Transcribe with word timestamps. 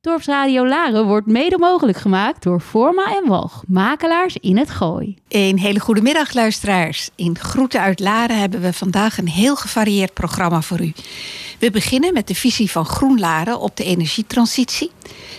Dorpsradio 0.00 0.66
Laren 0.66 1.06
wordt 1.06 1.26
mede 1.26 1.58
mogelijk 1.58 1.98
gemaakt 1.98 2.42
door 2.42 2.60
Forma 2.60 3.16
en 3.16 3.28
Walg, 3.28 3.62
makelaars 3.66 4.36
in 4.36 4.56
het 4.56 4.70
Gooi. 4.70 5.16
Een 5.28 5.58
hele 5.58 5.80
goede 5.80 6.02
middag, 6.02 6.34
luisteraars. 6.34 7.10
In 7.14 7.38
Groeten 7.38 7.80
uit 7.80 8.00
Laren 8.00 8.38
hebben 8.38 8.60
we 8.60 8.72
vandaag 8.72 9.18
een 9.18 9.28
heel 9.28 9.56
gevarieerd 9.56 10.12
programma 10.12 10.60
voor 10.62 10.80
u. 10.80 10.92
We 11.58 11.70
beginnen 11.70 12.12
met 12.12 12.26
de 12.26 12.34
visie 12.34 12.70
van 12.70 12.84
Groen 12.84 13.18
Laren 13.18 13.60
op 13.60 13.76
de 13.76 13.84
energietransitie. 13.84 14.90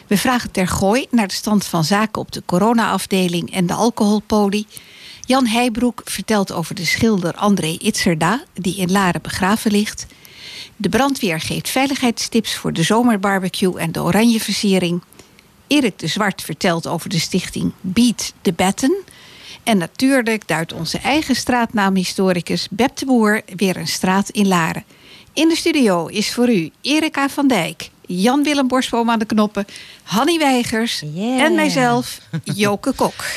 We 0.08 0.18
vragen 0.18 0.52
ter 0.52 0.68
Gooi 0.68 1.06
naar 1.12 1.28
de 1.28 1.34
stand 1.34 1.66
van 1.66 1.84
zaken 1.84 2.22
op 2.22 2.32
de 2.32 2.44
corona-afdeling 2.46 3.54
en 3.54 3.66
de 3.66 3.74
alcoholpoli. 3.74 4.66
Jan 5.22 5.46
Heijbroek 5.46 6.02
vertelt 6.04 6.52
over 6.52 6.76
de 6.76 6.86
schilder 6.86 7.34
André 7.34 7.78
Itzerda, 7.80 8.44
die 8.54 8.76
in 8.76 8.92
Laren 8.92 9.22
begraven 9.22 9.72
ligt. 9.72 10.06
De 10.76 10.90
brandweer 10.90 11.40
geeft 11.40 11.70
veiligheidstips 11.70 12.56
voor 12.56 12.74
de 12.74 12.84
zomerbarbecue 12.84 13.80
en 13.80 13.92
de 13.92 14.02
oranjeversiering. 14.02 15.02
Erik 15.68 16.00
de 16.00 16.08
Zwart 16.08 16.42
vertelt 16.42 16.88
over 16.88 17.10
de 17.10 17.20
stichting 17.20 17.72
Beat 17.82 18.34
the 18.42 18.54
Batten. 18.54 18.96
En 19.64 19.78
natuurlijk 19.78 20.48
duidt 20.48 20.74
onze 20.74 20.98
eigen 20.98 21.36
straatnaamhistoricus 21.36 22.68
Beb 22.72 22.98
de 22.98 23.06
Boer 23.06 23.42
weer 23.56 23.78
een 23.78 23.88
straat 23.88 24.30
in 24.30 24.48
Laren. 24.48 24.84
In 25.34 25.50
de 25.50 25.56
studio 25.56 26.08
is 26.08 26.34
voor 26.34 26.50
u 26.50 26.72
Erika 26.82 27.30
van 27.30 27.48
Dijk, 27.48 27.90
Jan-Willem 28.06 28.68
Borstboom 28.68 29.10
aan 29.10 29.20
de 29.20 29.26
knoppen, 29.26 29.66
Hanny 30.04 30.38
Weigers 30.38 31.04
Yeah. 31.14 31.42
en 31.42 31.56
mijzelf, 31.56 32.20
Joke 32.44 32.94
Kok. 32.94 33.26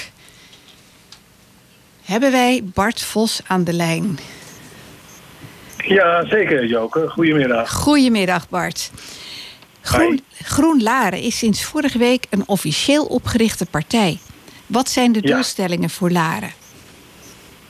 Hebben 2.03 2.31
wij 2.31 2.61
Bart 2.65 3.03
Vos 3.03 3.41
aan 3.47 3.65
de 3.65 3.73
lijn? 3.73 4.19
Ja, 5.83 6.25
zeker, 6.27 6.65
Joke. 6.67 7.09
Goedemiddag. 7.09 7.71
Goedemiddag, 7.73 8.49
Bart. 8.49 8.91
Groen, 9.81 10.21
Groen 10.43 10.83
Laren 10.83 11.21
is 11.21 11.39
sinds 11.39 11.65
vorige 11.65 11.99
week 11.99 12.27
een 12.31 12.43
officieel 12.47 13.05
opgerichte 13.05 13.67
partij. 13.67 14.19
Wat 14.67 14.89
zijn 14.89 15.13
de 15.13 15.19
Ja. 15.23 15.35
doelstellingen 15.35 15.91
voor 15.91 16.11
Laren? 16.11 16.51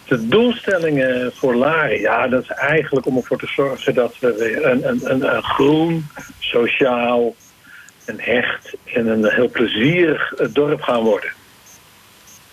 De 0.05 0.29
doelstellingen 0.29 1.33
voor 1.35 1.55
Laren, 1.55 2.01
ja, 2.01 2.29
dat 2.29 2.43
is 2.43 2.49
eigenlijk 2.49 3.07
om 3.07 3.17
ervoor 3.17 3.39
te 3.39 3.47
zorgen 3.47 3.95
dat 3.95 4.15
we 4.19 4.35
weer 4.39 4.67
een, 4.67 4.89
een, 4.89 5.01
een, 5.05 5.35
een 5.37 5.43
groen, 5.43 6.07
sociaal, 6.39 7.35
een 8.05 8.21
hecht 8.21 8.75
en 8.95 9.07
een 9.07 9.27
heel 9.31 9.49
plezierig 9.51 10.33
eh, 10.33 10.47
dorp 10.53 10.81
gaan 10.83 11.03
worden. 11.03 11.33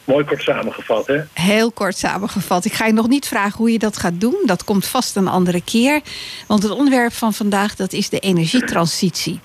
Mooi 0.09 0.25
kort 0.25 0.41
samengevat, 0.41 1.07
hè? 1.07 1.19
Heel 1.33 1.71
kort 1.71 1.97
samengevat. 1.97 2.65
Ik 2.65 2.73
ga 2.73 2.85
je 2.85 2.93
nog 2.93 3.07
niet 3.07 3.27
vragen 3.27 3.57
hoe 3.57 3.71
je 3.71 3.79
dat 3.79 3.97
gaat 3.97 4.19
doen. 4.19 4.35
Dat 4.45 4.63
komt 4.63 4.85
vast 4.87 5.15
een 5.15 5.27
andere 5.27 5.61
keer. 5.61 6.01
Want 6.47 6.63
het 6.63 6.71
onderwerp 6.71 7.13
van 7.13 7.33
vandaag 7.33 7.75
dat 7.75 7.93
is 7.93 8.09
de 8.09 8.19
energietransitie. 8.19 9.39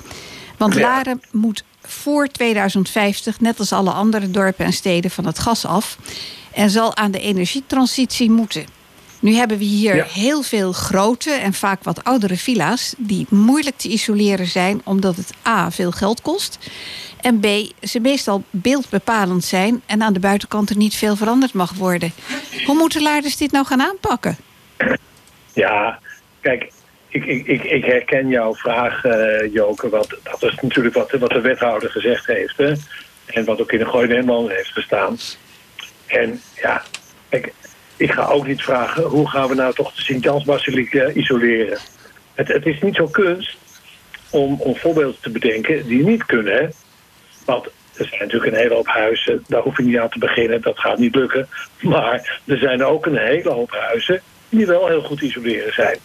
Want 0.59 0.75
Ja. 0.75 0.81
Laren 0.81 1.23
moet 1.31 1.65
voor 1.83 2.27
2050, 2.29 3.41
net 3.41 3.59
als 3.59 3.73
alle 3.73 3.91
andere 3.91 4.31
dorpen 4.31 4.65
en 4.65 4.73
steden, 4.73 5.11
van 5.11 5.27
het 5.27 5.39
gas 5.39 5.67
af. 5.67 5.99
En 6.53 6.71
zal 6.71 6.97
aan 6.97 7.11
de 7.11 7.21
energietransitie 7.21 8.31
moeten. 8.31 8.65
Nu 9.21 9.35
hebben 9.35 9.59
we 9.59 9.65
hier 9.65 9.97
Ja. 9.97 10.05
heel 10.05 10.43
veel 10.43 10.73
grote 10.73 11.31
en 11.31 11.53
vaak 11.55 11.83
wat 11.85 12.05
oudere 12.05 12.37
villa's... 12.37 12.95
die 12.99 13.27
moeilijk 13.29 13.77
te 13.77 13.89
isoleren 13.89 14.47
zijn 14.47 14.81
omdat 14.85 15.17
het 15.17 15.31
A, 15.47 15.71
veel 15.71 15.91
geld 15.91 16.23
kost... 16.23 16.59
en 17.25 17.41
B, 17.41 17.47
ze 17.87 18.01
meestal 18.01 18.43
beeldbepalend 18.51 19.45
zijn... 19.45 19.83
en 19.87 20.03
aan 20.03 20.13
de 20.13 20.21
buitenkant 20.21 20.71
er 20.71 20.77
niet 20.77 20.95
veel 20.95 21.17
veranderd 21.17 21.53
mag 21.53 21.73
worden. 21.73 22.13
Hoe 22.67 22.77
moeten 22.77 23.03
Laarders 23.03 23.37
dit 23.37 23.53
nou 23.53 23.67
gaan 23.67 23.81
aanpakken? 23.81 24.37
Ja, 25.53 25.99
kijk, 26.41 26.73
ik, 27.09 27.25
ik, 27.25 27.47
ik, 27.47 27.65
ik 27.65 27.85
herken 27.85 28.29
jouw 28.29 28.55
vraag, 28.55 29.05
eh, 29.05 29.53
Joke. 29.53 29.89
Want 29.89 30.09
dat 30.23 30.43
is 30.43 30.59
natuurlijk 30.61 30.95
wat, 30.95 31.11
wat 31.11 31.31
de 31.31 31.41
wethouder 31.41 31.91
gezegd 31.91 32.27
heeft. 32.27 32.57
Hè? 32.57 32.73
En 33.27 33.45
wat 33.45 33.61
ook 33.61 33.73
in 33.73 33.79
de 33.79 33.87
Gooi 33.87 34.09
Nederland 34.09 34.51
heeft 34.51 34.73
gestaan. 34.73 35.19
En 36.07 36.41
ja, 36.63 36.83
kijk, 37.29 37.53
ik 37.97 38.13
ga 38.13 38.25
ook 38.25 38.47
niet 38.47 38.63
vragen... 38.63 39.03
hoe 39.03 39.29
gaan 39.31 39.49
we 39.49 39.55
nou 39.55 39.75
toch 39.75 39.95
de 39.95 40.03
Sint-Jans-basiliek 40.03 40.95
eh, 40.95 41.17
isoleren? 41.17 41.79
Het, 42.35 42.49
het 42.49 42.67
is 42.67 42.81
niet 42.81 42.95
zo 42.95 43.07
kunst 43.07 43.57
om, 44.31 44.61
om 44.61 44.77
voorbeelden 44.77 45.21
te 45.21 45.31
bedenken 45.31 45.87
die 45.87 46.05
niet 46.05 46.25
kunnen. 46.27 46.73
Want 47.45 47.67
er 47.97 48.07
zijn 48.07 48.21
natuurlijk 48.21 48.53
een 48.53 48.59
hele 48.59 48.75
hoop 48.75 48.87
huizen, 48.87 49.45
daar 49.47 49.63
hoef 49.63 49.77
je 49.77 49.83
niet 49.83 49.99
aan 49.99 50.09
te 50.09 50.19
beginnen, 50.19 50.61
dat 50.63 50.79
gaat 50.79 50.99
niet 50.99 51.15
lukken. 51.15 51.49
Maar 51.81 52.41
er 52.45 52.59
zijn 52.59 52.85
ook 52.85 53.07
een 53.07 53.17
hele 53.19 53.51
hoop 53.51 53.71
huizen 53.71 54.23
die 54.49 54.67
wel 54.67 54.89
heel 54.89 55.03
goed 55.03 55.21
isoleren 55.21 55.73
zijn. 55.73 55.99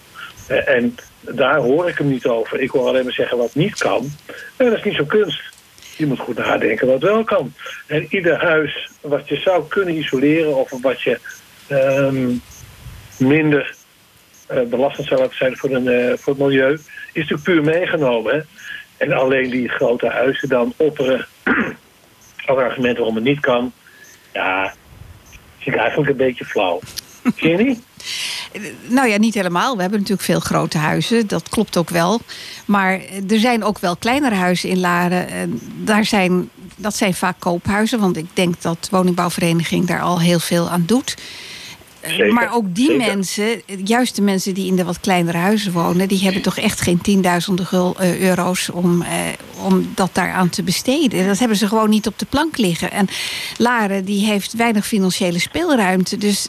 Eh, 0.48 0.68
En 0.76 0.96
daar 1.22 1.58
hoor 1.58 1.90
ik 1.90 1.98
hem 1.98 2.10
niet 2.10 2.26
over. 2.26 2.60
Ik 2.60 2.70
hoor 2.70 2.88
alleen 2.88 3.04
maar 3.04 3.14
zeggen 3.14 3.38
wat 3.38 3.56
niet 3.56 3.78
kan. 3.78 4.12
En 4.58 4.66
dat 4.66 4.78
is 4.78 4.84
niet 4.84 4.96
zo 4.96 5.06
kunst. 5.06 5.42
Je 5.98 6.06
moet 6.06 6.20
goed 6.20 6.38
nadenken 6.38 6.88
wat 6.88 7.02
wel 7.02 7.24
kan. 7.24 7.54
En 7.88 8.08
ieder 8.10 8.38
huis 8.38 8.90
wat 9.02 9.28
je 9.28 9.36
zou 9.36 9.68
kunnen 9.68 9.96
isoleren 9.98 10.56
of 10.56 10.82
wat 10.82 11.02
je 11.02 11.20
ehm, 11.68 12.32
minder 13.18 13.76
eh, 14.48 14.62
belastend 14.62 15.08
zou 15.08 15.20
laten 15.20 15.38
zijn 15.38 15.58
voor, 15.58 15.70
een, 15.70 15.88
eh, 15.88 16.18
voor 16.18 16.34
het 16.34 16.42
milieu, 16.42 16.74
is 16.74 16.82
natuurlijk 17.14 17.44
puur 17.44 17.64
meegenomen. 17.64 18.34
Hè? 18.36 18.40
En 19.00 19.14
alleen 19.14 19.50
die 19.50 19.70
grote 19.70 20.08
huizen 20.08 20.50
dan 20.50 20.74
opperen 20.78 21.28
als 22.46 22.58
argument 22.58 22.98
waarom 22.98 23.16
het 23.16 23.24
niet 23.24 23.40
kan, 23.40 23.72
ja, 24.34 24.74
vind 25.58 25.76
ik 25.76 25.82
eigenlijk 25.82 26.10
een 26.10 26.18
beetje 26.18 26.46
flauw. 26.46 26.80
Vind 27.24 27.60
je 27.60 27.64
niet? 27.64 27.82
Nou 28.88 29.08
ja, 29.08 29.18
niet 29.18 29.34
helemaal. 29.34 29.76
We 29.76 29.82
hebben 29.82 30.00
natuurlijk 30.00 30.28
veel 30.28 30.40
grote 30.40 30.78
huizen. 30.78 31.28
Dat 31.28 31.50
klopt 31.50 31.78
ook 31.78 31.90
wel. 31.90 32.22
Maar 32.66 33.00
er 33.30 33.40
zijn 33.40 33.64
ook 33.64 33.80
wel 33.80 33.96
kleinere 33.96 34.36
huizen 34.36 34.70
in 34.70 34.80
Laren. 34.80 35.28
En 35.28 35.60
daar 35.76 36.06
zijn, 36.06 36.50
dat 36.76 36.96
zijn 36.96 37.14
vaak 37.14 37.36
koophuizen. 37.40 38.00
Want 38.00 38.18
ik 38.18 38.28
denk 38.34 38.62
dat 38.62 38.84
de 38.84 38.88
woningbouwvereniging 38.92 39.86
daar 39.86 40.02
al 40.02 40.20
heel 40.20 40.40
veel 40.40 40.70
aan 40.70 40.84
doet. 40.86 41.16
Eh, 42.02 42.10
Zeker, 42.10 42.34
maar 42.34 42.54
ook 42.54 42.76
die 42.76 42.86
zeker. 42.88 43.08
mensen, 43.08 43.62
juist 43.86 44.16
de 44.16 44.22
mensen 44.22 44.54
die 44.54 44.68
in 44.68 44.76
de 44.76 44.84
wat 44.84 45.00
kleinere 45.00 45.38
huizen 45.38 45.72
wonen... 45.72 46.08
die 46.08 46.24
hebben 46.24 46.42
toch 46.42 46.58
echt 46.58 46.82
geen 46.82 47.02
tienduizenden 47.02 47.66
gul- 47.66 47.96
eh, 48.00 48.22
euro's 48.22 48.70
om, 48.70 49.02
eh, 49.02 49.10
om 49.64 49.92
dat 49.96 50.10
daaraan 50.14 50.50
te 50.50 50.64
besteden. 50.64 51.28
Dat 51.28 51.40
hebben 51.40 51.58
ze 51.58 51.68
gewoon 51.68 51.90
niet 51.90 52.08
op 52.08 52.20
de 52.20 52.26
plank 52.26 52.58
liggen. 52.58 52.92
En 52.92 53.08
Laren 53.58 54.06
die 54.06 54.26
heeft 54.26 54.54
weinig 54.54 54.86
financiële 54.88 55.40
speelruimte. 55.40 56.18
Dus 56.18 56.48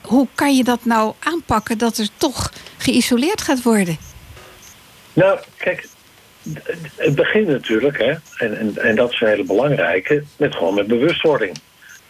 hoe 0.00 0.28
kan 0.34 0.56
je 0.56 0.64
dat 0.64 0.84
nou 0.84 1.14
aanpakken 1.18 1.78
dat 1.78 1.98
er 1.98 2.08
toch 2.16 2.52
geïsoleerd 2.76 3.40
gaat 3.40 3.62
worden? 3.62 3.96
Nou, 5.12 5.38
kijk, 5.56 5.88
het 6.96 7.14
begint 7.14 7.48
natuurlijk, 7.48 7.98
hè, 7.98 8.10
en, 8.46 8.58
en, 8.58 8.76
en 8.76 8.96
dat 8.96 9.12
is 9.12 9.20
een 9.20 9.28
hele 9.28 9.44
belangrijke, 9.44 10.24
met 10.36 10.54
gewoon 10.54 10.74
met 10.74 10.86
bewustwording. 10.86 11.56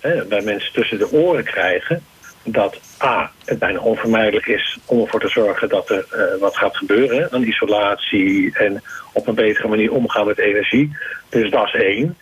Hè, 0.00 0.24
bij 0.24 0.40
mensen 0.40 0.72
tussen 0.72 0.98
de 0.98 1.12
oren 1.12 1.44
krijgen 1.44 2.02
dat 2.44 2.80
A, 3.02 3.30
het 3.44 3.58
bijna 3.58 3.78
onvermijdelijk 3.78 4.46
is 4.46 4.78
om 4.84 5.00
ervoor 5.00 5.20
te 5.20 5.28
zorgen 5.28 5.68
dat 5.68 5.90
er 5.90 6.06
eh, 6.10 6.40
wat 6.40 6.56
gaat 6.56 6.76
gebeuren 6.76 7.32
aan 7.32 7.42
isolatie 7.42 8.58
en 8.58 8.82
op 9.12 9.26
een 9.26 9.34
betere 9.34 9.68
manier 9.68 9.92
omgaan 9.92 10.26
met 10.26 10.38
energie. 10.38 10.96
Dus 11.28 11.50
dat 11.50 11.66
is 11.66 11.74
één. 11.74 12.16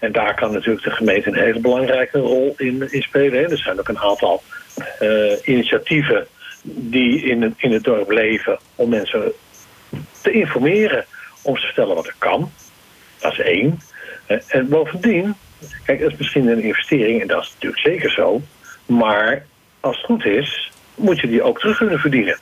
En 0.00 0.12
daar 0.12 0.34
kan 0.34 0.52
natuurlijk 0.52 0.84
de 0.84 0.90
gemeente 0.90 1.28
een 1.28 1.34
hele 1.38 1.60
belangrijke 1.60 2.18
rol 2.18 2.54
in, 2.56 2.88
spelen. 2.90 3.50
Er 3.50 3.58
zijn 3.58 3.78
ook 3.78 3.88
een 3.88 3.98
aantal 3.98 4.42
eh, 4.98 5.32
initiatieven 5.44 6.26
die 6.64 7.22
in, 7.24 7.42
het- 7.42 7.54
in 7.56 7.72
het 7.72 7.84
dorp 7.84 8.10
leven 8.10 8.58
om 8.74 8.88
mensen 8.88 9.32
te 10.20 10.30
informeren, 10.30 11.04
om 11.42 11.54
te 11.54 11.60
vertellen 11.66 11.94
wat 11.94 12.06
er 12.06 12.14
kan. 12.18 12.52
Dat 13.20 13.32
is 13.32 13.38
één. 13.38 13.78
Eh, 14.26 14.38
En 14.48 14.68
bovendien, 14.68 15.34
kijk, 15.84 16.00
dat 16.00 16.12
is 16.12 16.18
misschien 16.18 16.46
een 16.46 16.62
investering, 16.62 17.20
en 17.20 17.26
dat 17.26 17.42
is 17.42 17.50
natuurlijk 17.54 17.82
zeker 17.82 18.10
zo. 18.10 18.40
Maar 18.86 19.46
als 19.84 19.96
het 19.96 20.06
goed 20.06 20.24
is, 20.24 20.70
moet 20.94 21.20
je 21.20 21.26
die 21.26 21.42
ook 21.42 21.58
terug 21.58 21.76
kunnen 21.76 21.98
verdienen. 21.98 22.38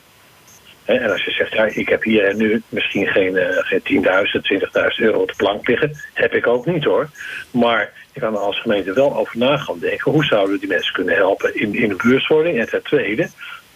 En 0.85 1.11
als 1.11 1.25
je 1.25 1.31
zegt, 1.31 1.53
ja, 1.53 1.65
ik 1.65 1.89
heb 1.89 2.03
hier 2.03 2.35
nu 2.35 2.63
misschien 2.69 3.07
geen, 3.07 3.37
eh, 3.37 3.57
geen 3.57 3.83
10.000, 3.83 4.45
20.000 4.45 5.07
euro 5.07 5.21
op 5.21 5.29
de 5.29 5.37
plank 5.37 5.69
liggen. 5.69 5.97
Heb 6.13 6.35
ik 6.35 6.47
ook 6.47 6.67
niet 6.67 6.85
hoor. 6.85 7.09
Maar 7.51 7.93
je 8.13 8.21
kan 8.21 8.35
er 8.35 8.41
als 8.41 8.61
gemeente 8.61 8.93
wel 8.93 9.17
over 9.17 9.39
na 9.39 9.57
gaan 9.57 9.79
denken. 9.79 10.13
Hoe 10.13 10.25
zouden 10.25 10.55
we 10.55 10.61
die 10.61 10.69
mensen 10.69 10.95
kunnen 10.95 11.15
helpen 11.15 11.55
in, 11.55 11.75
in 11.75 11.89
de 11.89 11.97
bewustwording? 11.97 12.59
En 12.59 12.69
ten 12.69 12.83
tweede, 12.83 13.29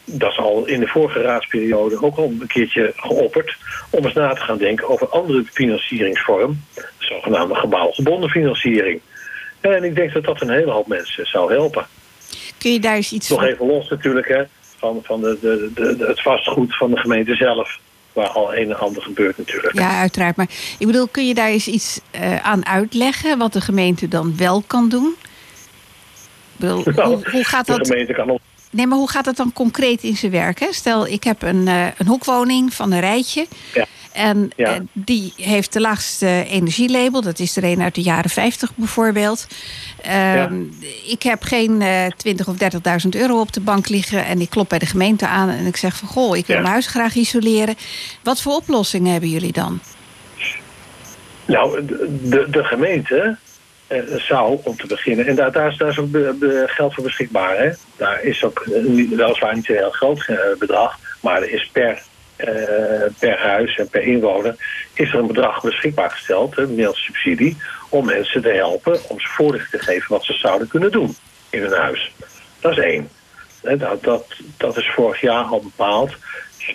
dat 0.05 0.31
is 0.31 0.39
al 0.39 0.67
in 0.67 0.81
de 0.81 0.87
vorige 0.87 1.21
raadsperiode 1.21 2.03
ook 2.03 2.17
al 2.17 2.25
een 2.25 2.47
keertje 2.47 2.93
geopperd. 2.97 3.57
Om 3.91 4.05
eens 4.05 4.15
na 4.15 4.35
te 4.35 4.41
gaan 4.41 4.59
denken 4.59 4.89
over 4.89 5.09
andere 5.09 5.45
financieringsvorm. 5.45 6.61
De 6.75 6.85
zogenaamde 6.99 7.55
gebouwgebonden 7.55 8.31
financiering. 8.31 9.01
En 9.61 9.85
ik 9.85 9.95
denk 9.95 10.13
dat 10.13 10.25
dat 10.25 10.41
een 10.41 10.51
hele 10.51 10.71
hoop 10.71 10.87
mensen 10.87 11.27
zou 11.27 11.53
helpen. 11.53 11.87
Kun 12.59 12.73
je 12.73 12.81
daar 12.81 12.95
eens 12.97 13.13
iets 13.13 13.29
Nog 13.29 13.39
van... 13.41 13.49
even 13.49 13.67
los 13.67 13.89
natuurlijk 13.89 14.29
hè, 14.29 14.43
van, 14.79 15.01
van 15.03 15.21
de, 15.21 15.39
de, 15.41 15.71
de, 15.75 15.97
de- 15.97 16.07
het 16.07 16.23
vastgoed 16.23 16.77
van 16.77 16.91
de 16.91 16.97
gemeente 16.97 17.35
zelf. 17.35 17.79
Waar 18.13 18.29
al 18.29 18.55
een 18.57 18.71
en 18.71 18.79
ander 18.79 19.03
gebeurt 19.03 19.39
natuurlijk. 19.39 19.75
Ja, 19.79 19.99
uiteraard. 20.01 20.37
Maar 20.37 20.49
ik 20.79 20.87
bedoel, 20.87 21.07
kun 21.09 21.27
je 21.27 21.35
daar 21.35 21.49
eens 21.49 21.67
iets 21.69 22.01
eh, 22.11 22.37
aan 22.37 22.67
uitleggen 22.67 23.39
wat 23.39 23.53
de 23.53 23.61
gemeente 23.61 24.09
dan 24.09 24.37
wel 24.37 24.63
kan 24.67 24.89
doen? 24.89 25.15
Bedoel, 26.57 26.83
Nou, 26.95 27.09
hoe, 27.15 27.31
hoe 27.31 27.45
gaat 27.45 27.67
de 27.67 27.73
dat? 27.77 27.87
gemeente 27.87 28.13
kan 28.13 28.31
op. 28.31 28.41
Nee, 28.71 28.87
maar 28.87 28.99
hoe 28.99 29.11
gaat 29.11 29.25
dat 29.25 29.37
dan 29.37 29.53
concreet 29.53 30.03
in 30.03 30.17
zijn 30.17 30.33
werk? 30.33 30.61
Hè? 30.61 30.67
Stel, 30.71 31.07
ik 31.07 31.25
heb 31.25 31.43
een, 31.43 31.69
eh, 31.69 31.87
een 31.97 32.07
hoekwoning 32.07 32.75
van 32.75 32.93
een 32.93 33.01
rijtje. 33.01 33.47
Ja. 33.75 33.87
En 34.17 34.51
Ja. 34.57 34.75
eh, 34.75 34.81
die 34.93 35.33
heeft 35.37 35.73
de 35.73 35.81
laagste 35.81 36.45
energielabel. 36.49 37.21
Dat 37.23 37.39
is 37.39 37.57
er 37.57 37.65
een 37.65 37.83
uit 37.83 37.95
de 37.95 38.03
jaren 38.03 38.31
50 38.31 38.71
bijvoorbeeld. 38.75 39.47
Ehm, 40.03 40.63
Ik 41.07 41.23
heb 41.23 41.43
geen 41.43 41.83
eh 41.83 42.07
20 42.17 42.49
of 42.49 42.57
30.000 42.57 43.15
euro 43.15 43.41
op 43.41 43.53
de 43.53 43.61
bank 43.61 43.89
liggen. 43.89 44.25
En 44.25 44.41
ik 44.41 44.51
klop 44.51 44.69
bij 44.69 44.79
de 44.79 44.87
gemeente 44.87 45.27
aan 45.27 45.49
en 45.49 45.67
ik 45.67 45.77
zeg 45.77 45.97
van... 45.97 46.09
goh, 46.09 46.37
ik 46.37 46.47
wil 46.47 46.57
Ja. 46.57 46.63
mijn 46.63 46.73
huis 46.73 46.87
graag 46.87 47.15
isoleren. 47.15 47.75
Wat 48.23 48.43
voor 48.43 48.55
oplossingen 48.55 49.13
hebben 49.13 49.31
jullie 49.31 49.53
dan? 49.53 49.81
Nou, 51.45 51.85
de, 52.23 52.47
de, 52.51 52.65
gemeente 52.65 53.37
eh, 53.87 53.99
zou, 54.17 54.59
om 54.65 54.77
te 54.77 54.87
beginnen, 54.87 55.27
en 55.27 55.35
daar, 55.37 55.53
daar, 55.53 55.71
is, 55.73 55.77
daar 55.77 55.89
is 55.89 55.99
ook 55.99 56.11
be- 56.11 56.37
be- 56.39 56.65
geld 56.67 56.95
voor 56.95 57.05
beschikbaar. 57.05 57.57
Hè? 57.59 57.71
Daar 57.97 58.23
is 58.23 58.45
ook, 58.45 58.65
weliswaar 59.17 59.55
niet 59.55 59.69
een 59.69 59.77
heel 59.77 59.91
groot 59.91 60.31
bedrag, 60.59 60.99
maar 61.21 61.43
er 61.43 61.51
is 61.51 61.69
per, 61.73 62.03
per 63.19 63.39
huis 63.39 63.77
en 63.77 63.89
per 63.89 64.03
inwoner 64.03 64.57
is 64.93 65.13
er 65.13 65.19
een 65.19 65.27
bedrag 65.27 65.63
beschikbaar 65.63 66.11
gesteld, 66.11 66.57
middels 66.57 67.05
subsidie, 67.05 67.57
om 67.89 68.05
mensen 68.05 68.43
te 68.43 68.49
helpen, 68.49 68.99
om 69.09 69.21
ze 69.21 69.29
voorlichting 69.29 69.83
te 69.83 69.91
geven 69.91 70.09
wat 70.09 70.25
ze 70.25 70.33
zouden 70.33 70.69
kunnen 70.69 70.93
doen 70.93 71.17
in 71.51 71.63
hun 71.63 71.73
huis. 71.73 72.13
Dat 72.61 72.73
is 72.73 72.79
één. 72.79 73.09
Dat, 73.79 74.03
dat, 74.03 74.27
dat 74.57 74.77
is 74.77 74.91
vorig 74.95 75.21
jaar 75.21 75.45
al 75.45 75.61
bepaald. 75.61 76.17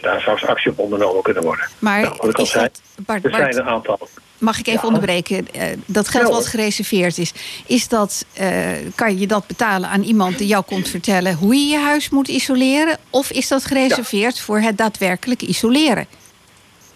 Daar 0.01 0.21
zou 0.21 0.41
actie 0.45 0.71
op 0.71 0.79
ondernomen 0.79 1.23
kunnen 1.23 1.43
worden. 1.43 1.65
Maar 1.79 2.01
Nou, 2.01 2.15
wat 2.17 2.29
ik 2.29 2.37
al 2.37 2.43
is 2.43 2.51
zei, 2.51 2.63
dat, 2.63 3.05
Bart, 3.05 3.25
Er 3.25 3.31
zijn 3.31 3.57
een 3.57 3.63
aantal 3.63 3.99
mag 4.41 4.59
ik 4.59 4.67
even 4.67 4.79
Ja. 4.79 4.87
onderbreken? 4.87 5.47
Eh, 5.53 5.63
dat 5.85 6.07
geld 6.07 6.29
wat 6.29 6.47
gereserveerd 6.47 7.17
is, 7.17 7.33
is 7.65 7.87
dat, 7.87 8.25
eh, 8.33 8.49
kan 8.95 9.19
je 9.19 9.27
dat 9.27 9.47
betalen 9.47 9.89
aan 9.89 10.03
iemand 10.03 10.37
die 10.37 10.47
jou 10.47 10.63
komt 10.63 10.89
vertellen 10.89 11.35
hoe 11.35 11.55
je 11.55 11.67
je 11.67 11.77
huis 11.77 12.09
moet 12.09 12.27
isoleren? 12.27 12.97
Of 13.09 13.31
is 13.31 13.47
dat 13.47 13.65
gereserveerd 13.65 14.39
voor 14.39 14.59
het 14.59 14.77
daadwerkelijk 14.77 15.41
isoleren? 15.41 16.05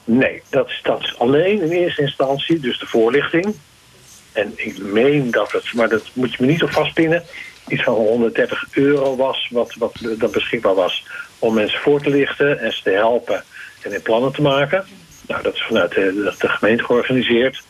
Nee, 0.04 0.42
dat 0.50 0.68
is, 0.68 0.80
dat 0.84 1.02
is 1.02 1.20
alleen 1.20 1.62
in 1.62 1.70
eerste 1.72 2.02
instantie, 2.02 2.60
dus 2.60 2.80
de 2.80 2.86
voorlichting. 2.88 3.56
En 4.32 4.54
ik 4.56 4.78
meen 4.78 5.32
dat 5.32 5.52
het, 5.52 5.74
maar 5.74 5.90
dat 5.90 6.04
moet 6.14 6.32
je 6.32 6.38
me 6.40 6.52
niet 6.52 6.64
op 6.64 6.72
vastpinnen, 6.72 7.24
iets 7.68 7.84
van 7.84 7.94
130 7.94 8.66
euro 8.72 9.16
was, 9.16 9.50
wat, 9.52 9.76
wat 9.80 9.94
dat 10.18 10.32
beschikbaar 10.32 10.74
was 10.76 11.06
om 11.40 11.54
mensen 11.54 11.80
voor 11.80 12.02
te 12.02 12.10
lichten 12.10 12.60
en 12.60 12.74
ze 12.74 12.82
te 12.84 12.90
helpen 12.90 13.44
en 13.82 13.94
in 13.94 14.02
plannen 14.02 14.32
te 14.32 14.42
maken. 14.42 14.86
Nou, 15.28 15.44
dat 15.44 15.54
is 15.54 15.64
vanuit 15.64 15.92
de, 15.92 16.34
de 16.40 16.50
gemeente 16.50 16.84
georganiseerd. 16.84 17.64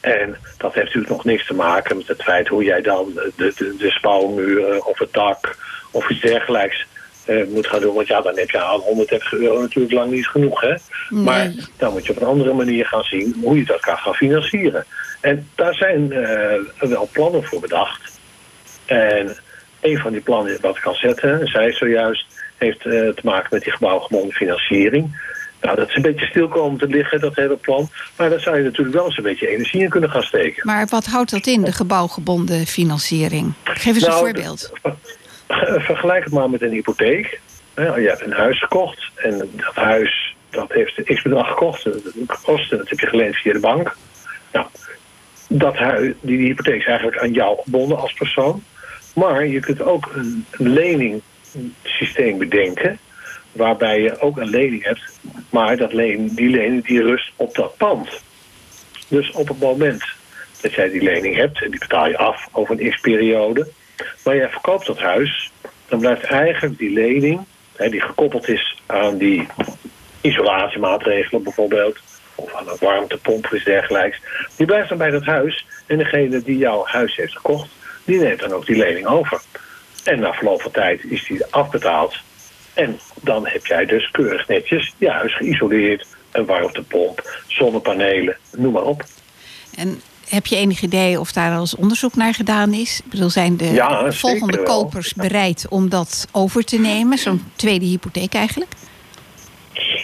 En 0.00 0.36
dat 0.58 0.74
heeft 0.74 0.86
natuurlijk 0.86 1.12
nog 1.12 1.24
niks 1.24 1.46
te 1.46 1.54
maken 1.54 1.96
met 1.96 2.08
het 2.08 2.22
feit 2.22 2.48
hoe 2.48 2.64
jij 2.64 2.80
dan 2.80 3.12
de, 3.14 3.52
de, 3.56 3.76
de 3.78 3.90
spouwmuren 3.90 4.86
of 4.86 4.98
het 4.98 5.12
dak 5.12 5.56
of 5.90 6.10
iets 6.10 6.20
dergelijks 6.20 6.86
eh, 7.24 7.46
moet 7.46 7.66
gaan 7.66 7.80
doen. 7.80 7.94
Want 7.94 8.06
ja, 8.06 8.20
dan 8.20 8.38
heb 8.38 8.50
je 8.50 8.62
aan 8.62 8.80
130 8.80 9.32
euro 9.32 9.60
natuurlijk 9.60 9.94
lang 9.94 10.10
niet 10.10 10.26
genoeg. 10.26 10.60
Hè? 10.60 10.74
Maar 11.08 11.52
dan 11.76 11.92
moet 11.92 12.06
je 12.06 12.12
op 12.12 12.20
een 12.20 12.26
andere 12.26 12.52
manier 12.52 12.86
gaan 12.86 13.02
zien 13.02 13.36
hoe 13.42 13.56
je 13.56 13.64
dat 13.64 13.80
kan 13.80 13.96
gaan 13.96 14.14
financieren. 14.14 14.84
En 15.20 15.48
daar 15.54 15.74
zijn 15.74 16.12
eh, 16.12 16.60
wel 16.78 17.08
plannen 17.12 17.44
voor 17.44 17.60
bedacht. 17.60 18.20
En 18.84 19.36
een 19.80 19.98
van 19.98 20.12
die 20.12 20.20
plannen 20.20 20.58
wat 20.60 20.76
ik 20.76 20.82
kan 20.82 20.94
zetten, 20.94 21.46
zei 21.46 21.72
zojuist, 21.72 22.26
heeft 22.56 22.86
eh, 22.86 22.92
te 22.92 23.20
maken 23.22 23.48
met 23.50 23.62
die 23.62 23.72
gebouwgebonden 23.72 24.32
financiering. 24.32 25.34
Nou, 25.66 25.78
dat 25.78 25.88
is 25.88 25.94
een 25.94 26.02
beetje 26.02 26.26
stil 26.26 26.48
komen 26.48 26.78
te 26.78 26.86
liggen, 26.86 27.20
dat 27.20 27.34
hele 27.34 27.56
plan. 27.56 27.88
Maar 28.16 28.30
daar 28.30 28.40
zou 28.40 28.56
je 28.56 28.62
natuurlijk 28.62 28.96
wel 28.96 29.04
eens 29.06 29.16
een 29.16 29.22
beetje 29.22 29.48
energie 29.48 29.82
in 29.82 29.88
kunnen 29.88 30.10
gaan 30.10 30.22
steken. 30.22 30.66
Maar 30.66 30.86
wat 30.86 31.06
houdt 31.06 31.30
dat 31.30 31.46
in, 31.46 31.62
de 31.62 31.72
gebouwgebonden 31.72 32.66
financiering? 32.66 33.52
Geef 33.64 33.94
eens 33.94 34.02
een 34.02 34.08
Nou, 34.08 34.24
voorbeeld. 34.24 34.72
Ver- 34.82 34.96
Vergelijk 35.90 36.24
het 36.24 36.32
maar 36.32 36.50
met 36.50 36.62
een 36.62 36.70
hypotheek. 36.70 37.40
Je 37.76 37.82
hebt 37.82 38.20
een 38.24 38.32
huis 38.32 38.58
gekocht 38.58 39.10
en 39.14 39.38
dat 39.56 39.74
huis 39.74 40.34
dat 40.50 40.72
heeft 40.72 41.02
x 41.04 41.22
bedrag 41.22 41.48
gekocht. 41.48 41.84
Dat 41.84 42.00
gekost 42.26 42.72
en 42.72 42.78
dat 42.78 42.88
heb 42.88 43.00
je 43.00 43.06
geleend 43.06 43.36
via 43.36 43.52
de 43.52 43.60
bank. 43.60 43.96
Nou, 44.52 44.66
dat 45.48 45.76
huis, 45.76 46.14
die, 46.20 46.36
die 46.36 46.46
hypotheek 46.46 46.80
is 46.80 46.86
eigenlijk 46.86 47.18
aan 47.18 47.32
jou 47.32 47.58
gebonden 47.64 47.98
als 47.98 48.12
persoon. 48.12 48.62
Maar 49.14 49.46
je 49.46 49.60
kunt 49.60 49.82
ook 49.82 50.10
een, 50.14 50.46
een 50.50 50.68
leningssysteem 50.68 52.38
bedenken. 52.38 52.98
Waarbij 53.56 54.00
je 54.00 54.20
ook 54.20 54.36
een 54.36 54.50
lening 54.50 54.84
hebt. 54.84 55.20
Maar 55.50 55.76
dat 55.76 55.90
die 55.90 56.48
lening 56.48 56.86
die 56.86 57.02
rust 57.02 57.32
op 57.36 57.54
dat 57.54 57.76
pand. 57.76 58.08
Dus 59.08 59.30
op 59.30 59.48
het 59.48 59.60
moment 59.60 60.04
dat 60.60 60.72
jij 60.72 60.88
die 60.88 61.02
lening 61.02 61.36
hebt, 61.36 61.62
en 61.62 61.70
die 61.70 61.80
betaal 61.80 62.08
je 62.08 62.18
af 62.18 62.48
over 62.52 62.80
een 62.80 62.90
x-periode, 62.90 63.68
maar 64.24 64.36
jij 64.36 64.48
verkoopt 64.48 64.86
dat 64.86 64.98
huis, 64.98 65.50
dan 65.88 65.98
blijft 65.98 66.22
eigenlijk 66.22 66.78
die 66.78 66.90
lening, 66.90 67.40
hè, 67.76 67.88
die 67.88 68.00
gekoppeld 68.00 68.48
is 68.48 68.82
aan 68.86 69.18
die 69.18 69.46
isolatiemaatregelen 70.20 71.42
bijvoorbeeld, 71.42 71.98
of 72.34 72.54
aan 72.54 72.68
een 72.68 72.76
warmtepomp 72.80 73.44
of 73.44 73.52
iets 73.52 73.64
dergelijks, 73.64 74.20
die 74.56 74.66
blijft 74.66 74.88
dan 74.88 74.98
bij 74.98 75.10
dat 75.10 75.24
huis. 75.24 75.66
En 75.86 75.98
degene 75.98 76.42
die 76.42 76.58
jouw 76.58 76.84
huis 76.84 77.16
heeft 77.16 77.36
gekocht, 77.36 77.68
die 78.04 78.18
neemt 78.18 78.40
dan 78.40 78.52
ook 78.52 78.66
die 78.66 78.76
lening 78.76 79.06
over. 79.06 79.40
En 80.04 80.20
na 80.20 80.32
verloop 80.32 80.62
van 80.62 80.70
tijd 80.70 81.04
is 81.04 81.26
die 81.26 81.44
afbetaald. 81.50 82.16
En 82.76 82.98
dan 83.22 83.46
heb 83.46 83.66
jij 83.66 83.84
dus 83.86 84.10
keurig 84.10 84.48
netjes 84.48 84.94
je 84.98 85.10
huis 85.10 85.36
geïsoleerd, 85.36 86.06
een 86.32 86.46
warmtepomp, 86.46 87.42
zonnepanelen, 87.46 88.36
noem 88.56 88.72
maar 88.72 88.82
op. 88.82 89.04
En 89.76 90.00
heb 90.28 90.46
je 90.46 90.56
enig 90.56 90.80
idee 90.82 91.20
of 91.20 91.32
daar 91.32 91.52
al 91.54 91.60
eens 91.60 91.76
onderzoek 91.76 92.14
naar 92.14 92.34
gedaan 92.34 92.72
is? 92.72 93.00
Ik 93.04 93.10
bedoel, 93.10 93.30
zijn 93.30 93.56
de 93.56 93.64
Ja, 93.64 94.12
volgende 94.12 94.56
wel. 94.56 94.64
kopers 94.64 95.14
bereid 95.14 95.66
om 95.68 95.88
dat 95.88 96.26
over 96.32 96.64
te 96.64 96.78
nemen? 96.78 97.18
Zo'n 97.18 97.42
tweede 97.54 97.84
hypotheek 97.84 98.34
eigenlijk? 98.34 98.72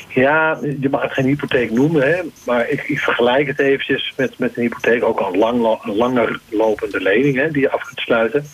Ja, 0.09 0.59
je 0.81 0.89
mag 0.91 1.03
het 1.03 1.13
geen 1.13 1.27
hypotheek 1.27 1.71
noemen, 1.71 2.03
hè, 2.03 2.21
maar 2.45 2.69
ik, 2.69 2.83
ik 2.89 2.99
vergelijk 2.99 3.47
het 3.47 3.59
eventjes 3.59 4.13
met, 4.17 4.39
met 4.39 4.57
een 4.57 4.63
hypotheek, 4.63 5.05
ook 5.05 5.21
al 5.21 5.33
een, 5.33 5.39
lang, 5.39 5.85
langer 5.85 6.41
lopende 6.49 7.01
lening 7.01 7.37
hè, 7.37 7.51
die 7.51 7.61
je 7.63 7.71
af 7.71 7.85
kunt 7.85 8.01
sluiten. 8.01 8.47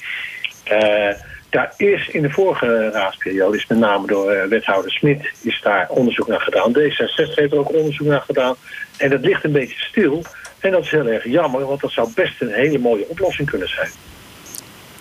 Eh, 0.65 1.13
daar 1.51 1.73
is 1.77 2.09
in 2.09 2.23
de 2.23 2.31
vorige 2.31 2.91
raadsperiode, 2.91 3.57
is 3.57 3.67
met 3.67 3.79
name 3.79 4.07
door 4.07 4.31
eh, 4.31 4.49
wethouder 4.49 4.91
Smit, 4.93 5.29
is 5.41 5.61
daar 5.63 5.89
onderzoek 5.89 6.29
naar 6.29 6.41
gedaan. 6.41 6.73
D66 6.79 7.35
heeft 7.35 7.53
er 7.53 7.59
ook 7.59 7.73
onderzoek 7.75 8.07
naar 8.07 8.21
gedaan. 8.21 8.55
En 8.97 9.11
dat 9.11 9.21
ligt 9.21 9.45
een 9.45 9.53
beetje 9.53 9.79
stil. 9.79 10.25
En 10.59 10.71
dat 10.71 10.85
is 10.85 10.91
heel 10.91 11.07
erg 11.07 11.25
jammer, 11.25 11.67
want 11.67 11.81
dat 11.81 11.91
zou 11.91 12.11
best 12.15 12.41
een 12.41 12.53
hele 12.53 12.79
mooie 12.79 13.09
oplossing 13.09 13.51
kunnen 13.51 13.69
zijn. 13.69 13.91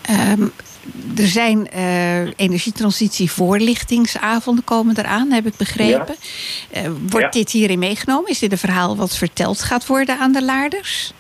Ehm, 0.01 0.41
er 1.17 1.27
zijn 1.27 1.69
eh 1.69 2.21
energietransitie-voorlichtingsavonden 2.35 4.63
komen 4.63 4.97
eraan, 4.99 5.31
heb 5.31 5.45
ik 5.45 5.55
begrepen. 5.57 6.15
Eh, 6.71 6.81
wordt 7.09 7.25
Ja. 7.25 7.29
dit 7.39 7.51
hierin 7.51 7.79
meegenomen? 7.79 8.29
Is 8.29 8.39
dit 8.39 8.51
een 8.51 8.57
verhaal 8.57 8.95
wat 8.95 9.17
verteld 9.17 9.61
gaat 9.61 9.85
worden 9.85 10.17
aan 10.19 10.31
de 10.31 10.43
laarders? 10.43 11.13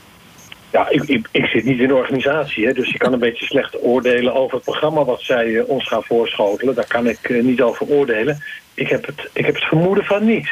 Ja, 0.77 0.89
ik, 0.89 1.03
ik, 1.03 1.27
ik 1.31 1.45
zit 1.45 1.63
niet 1.63 1.79
in 1.79 1.87
de 1.87 1.95
organisatie, 1.95 2.65
hè, 2.65 2.73
dus 2.73 2.91
je 2.91 2.97
kan 2.97 3.13
een 3.13 3.19
beetje 3.19 3.45
slecht 3.45 3.83
oordelen 3.83 4.33
over 4.33 4.55
het 4.55 4.63
programma 4.63 5.05
wat 5.05 5.21
zij 5.21 5.57
eh, 5.57 5.69
ons 5.69 5.87
gaan 5.87 6.03
voorschotelen. 6.03 6.75
Daar 6.75 6.87
kan 6.87 7.07
ik 7.07 7.19
eh, 7.29 7.43
niet 7.43 7.61
over 7.61 7.87
oordelen. 7.87 8.43
Ik 8.73 8.87
heb 8.87 9.05
het, 9.05 9.29
ik 9.33 9.45
heb 9.45 9.55
het 9.55 9.63
vermoeden 9.63 10.03
van 10.03 10.25
niet. 10.25 10.49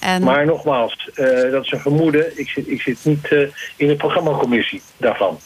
En 0.00 0.22
Maar 0.22 0.46
nogmaals, 0.46 1.10
eh, 1.14 1.50
dat 1.50 1.64
is 1.64 1.72
een 1.72 1.80
vermoeden. 1.80 2.38
Ik 2.38 2.48
zit, 2.48 2.68
ik 2.68 2.80
zit 2.80 2.98
niet 3.02 3.28
in 3.76 3.86
de 3.86 3.96
programmacommissie 3.96 4.82
daarvan. 4.96 5.38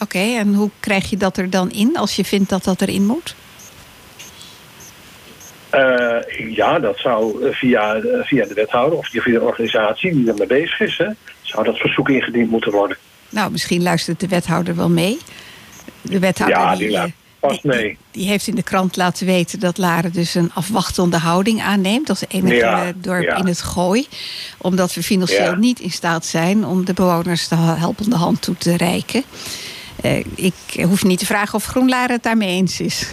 Oké, 0.00 0.18
en 0.18 0.54
hoe 0.54 0.70
krijg 0.80 1.10
je 1.10 1.16
dat 1.16 1.36
er 1.36 1.50
dan 1.50 1.70
in 1.70 1.96
als 1.96 2.16
je 2.16 2.24
vindt 2.24 2.50
dat 2.50 2.64
dat 2.64 2.80
erin 2.80 3.06
moet? 3.06 3.34
Ja, 6.48 6.78
dat 6.78 6.98
zou 6.98 7.52
via, 7.52 8.00
via 8.22 8.46
de 8.46 8.54
wethouder 8.54 8.98
of 8.98 9.08
via 9.08 9.22
de 9.22 9.40
organisatie 9.40 10.12
die 10.12 10.28
ermee 10.28 10.46
bezig 10.46 10.80
is, 10.80 10.98
hè, 10.98 11.08
zou 11.42 11.64
dat 11.64 11.78
verzoek 11.78 12.08
ingediend 12.08 12.50
moeten 12.50 12.72
worden. 12.72 12.96
Nou, 13.34 13.50
misschien 13.50 13.82
luistert 13.82 14.20
de 14.20 14.28
wethouder 14.28 14.76
wel 14.76 14.88
mee. 14.90 15.18
De 16.02 16.18
wethouder 16.18 16.58
Ja, 16.58 16.70
die, 16.76 16.86
die 16.86 16.90
laat 16.96 17.08
eh, 17.40 17.50
die- 17.50 17.60
mee. 17.62 17.98
Die 18.10 18.28
heeft 18.28 18.46
in 18.46 18.54
de 18.54 18.62
krant 18.62 18.96
laten 18.96 19.26
weten 19.26 19.60
dat 19.60 19.78
Laren 19.78 20.12
dus 20.12 20.34
een 20.34 20.50
afwachtende 20.54 21.16
houding 21.18 21.62
aanneemt. 21.62 22.08
Als 22.08 22.22
enige 22.28 22.54
Ja, 22.54 22.82
eh, 22.84 22.88
dorp 22.96 23.22
ja. 23.22 23.36
in 23.36 23.46
het 23.46 23.62
gooi. 23.62 24.06
Omdat 24.58 24.94
we 24.94 25.02
financieel 25.02 25.50
Ja. 25.50 25.54
niet 25.56 25.80
in 25.80 25.90
staat 25.90 26.26
zijn 26.26 26.64
om 26.66 26.84
de 26.84 26.92
bewoners 26.92 27.48
de 27.48 27.54
helpende 27.56 28.16
hand 28.16 28.42
toe 28.42 28.56
te 28.56 28.76
reiken. 28.76 29.22
Eh, 30.02 30.24
ik 30.34 30.54
hoef 30.84 31.04
niet 31.04 31.18
te 31.18 31.26
vragen 31.26 31.54
of 31.54 31.64
GroenLaren 31.66 32.12
het 32.14 32.22
daarmee 32.22 32.48
eens 32.56 32.80
is. 32.80 33.06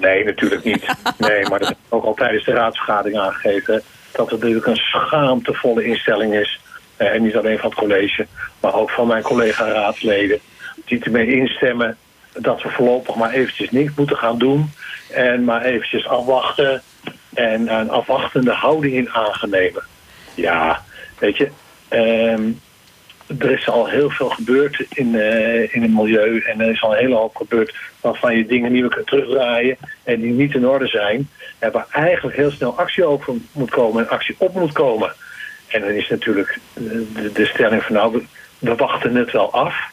Nee, 0.00 0.24
natuurlijk 0.24 0.64
niet. 0.64 0.84
Nee, 1.18 1.42
maar 1.48 1.58
dat 1.58 1.68
heb 1.68 1.76
ik 1.86 1.94
ook 1.94 2.04
al 2.04 2.14
tijdens 2.14 2.44
de 2.44 2.52
raadsvergadering 2.52 3.18
aangegeven. 3.18 3.82
Dat 4.12 4.30
het 4.30 4.38
natuurlijk 4.40 4.66
een 4.66 4.76
schaamtevolle 4.76 5.84
instelling 5.84 6.34
is. 6.34 6.60
En 6.96 7.22
niet 7.22 7.36
alleen 7.36 7.58
van 7.58 7.70
het 7.70 7.78
college, 7.78 8.26
maar 8.64 8.74
ook 8.74 8.90
van 8.90 9.06
mijn 9.06 9.22
collega-raadsleden. 9.22 10.40
Die 10.84 11.04
ermee 11.04 11.36
instemmen 11.36 11.96
dat 12.32 12.62
we 12.62 12.68
voorlopig 12.68 13.14
maar 13.14 13.30
eventjes 13.32 13.70
niks 13.70 13.92
moeten 13.96 14.16
gaan 14.16 14.38
doen. 14.38 14.70
En 15.10 15.44
maar 15.44 15.62
eventjes 15.64 16.06
afwachten. 16.06 16.82
En 17.34 17.74
een 17.74 17.90
afwachtende 17.90 18.52
houding 18.52 18.94
in 18.94 19.10
aangenemen. 19.10 19.82
Ja, 20.34 20.84
weet 21.18 21.36
je. 21.36 21.48
ehm, 21.88 22.42
er 23.38 23.50
is 23.50 23.68
al 23.68 23.86
heel 23.86 24.10
veel 24.10 24.28
gebeurd 24.28 24.86
in, 24.88 25.14
eh, 25.14 25.74
in 25.74 25.82
het 25.82 25.92
milieu. 25.92 26.40
En 26.40 26.60
er 26.60 26.70
is 26.70 26.82
al 26.82 26.92
een 26.92 26.98
hele 26.98 27.14
hoop 27.14 27.36
gebeurd 27.36 27.74
waarvan 28.00 28.36
je 28.36 28.46
dingen 28.46 28.72
niet 28.72 28.80
meer 28.80 28.90
kunt 28.90 29.06
terugdraaien. 29.06 29.76
En 30.02 30.20
die 30.20 30.32
niet 30.32 30.54
in 30.54 30.68
orde 30.68 30.86
zijn. 30.86 31.28
En 31.58 31.72
waar 31.72 31.86
eigenlijk 31.90 32.36
heel 32.36 32.50
snel 32.50 32.78
actie 32.78 33.04
over 33.04 33.34
moet 33.52 33.70
komen 33.70 34.02
en 34.04 34.10
actie 34.10 34.34
op 34.38 34.54
moet 34.54 34.72
komen. 34.72 35.14
En 35.68 35.80
dan 35.80 35.90
is 35.90 36.08
natuurlijk 36.08 36.58
de, 36.74 37.30
de 37.32 37.46
stelling 37.46 37.82
van 37.82 37.94
nou, 37.94 38.26
we 38.64 38.74
wachten 38.74 39.14
het 39.14 39.32
wel 39.32 39.52
af. 39.52 39.92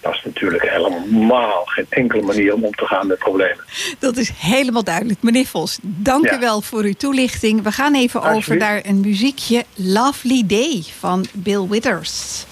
Dat 0.00 0.14
is 0.14 0.22
natuurlijk 0.24 0.70
helemaal 0.70 1.62
geen 1.64 1.86
enkele 1.88 2.22
manier 2.22 2.54
om 2.54 2.64
om 2.64 2.74
te 2.74 2.86
gaan 2.86 3.06
met 3.06 3.18
problemen. 3.18 3.64
Dat 3.98 4.16
is 4.16 4.30
helemaal 4.36 4.84
duidelijk. 4.84 5.22
Meneer 5.22 5.46
Vos, 5.46 5.78
dank 5.82 6.30
u 6.30 6.38
wel 6.38 6.60
voor 6.60 6.82
uw 6.82 6.92
toelichting. 6.92 7.62
We 7.62 7.72
gaan 7.72 7.94
even 7.94 8.22
over 8.22 8.56
naar 8.56 8.80
een 8.84 9.00
muziekje. 9.00 9.64
Lovely 9.74 10.42
Day 10.46 10.82
van 10.98 11.26
Bill 11.32 11.66
Withers. 11.68 12.44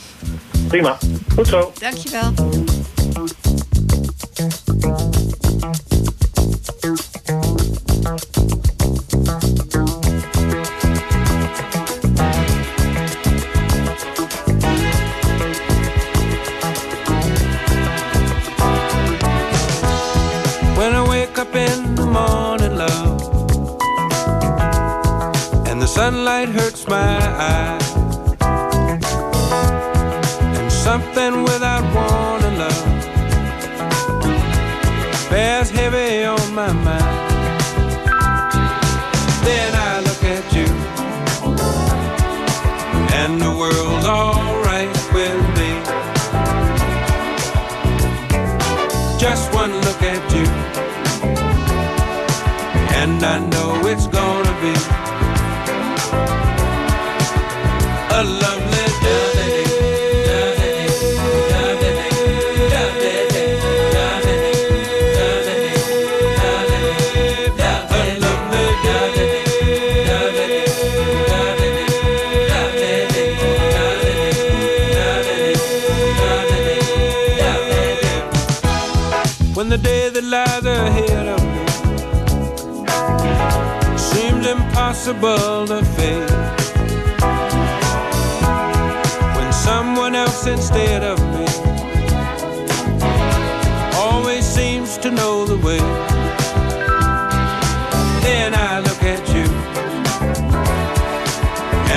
Prima, 0.68 0.98
goed 1.34 1.46
zo. 1.46 1.72
Dankjewel. 1.78 2.32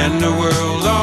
And 0.05 0.21
the 0.21 0.29
world's 0.29 0.94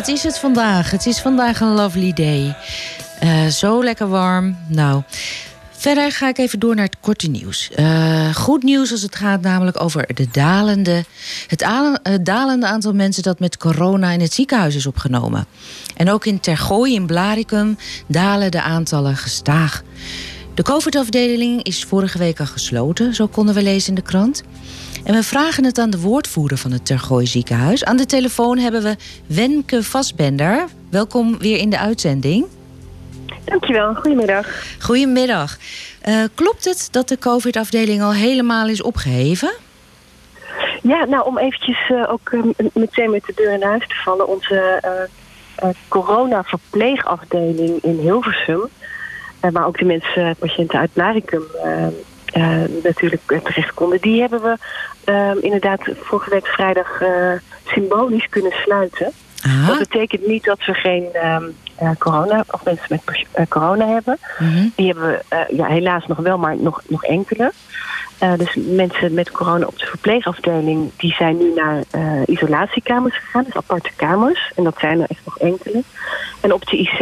dat 0.00 0.08
is 0.08 0.22
het 0.22 0.38
vandaag. 0.38 0.90
Het 0.90 1.06
is 1.06 1.18
vandaag 1.20 1.60
een 1.60 1.74
lovely 1.74 2.12
day. 2.12 2.56
Uh, 3.22 3.46
zo 3.46 3.84
lekker 3.84 4.08
warm. 4.08 4.56
Nou, 4.68 5.02
verder 5.70 6.12
ga 6.12 6.28
ik 6.28 6.38
even 6.38 6.58
door 6.58 6.74
naar 6.74 6.84
het 6.84 6.96
korte 7.00 7.30
nieuws. 7.30 7.70
Uh, 7.78 8.34
goed 8.34 8.62
nieuws 8.62 8.92
als 8.92 9.02
het 9.02 9.16
gaat 9.16 9.40
namelijk 9.40 9.82
over 9.82 10.14
de 10.14 10.26
dalende, 10.32 11.04
het, 11.46 11.64
het 12.02 12.24
dalende 12.24 12.66
aantal 12.66 12.92
mensen 12.92 13.22
dat 13.22 13.38
met 13.40 13.56
corona 13.56 14.10
in 14.10 14.20
het 14.20 14.32
ziekenhuis 14.32 14.74
is 14.74 14.86
opgenomen. 14.86 15.46
En 15.96 16.10
ook 16.10 16.26
in 16.26 16.40
Tergooi 16.40 16.94
in 16.94 17.06
Blaricum 17.06 17.76
dalen 18.06 18.50
de 18.50 18.62
aantallen 18.62 19.16
gestaag. 19.16 19.82
De 20.54 20.62
COVID-afdeling 20.62 21.62
is 21.62 21.84
vorige 21.84 22.18
week 22.18 22.40
al 22.40 22.46
gesloten, 22.46 23.14
zo 23.14 23.26
konden 23.26 23.54
we 23.54 23.62
lezen 23.62 23.88
in 23.88 23.94
de 23.94 24.02
krant. 24.02 24.42
En 25.04 25.14
we 25.14 25.22
vragen 25.22 25.64
het 25.64 25.78
aan 25.78 25.90
de 25.90 26.00
woordvoerder 26.00 26.58
van 26.58 26.72
het 26.72 26.86
Tergooi 26.86 27.26
ziekenhuis. 27.26 27.84
Aan 27.84 27.96
de 27.96 28.06
telefoon 28.06 28.58
hebben 28.58 28.82
we 28.82 28.96
Wenke 29.26 29.82
Vasbender. 29.82 30.64
Welkom 30.90 31.38
weer 31.38 31.58
in 31.58 31.70
de 31.70 31.78
uitzending. 31.78 32.46
Dankjewel, 33.44 33.94
goedemiddag. 33.94 34.46
Goedemiddag. 34.80 35.56
Uh, 36.08 36.24
klopt 36.34 36.64
het 36.64 36.88
dat 36.90 37.08
de 37.08 37.18
COVID-afdeling 37.18 38.02
al 38.02 38.12
helemaal 38.12 38.68
is 38.68 38.82
opgeheven? 38.82 39.52
Ja, 40.82 41.04
nou 41.04 41.26
om 41.26 41.38
eventjes 41.38 41.88
uh, 41.88 42.12
ook 42.12 42.30
uh, 42.30 42.42
meteen 42.72 43.10
met 43.10 43.24
de 43.26 43.32
deur 43.36 43.52
in 43.52 43.62
huis 43.62 43.86
te 43.88 43.94
vallen. 44.04 44.28
Onze 44.28 44.82
corona-verpleegafdeling 45.88 47.82
in 47.82 47.98
Hilversum, 47.98 48.68
waar 49.40 49.66
ook 49.66 49.78
de 49.78 49.84
mensen, 49.84 50.36
patiënten 50.38 50.78
uit 50.78 50.92
Blaricum 50.92 51.42
natuurlijk 52.82 53.22
terecht 53.26 53.74
konden, 53.74 54.00
die 54.00 54.20
hebben 54.20 54.42
we 54.42 54.56
ehm, 55.04 55.38
inderdaad 55.40 55.80
vorige 56.00 56.30
week 56.30 56.46
vrijdag 56.46 57.02
symbolisch 57.66 58.28
kunnen 58.28 58.52
sluiten. 58.52 59.12
Aha. 59.42 59.66
Dat 59.66 59.78
betekent 59.78 60.26
niet 60.26 60.44
dat 60.44 60.64
we 60.64 60.74
geen 60.74 61.08
uh, 61.82 61.90
corona 61.98 62.44
of 62.50 62.64
mensen 62.64 62.86
met 62.88 63.26
uh, 63.38 63.46
corona 63.48 63.86
hebben. 63.86 64.18
Mm 64.38 64.48
-hmm. 64.48 64.72
Die 64.76 64.86
hebben 64.86 65.08
we 65.08 65.36
uh, 65.36 65.58
ja, 65.58 65.66
helaas 65.66 66.06
nog 66.06 66.18
wel, 66.18 66.38
maar 66.38 66.56
nog, 66.56 66.82
nog 66.88 67.04
enkele. 67.04 67.52
dus 68.36 68.54
mensen 68.54 69.14
met 69.14 69.30
corona 69.30 69.66
op 69.66 69.78
de 69.78 69.86
verpleegafdeling, 69.86 70.90
die 70.96 71.12
zijn 71.12 71.36
nu 71.36 71.52
naar 71.54 71.82
isolatiekamers 72.24 73.16
gegaan, 73.16 73.44
dus 73.44 73.56
aparte 73.56 73.90
kamers. 73.96 74.52
En 74.56 74.64
dat 74.64 74.78
zijn 74.78 75.00
er 75.00 75.06
echt 75.08 75.24
nog 75.24 75.38
enkele. 75.38 75.82
En 76.40 76.52
op 76.52 76.66
de 76.66 76.76
IC 76.76 76.98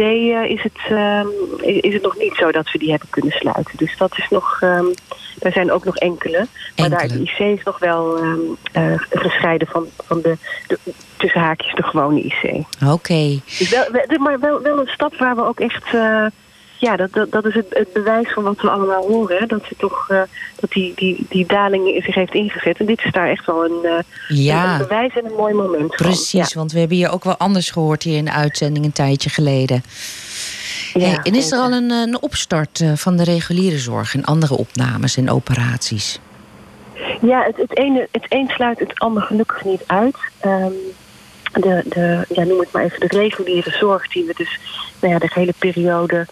is, 0.49 0.63
het, 0.63 0.79
ehm, 0.89 1.27
is 1.61 1.93
het 1.93 2.03
nog 2.03 2.17
niet 2.17 2.35
zo 2.35 2.51
dat 2.51 2.71
we 2.71 2.77
die 2.77 2.89
hebben 2.89 3.09
kunnen 3.09 3.31
sluiten. 3.31 3.77
Dus 3.77 3.97
dat 3.97 4.17
is 4.17 4.27
nog, 4.29 4.61
um, 4.61 4.93
daar 5.39 5.51
zijn 5.51 5.71
ook 5.71 5.85
nog 5.85 5.95
enkele. 5.95 6.37
enkele. 6.37 6.47
Maar 6.75 6.89
daar, 6.89 7.07
de 7.07 7.21
IC 7.21 7.39
is 7.39 7.63
nog 7.63 7.79
wel 7.79 8.23
um, 8.23 8.57
gescheiden 9.09 9.67
van, 9.67 9.87
van 10.05 10.21
de, 10.21 10.37
de, 10.67 10.79
tussen 11.17 11.41
haakjes 11.41 11.75
de 11.75 11.83
gewone 11.83 12.21
IC. 12.21 12.43
Oké. 12.43 12.91
Okay. 12.91 13.41
Dus 13.45 13.69
wel, 13.69 13.85
maar 14.19 14.39
wel, 14.39 14.61
wel 14.69 14.79
een 14.79 14.87
stap 14.87 15.15
waar 15.15 15.35
we 15.35 15.45
ook 15.45 15.59
echt... 15.59 15.93
Uh, 15.93 16.25
ja, 16.79 16.95
dat, 16.95 17.13
dat, 17.13 17.31
dat 17.31 17.45
is 17.45 17.53
het, 17.53 17.65
het, 17.69 17.93
bewijs 17.93 18.33
van 18.33 18.43
wat 18.43 18.61
we 18.61 18.69
allemaal 18.69 19.07
horen. 19.07 19.37
Hè? 19.37 19.45
Dat, 19.45 19.63
ze 19.67 19.75
toch, 19.77 20.07
uh, 20.11 20.21
dat 20.59 20.71
die, 20.71 20.93
die, 20.95 21.25
die 21.29 21.45
daling 21.45 22.03
zich 22.03 22.15
heeft 22.15 22.33
ingezet. 22.33 22.79
En 22.79 22.85
dit 22.85 23.03
is 23.03 23.11
daar 23.11 23.29
echt 23.29 23.45
wel 23.45 23.65
een, 23.65 23.79
uh, 23.83 23.99
ja. 24.27 24.71
een 24.71 24.77
bewijs 24.77 25.15
en 25.15 25.25
een 25.25 25.35
mooi 25.35 25.53
moment 25.53 25.95
Precies, 25.95 26.51
ja. 26.51 26.59
want 26.59 26.71
we 26.71 26.79
hebben 26.79 26.97
hier 26.97 27.11
ook 27.11 27.23
wel 27.23 27.37
anders 27.37 27.69
gehoord 27.69 28.03
hier 28.03 28.17
in 28.17 28.25
de 28.25 28.31
uitzending 28.31 28.85
een 28.85 28.91
tijdje 28.91 29.29
geleden. 29.29 29.83
Ja, 30.93 30.99
hey, 30.99 31.19
en 31.23 31.35
is 31.35 31.51
er 31.51 31.59
al 31.59 31.71
een, 31.71 31.91
een 31.91 32.21
opstart 32.21 32.83
van 32.95 33.17
de 33.17 33.23
reguliere 33.23 33.77
zorg 33.77 34.15
en 34.15 34.25
andere 34.25 34.57
opnames 34.57 35.17
en 35.17 35.29
operaties? 35.29 36.19
Ja, 37.21 37.43
het, 37.43 37.57
het, 37.57 37.77
ene, 37.77 38.07
het 38.11 38.25
een 38.29 38.47
sluit 38.47 38.79
het 38.79 38.99
ander 38.99 39.23
gelukkig 39.23 39.63
niet 39.63 39.83
uit. 39.85 40.17
Um, 40.45 40.73
de, 41.51 41.83
de, 41.85 42.25
ja, 42.29 42.43
noem 42.43 42.59
het 42.59 42.71
maar 42.71 42.83
even, 42.83 42.99
de 42.99 43.17
reguliere 43.17 43.71
zorg 43.71 44.07
die 44.07 44.25
we 44.25 44.33
dus 44.35 44.59
nou 44.99 45.13
ja, 45.13 45.19
de 45.19 45.29
hele 45.33 45.53
periode 45.57 46.25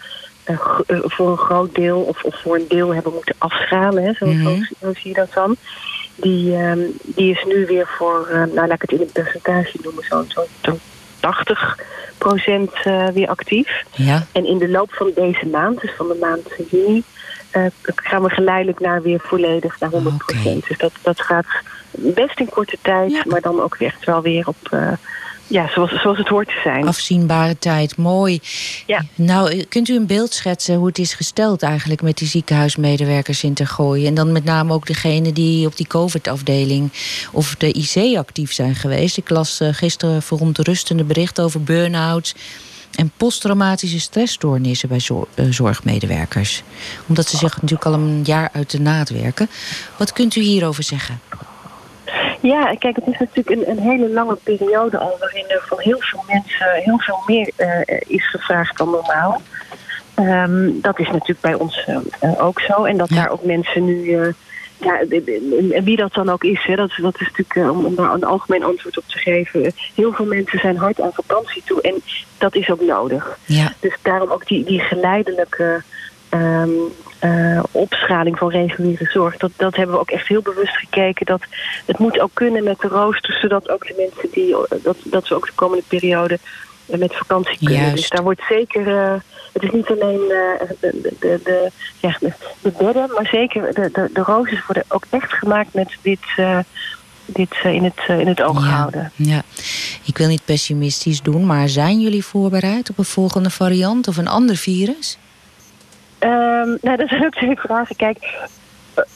uh, 0.50 0.60
voor 1.04 1.32
een 1.32 1.38
groot 1.38 1.76
deel 1.76 2.00
of, 2.00 2.24
of 2.24 2.42
voor 2.42 2.56
een 2.56 2.66
deel 2.68 2.94
hebben 2.94 3.14
moeten 3.14 3.36
afschalen. 3.38 4.04
Hè, 4.04 4.14
zo, 4.14 4.26
mm 4.26 4.42
-hmm. 4.42 4.66
zo, 4.66 4.74
zo, 4.82 4.94
zie 4.94 5.08
je 5.10 5.14
dat 5.14 5.34
dan. 5.34 5.56
Die, 6.16 6.56
um, 6.56 6.98
die 7.02 7.32
is 7.32 7.44
nu 7.46 7.66
weer 7.66 7.88
voor, 7.88 8.28
uh, 8.32 8.36
nou 8.36 8.68
laat 8.68 8.72
ik 8.72 8.82
het 8.82 8.92
in 8.92 9.02
een 9.02 9.12
percentage 9.12 9.78
noemen, 9.84 10.04
zo'n 10.04 10.26
zo, 10.28 10.46
zo 10.62 10.78
80 11.20 11.80
procent 12.18 12.72
uh, 12.86 13.08
weer 13.08 13.28
actief. 13.28 13.84
Ja. 13.92 14.26
En 14.32 14.46
in 14.46 14.58
de 14.58 14.70
loop 14.70 14.94
van 14.94 15.12
deze 15.16 15.46
maand, 15.46 15.82
dus 15.82 15.92
van 15.98 16.08
de 16.08 16.18
maand 16.20 16.70
juni, 16.70 17.04
gaan 17.86 18.24
we 18.24 18.30
geleidelijk 18.30 18.80
naar 18.80 19.02
weer 19.02 19.20
volledig 19.20 19.80
naar 19.80 19.90
100 19.90 20.18
procent. 20.18 20.46
Okay. 20.46 20.68
Dus 20.68 20.78
dat, 20.78 20.92
dat 21.02 21.22
gaat 21.22 21.46
best 21.98 22.40
in 22.40 22.50
korte 22.50 22.78
tijd, 22.82 23.12
ja. 23.12 23.24
maar 23.28 23.42
dan 23.42 23.62
ook 23.62 23.76
echt 23.76 24.06
wel 24.06 24.22
weer 24.22 24.48
op... 24.48 24.58
Uh, 24.72 24.92
ja, 25.50 25.70
zoals, 25.70 26.02
zoals 26.02 26.18
het 26.18 26.28
hoort 26.28 26.48
te 26.48 26.60
zijn. 26.64 26.88
Afzienbare 26.88 27.58
tijd, 27.60 27.98
mooi. 27.98 28.40
Ja. 28.86 29.06
Nou, 29.16 29.64
kunt 29.64 29.90
u 29.90 29.96
een 29.96 30.06
beeld 30.06 30.34
schetsen 30.34 30.76
hoe 30.76 30.88
het 30.88 30.98
is 30.98 31.14
gesteld 31.14 31.64
eigenlijk 31.64 32.02
met 32.02 32.18
die 32.18 32.28
ziekenhuismedewerkers 32.28 33.44
in 33.44 33.54
Tergooien? 33.54 34.08
En 34.08 34.14
dan 34.14 34.32
met 34.32 34.44
name 34.44 34.74
ook 34.74 34.86
degene 34.86 35.34
die 35.34 35.68
op 35.68 35.78
die 35.78 35.88
COVID-afdeling 35.88 36.92
of 37.32 37.56
de 37.56 37.72
IC 37.72 38.18
actief 38.18 38.54
zijn 38.54 38.76
geweest. 38.76 39.18
Ik 39.18 39.30
las 39.30 39.62
uh, 39.62 39.70
gisteren 39.72 40.22
verontrustende 40.22 41.04
berichten 41.04 41.44
over 41.44 41.64
burn-outs 41.64 42.36
en 42.96 43.12
posttraumatische 43.18 44.00
stressstoornissen 44.00 44.90
bij 44.90 45.00
zorgmedewerkers. 45.50 46.64
Omdat 47.08 47.28
ze 47.28 47.38
zich 47.38 47.54
natuurlijk 47.54 47.86
al 47.86 47.94
een 47.94 48.24
jaar 48.24 48.50
uit 48.54 48.72
de 48.72 48.80
naad 48.80 49.10
werken. 49.10 49.50
Wat 49.98 50.14
kunt 50.14 50.36
u 50.36 50.42
hierover 50.42 50.84
zeggen? 50.84 51.20
Ja, 52.48 52.76
kijk, 52.80 52.96
het 52.96 53.08
is 53.08 53.20
natuurlijk 53.20 53.50
een, 53.50 53.70
een, 53.70 53.80
hele 53.80 54.10
lange 54.10 54.38
periode 54.44 54.98
al 54.98 55.18
waarin 55.20 55.46
er 55.48 55.64
van 55.66 55.80
heel 55.80 56.00
veel 56.00 56.24
mensen 56.28 56.74
heel 56.74 57.00
veel 57.00 57.20
meer 57.26 57.52
uh, 57.58 57.98
is 58.08 58.30
gevraagd 58.30 58.78
dan 58.78 58.90
normaal. 58.90 59.42
Um, 60.16 60.82
dat 60.82 61.00
is 61.00 61.08
natuurlijk 61.08 61.42
bij 61.42 61.54
ons 61.54 61.88
uh, 61.88 62.46
ook 62.46 62.60
zo. 62.60 62.84
En 62.84 62.98
dat 62.98 63.10
ja. 63.10 63.16
daar 63.16 63.30
ook 63.30 63.44
mensen 63.44 63.86
nu. 63.86 64.04
Uh, 64.04 64.34
ja, 64.80 65.00
wie 65.84 65.96
dat 65.96 66.14
dan 66.14 66.30
ook 66.30 66.44
is, 66.44 66.64
hè, 66.66 66.76
dat, 66.76 66.92
dat 67.02 67.22
is 67.22 67.28
natuurlijk, 67.28 67.72
om, 67.76 67.86
om 67.86 67.96
daar 67.96 68.14
een 68.14 68.24
algemeen 68.24 68.64
antwoord 68.64 68.98
op 68.98 69.04
te 69.08 69.18
geven. 69.18 69.72
Heel 69.96 70.14
veel 70.14 70.26
mensen 70.26 70.60
zijn 70.60 70.78
hard 70.78 71.02
aan 71.02 71.14
vakantie 71.14 71.62
toe 71.66 71.82
en 71.82 72.02
dat 72.38 72.56
is 72.56 72.70
ook 72.70 72.82
nodig. 72.82 73.38
Ja. 73.46 73.74
Dus 73.80 73.98
daarom 74.02 74.32
ook 74.32 74.48
die, 74.48 74.64
die 74.64 74.80
geleidelijke 74.80 75.84
um, 76.30 76.94
uh, 77.22 77.64
opschaling 77.72 78.38
van 78.38 78.50
reguliere 78.50 79.06
zorg. 79.06 79.38
Dat, 79.38 79.52
dat 79.56 79.76
hebben 79.76 79.96
we 79.96 80.02
ook 80.02 80.12
echt 80.12 80.28
heel 80.28 80.42
bewust 80.42 80.78
gekeken. 80.78 81.26
Dat 81.26 81.42
het 81.86 81.98
moet 81.98 82.20
ook 82.20 82.32
kunnen 82.34 82.64
met 82.64 82.80
de 82.80 82.88
rooster, 82.88 83.38
zodat 83.42 83.70
ook 83.70 83.88
de 83.88 83.94
mensen 83.98 84.30
die 84.32 84.56
dat, 84.84 84.98
dat 85.04 85.28
we 85.28 85.36
ook 85.36 85.46
de 85.46 85.56
komende 85.56 85.84
periode 85.88 86.40
met 86.86 87.16
vakantie 87.16 87.58
kunnen. 87.58 87.78
Juist. 87.78 87.96
Dus 87.96 88.10
daar 88.10 88.24
wordt 88.24 88.42
zeker. 88.50 88.88
Uh, 88.88 89.14
het 89.54 89.64
is 89.64 89.72
niet 89.72 89.90
alleen 89.90 90.22
uh, 90.22 90.70
de, 90.80 91.02
de, 91.02 91.16
de, 91.20 91.40
de, 91.44 91.72
ja, 92.00 92.18
de 92.20 92.72
bedden, 92.78 93.10
maar 93.16 93.28
zeker 93.32 93.74
de, 93.74 93.90
de, 93.94 94.10
de 94.14 94.22
roosters 94.22 94.66
worden 94.66 94.84
ook 94.88 95.06
echt 95.10 95.34
gemaakt 95.34 95.74
met 95.74 95.98
dit. 96.02 96.20
Dit 97.30 97.56
in 97.64 97.84
het, 97.84 98.20
in 98.20 98.28
het 98.28 98.42
oog 98.42 98.60
ja, 98.60 98.72
houden. 98.72 99.12
Ja, 99.16 99.42
ik 100.04 100.18
wil 100.18 100.28
niet 100.28 100.46
pessimistisch 100.46 101.22
doen, 101.22 101.46
maar 101.46 101.70
zijn 101.70 102.00
jullie 102.00 102.26
voorbereid 102.26 102.90
op 102.90 102.98
een 102.98 103.06
volgende 103.06 103.50
variant 103.50 104.08
of 104.08 104.18
een 104.18 104.28
ander 104.28 104.56
virus? 104.56 105.18
Um, 106.20 106.78
nou, 106.82 106.98
dat 106.98 107.10
zijn 107.10 107.26
ook 107.26 107.34
twee 107.34 107.60
vragen. 107.60 107.96
Kijk, 107.96 108.48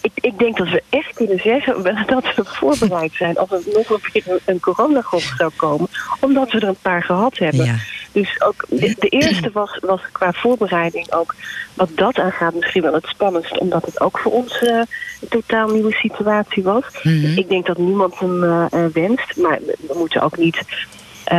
ik, 0.01 0.11
ik, 0.15 0.37
denk 0.37 0.57
dat 0.57 0.69
we 0.69 0.83
echt 0.89 1.13
kunnen 1.13 1.39
zeggen 1.39 1.83
dat 2.07 2.35
we 2.35 2.45
voorbereid 2.45 3.13
zijn 3.13 3.37
als 3.37 3.51
er 3.51 3.61
nog 3.73 3.89
een 3.89 4.11
keer 4.11 4.39
een 4.45 4.59
coronagolf 4.59 5.33
zou 5.37 5.51
komen. 5.55 5.87
Omdat 6.19 6.51
we 6.51 6.59
er 6.59 6.67
een 6.67 6.75
paar 6.81 7.03
gehad 7.03 7.37
hebben. 7.37 7.65
Ja. 7.65 7.75
Dus 8.11 8.41
ook 8.41 8.65
de, 8.69 8.95
de, 8.99 9.07
eerste 9.07 9.49
was, 9.53 9.77
was 9.79 10.01
qua 10.11 10.31
voorbereiding 10.31 11.11
ook 11.13 11.35
wat 11.73 11.89
dat 11.95 12.19
aangaat 12.19 12.53
misschien 12.53 12.81
wel 12.81 12.93
het 12.93 13.05
spannendst. 13.05 13.59
Omdat 13.59 13.85
het 13.85 14.01
ook 14.01 14.19
voor 14.19 14.31
ons 14.31 14.61
uh, 14.61 14.69
een 14.69 15.27
totaal 15.29 15.67
nieuwe 15.67 15.91
situatie 15.91 16.63
was. 16.63 16.85
Mhm. 17.03 17.15
Mm 17.15 17.23
-hmm. 17.23 17.37
Ik 17.37 17.49
denk 17.49 17.65
dat 17.65 17.77
niemand 17.77 18.19
hem 18.19 18.43
uh, 18.43 18.65
wenst. 18.93 19.37
Maar 19.37 19.59
we 19.87 19.93
moeten 19.97 20.21
ook 20.21 20.37
niet 20.37 20.63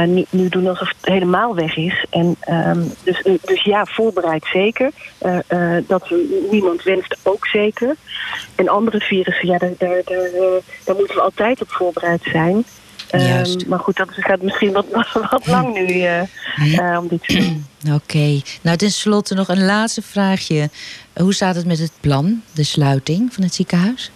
nu, 0.07 0.25
nu, 0.31 0.49
doen 0.49 0.66
alsof 0.66 0.88
het 0.88 1.12
helemaal 1.12 1.55
weg 1.55 1.77
is. 1.77 2.07
En, 2.11 2.37
um, 2.51 2.92
dus, 3.03 3.23
dus 3.45 3.62
ja, 3.62 3.85
voorbereid 3.85 4.45
zeker. 4.53 4.90
Uh, 5.23 5.77
dat 5.87 6.12
niemand 6.51 6.83
wenst 6.83 7.16
ook 7.23 7.47
zeker. 7.47 7.97
En 8.55 8.68
andere 8.68 9.01
virussen, 9.01 9.49
ja, 9.49 9.59
daar, 9.59 9.73
daar, 9.79 10.03
daar, 10.05 10.31
daar 10.85 10.97
moeten 10.97 11.16
we 11.16 11.23
altijd 11.23 11.61
op 11.61 11.71
voorbereid 11.71 12.23
zijn. 12.23 12.64
Um, 13.14 13.68
maar 13.68 13.79
goed, 13.79 13.97
dat 13.97 14.09
gaat 14.11 14.42
misschien 14.42 14.73
wat, 14.73 14.87
wat 15.31 15.47
lang 15.47 15.75
nu 15.75 15.87
uh, 15.87 16.99
om 16.99 17.09
dit 17.09 17.23
te 17.27 17.35
doen. 17.35 17.66
Oké. 17.85 17.95
Okay. 17.95 18.42
Nou, 18.62 18.77
tenslotte 18.77 19.35
nog 19.35 19.49
een 19.49 19.64
laatste 19.64 20.03
vraagje. 20.03 20.71
Hoe 21.14 21.35
staat 21.35 21.55
het 21.55 21.66
met 21.66 21.79
het 21.79 21.92
plan, 22.01 22.42
de 22.53 22.64
sluiting 22.64 23.35
van 23.35 23.42
het 23.42 23.55
ziekenhuis? 23.55 24.11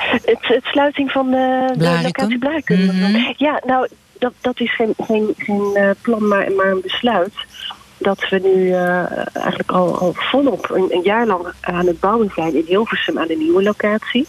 Het, 0.00 0.38
het 0.40 0.64
sluiting 0.64 1.10
van 1.10 1.30
de, 1.30 1.72
de 1.76 2.00
locatie 2.02 2.38
Blarikum. 2.38 2.80
Mm 2.80 2.88
-hmm. 2.88 3.34
Ja, 3.36 3.62
nou, 3.66 3.88
dat, 4.20 4.32
dat 4.40 4.60
is 4.60 4.74
geen, 4.74 4.94
geen, 4.96 5.34
geen 5.36 5.70
uh, 5.74 5.90
plan, 6.00 6.28
maar, 6.28 6.52
maar 6.52 6.70
een 6.70 6.80
besluit. 6.80 7.34
Dat 7.98 8.28
we 8.28 8.38
nu 8.38 8.66
uh, 8.66 9.36
eigenlijk 9.36 9.70
al, 9.70 9.98
al 9.98 10.12
volop 10.14 10.70
een, 10.70 10.86
een, 10.90 11.02
jaar 11.02 11.26
lang 11.26 11.46
aan 11.60 11.86
het 11.86 12.00
bouwen 12.00 12.30
zijn 12.34 12.54
in 12.54 12.64
Hilversum 12.66 13.18
aan 13.18 13.26
de 13.26 13.36
nieuwe 13.36 13.62
locatie. 13.62 14.26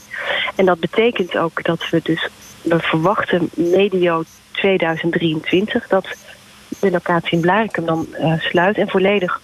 En 0.55 0.65
dat 0.65 0.79
betekent 0.79 1.37
ook 1.37 1.63
dat 1.63 1.89
we 1.89 1.99
dus, 2.03 2.29
we 2.61 2.79
verwachten 2.79 3.49
medio 3.55 4.23
2023 4.51 5.87
dat 5.87 6.07
de 6.79 6.91
locatie 6.91 7.31
in 7.31 7.41
Blarikum 7.41 7.85
dan 7.85 8.07
uh, 8.19 8.39
sluit 8.39 8.77
en 8.77 8.89
volledig 8.89 9.41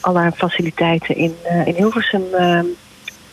al 0.00 0.16
haar 0.16 0.32
faciliteiten 0.32 1.16
in, 1.16 1.34
in 1.64 1.74
Hilversum 1.74 2.24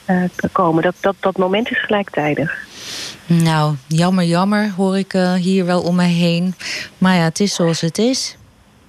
uh, 0.08 0.24
komen. 0.52 0.84
Dat, 0.84 0.96
dat, 1.00 1.16
dat 1.20 1.38
moment 1.38 1.72
is 1.72 1.84
gelijktijdig. 1.84 2.66
Nou, 3.26 3.76
jammer, 3.88 4.24
jammer 4.24 4.72
hoor 4.78 4.98
ik 4.98 5.14
uh, 5.14 5.34
hier 5.34 5.66
wel 5.66 5.82
om 5.82 5.96
mij 5.96 6.10
heen. 6.10 6.56
Maar 6.98 7.16
ja, 7.16 7.24
het 7.24 7.40
is 7.40 7.56
zoals 7.56 7.82
het 7.82 7.98
is. 7.98 8.38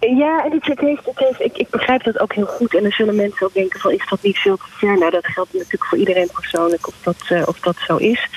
Ja, 0.01 0.45
en 0.45 0.53
het, 0.53 0.67
het 0.67 0.81
heeft, 0.81 1.05
het 1.05 1.19
heeft, 1.19 1.41
ik, 1.41 1.57
ik 1.57 1.71
begrijp 1.71 2.05
dat 2.05 2.21
ook 2.21 2.35
heel 2.35 2.47
goed. 2.47 2.75
En 2.75 2.83
dan 2.83 2.91
zullen 2.91 3.17
mensen 3.17 3.47
ook 3.47 3.53
denken 3.53 3.81
van, 3.81 3.93
is 3.93 4.07
dat 4.09 4.23
niet 4.23 4.39
veel 4.39 4.57
te 4.57 4.65
ver? 4.69 4.99
Nou, 4.99 5.11
dat 5.11 5.27
geldt 5.27 5.53
natuurlijk 5.53 5.85
voor 5.85 5.99
iedereen 5.99 6.31
persoonlijk 6.35 6.89
of 6.89 6.95
dat, 7.03 7.17
uh, 7.29 7.43
of 7.47 7.61
dat 7.61 7.77
zo 7.87 7.97
is. 7.97 8.29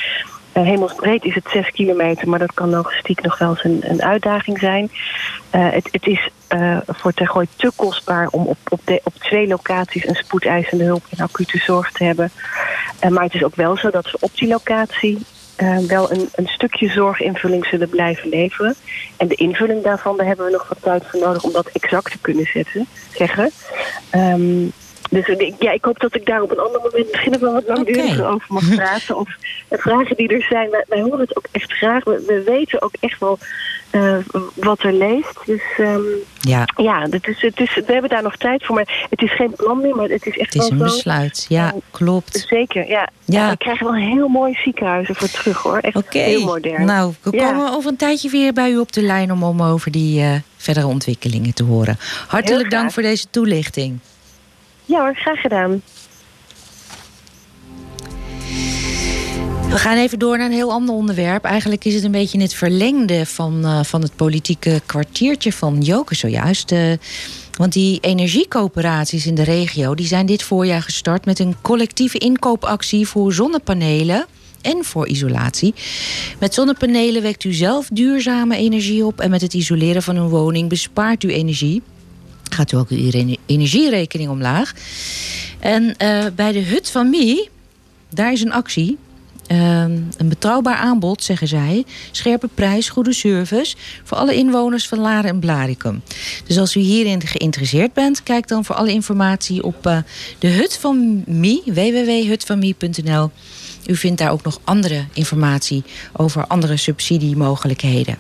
Uh, 0.54 0.64
hemelsbreed 0.64 1.24
is 1.26 1.36
het 1.36 1.48
6 1.52 1.72
kilometer, 1.72 2.30
maar 2.30 2.40
dat 2.40 2.54
kan 2.54 2.70
logistiek 2.70 3.22
nog 3.22 3.38
wel 3.38 3.50
eens 3.50 3.84
een, 3.84 4.02
uitdaging 4.02 4.60
zijn. 4.60 4.92
Uh, 5.56 5.70
het, 5.72 5.88
het, 5.92 6.08
is 6.08 6.30
uh, 6.56 6.78
voor 6.88 7.14
Tergooi 7.14 7.48
te 7.56 7.72
kostbaar 7.76 8.28
om 8.28 8.46
op, 8.46 8.58
op, 8.70 8.80
op 9.04 9.14
twee 9.14 9.48
locaties 9.48 10.08
een 10.08 10.16
spoedeisende 10.16 10.84
hulp 10.84 11.04
en 11.10 11.24
acute 11.24 11.58
zorg 11.58 11.92
te 11.92 12.04
hebben. 12.04 12.32
maar 13.10 13.24
het 13.24 13.34
is 13.34 13.44
ook 13.44 13.56
wel 13.56 13.78
zo 13.78 13.90
dat 13.90 14.12
we 14.12 14.18
op 14.20 14.36
die 14.36 14.48
locatie 14.48 15.18
eh, 15.62 15.78
wel 15.78 16.12
een, 16.12 16.30
een 16.36 16.48
stukje 16.48 16.90
zorginvulling 16.90 17.66
zullen 17.66 17.90
blijven 17.90 18.30
leveren. 18.30 18.76
En 19.18 19.28
de 19.28 19.36
invulling 19.36 19.84
daarvan, 19.84 20.18
daar 20.18 20.26
hebben 20.26 20.46
we 20.46 20.52
nog 20.52 20.68
wat 20.68 20.82
tijd 20.82 21.04
voor 21.06 21.20
nodig 21.20 21.44
om 21.44 21.52
dat 21.52 21.68
exact 21.68 22.12
te 22.12 22.18
kunnen 22.22 22.46
zetten, 22.46 22.88
zeggen. 23.14 23.52
Ehm, 24.10 24.66
dus 25.12 25.56
ja, 25.60 25.72
ik 25.72 25.86
hoop 25.86 26.00
dat 26.00 26.16
ik 26.16 26.26
daar 26.26 26.42
op 26.42 26.52
een 26.52 26.60
ander 26.60 26.82
moment 26.82 27.12
misschien 27.12 27.40
wel 27.40 27.54
wat 27.54 27.68
langduriger 27.68 28.26
over 28.28 28.46
mag 28.48 28.76
praten. 28.76 29.18
Of 29.18 29.30
de 29.68 29.78
vragen 29.78 30.16
die 30.16 30.28
er 30.28 30.46
zijn, 30.50 30.70
wij, 30.70 30.86
wij 30.88 31.02
horen 31.02 31.20
het 31.20 31.38
ook 31.38 31.46
echt 31.52 31.72
graag. 31.74 32.04
We, 32.04 32.24
we 32.28 32.42
weten 32.46 32.82
ook 32.82 32.94
echt 33.00 33.20
wel 33.20 33.38
eh, 33.90 34.16
wat 34.56 34.84
er 34.84 34.94
leeft. 34.94 35.40
Dus 35.46 35.62
ehm, 35.78 36.00
Ja, 36.40 36.66
ja, 36.76 37.08
het 37.10 37.28
is, 37.28 37.42
het 37.42 37.60
is, 37.60 37.76
we 37.76 37.92
hebben 37.94 38.10
daar 38.10 38.24
nog 38.24 38.36
tijd 38.38 38.66
voor. 38.66 38.76
Maar 38.76 39.06
het 39.10 39.22
is 39.22 39.36
geen 39.36 39.54
plan 39.56 39.82
meer, 39.82 39.96
maar 39.96 40.10
het 40.10 40.26
is 40.26 40.38
echt 40.38 40.54
het 40.54 40.64
is 40.64 40.70
een 40.70 40.78
wel 40.78 40.88
zo. 40.90 40.94
besluit. 40.96 41.46
Ja, 41.50 41.74
En- 41.74 41.82
klopt. 41.92 42.46
Zeker, 42.50 42.88
ja. 42.88 43.10
Ja. 43.26 43.50
We 43.50 43.58
krijgen 43.58 43.86
wel 43.86 43.96
heel 43.96 44.28
mooie 44.28 44.56
ziekenhuizen 44.64 45.16
voor 45.16 45.30
terug 45.30 45.58
hoor. 45.62 45.78
Echt 45.78 46.14
heel 46.14 46.46
modern. 46.46 46.86
nou, 46.86 47.14
we 47.22 47.36
Ja. 47.38 47.46
komen 47.52 47.72
over 47.74 47.90
een 47.92 47.98
tijdje 47.98 48.30
weer 48.30 48.54
bij 48.54 48.72
u 48.72 48.78
op 48.78 48.92
de 48.92 49.02
lijn 49.02 49.32
om, 49.32 49.44
om 49.44 49.62
over 49.62 49.92
die 49.92 50.22
eh, 50.22 50.36
verdere 50.58 50.88
ontwikkelingen 50.88 51.54
te 51.54 51.64
horen. 51.64 51.98
Hartelijk 52.28 52.70
dank 52.72 52.92
voor 52.92 53.04
deze 53.04 53.26
toelichting. 53.30 54.00
Ja 54.92 55.00
hoor, 55.00 55.16
graag 55.16 55.42
gedaan. 55.42 55.82
We 59.70 59.78
gaan 59.78 59.98
even 59.98 60.20
door 60.20 60.38
naar 60.38 60.46
een 60.46 60.52
heel 60.52 60.72
ander 60.72 60.96
onderwerp. 60.96 61.44
Eigenlijk 61.44 61.86
is 61.86 61.94
het 61.94 62.04
een 62.04 62.12
beetje 62.12 62.38
in 62.38 62.44
het 62.44 62.54
verlengde 62.54 63.26
van, 63.26 63.66
eh, 63.66 63.84
van 63.84 64.02
het 64.02 64.16
politieke 64.16 64.82
kwartiertje 64.86 65.54
van 65.54 65.82
Joke 65.82 66.16
zojuist. 66.16 66.72
Eh, 66.72 66.80
want 67.58 67.74
die 67.74 68.00
energiecoöperaties 68.00 69.26
in 69.26 69.36
de 69.36 69.44
regio 69.44 69.96
die 69.96 70.08
zijn 70.08 70.26
dit 70.26 70.44
voorjaar 70.44 70.82
gestart 70.82 71.26
met 71.26 71.40
een 71.40 71.56
collectieve 71.62 72.18
inkoopactie 72.18 73.08
voor 73.08 73.34
zonnepanelen 73.34 74.26
en 74.62 74.84
voor 74.84 75.08
isolatie. 75.08 75.74
Met 76.40 76.54
zonnepanelen 76.54 77.22
wekt 77.22 77.44
u 77.44 77.54
zelf 77.54 77.88
duurzame 77.94 78.58
energie 78.58 79.06
op 79.06 79.20
en 79.20 79.30
met 79.30 79.42
het 79.42 79.54
isoleren 79.54 80.04
van 80.04 80.18
uw 80.18 80.28
woning 80.28 80.70
bespaart 80.70 81.24
u 81.24 81.34
energie. 81.34 81.82
Gaat 82.54 82.72
u 82.72 82.78
ook 82.78 82.90
uw 82.90 83.10
ene- 83.12 83.38
energierekening 83.46 84.30
omlaag. 84.30 84.74
En 85.60 85.98
eh, 85.98 86.26
bij 86.36 86.52
de 86.52 86.60
Hut 86.60 86.92
van 86.92 87.10
Mie, 87.10 87.50
daar 88.10 88.32
is 88.32 88.42
een 88.42 88.54
actie. 88.54 88.98
Ehm, 89.48 90.00
een 90.18 90.30
betrouwbaar 90.30 90.76
aanbod, 90.76 91.24
zeggen 91.24 91.48
zij. 91.48 91.84
Scherpe 92.12 92.50
prijs, 92.54 92.90
goede 92.90 93.14
service. 93.14 93.76
Voor 94.04 94.18
alle 94.18 94.36
inwoners 94.36 94.88
van 94.88 95.00
Laren 95.00 95.30
en 95.30 95.40
Blaricum. 95.40 96.02
Dus 96.48 96.58
als 96.58 96.76
u 96.76 96.80
hierin 96.80 97.22
geïnteresseerd 97.22 97.94
bent, 97.94 98.24
kijk 98.24 98.48
dan 98.48 98.66
voor 98.66 98.76
alle 98.76 98.92
informatie 98.92 99.64
op 99.64 99.86
eh, 99.86 99.98
de 100.40 100.48
Hut 100.48 100.78
van 100.78 101.24
Mie, 101.26 101.62
www.hutvanmie.nl. 101.66 103.32
U 103.86 103.96
vindt 103.96 104.18
daar 104.18 104.32
ook 104.32 104.44
nog 104.44 104.60
andere 104.64 105.06
informatie 105.14 105.84
over 106.14 106.48
andere 106.48 106.78
subsidiemogelijkheden. 106.78 108.18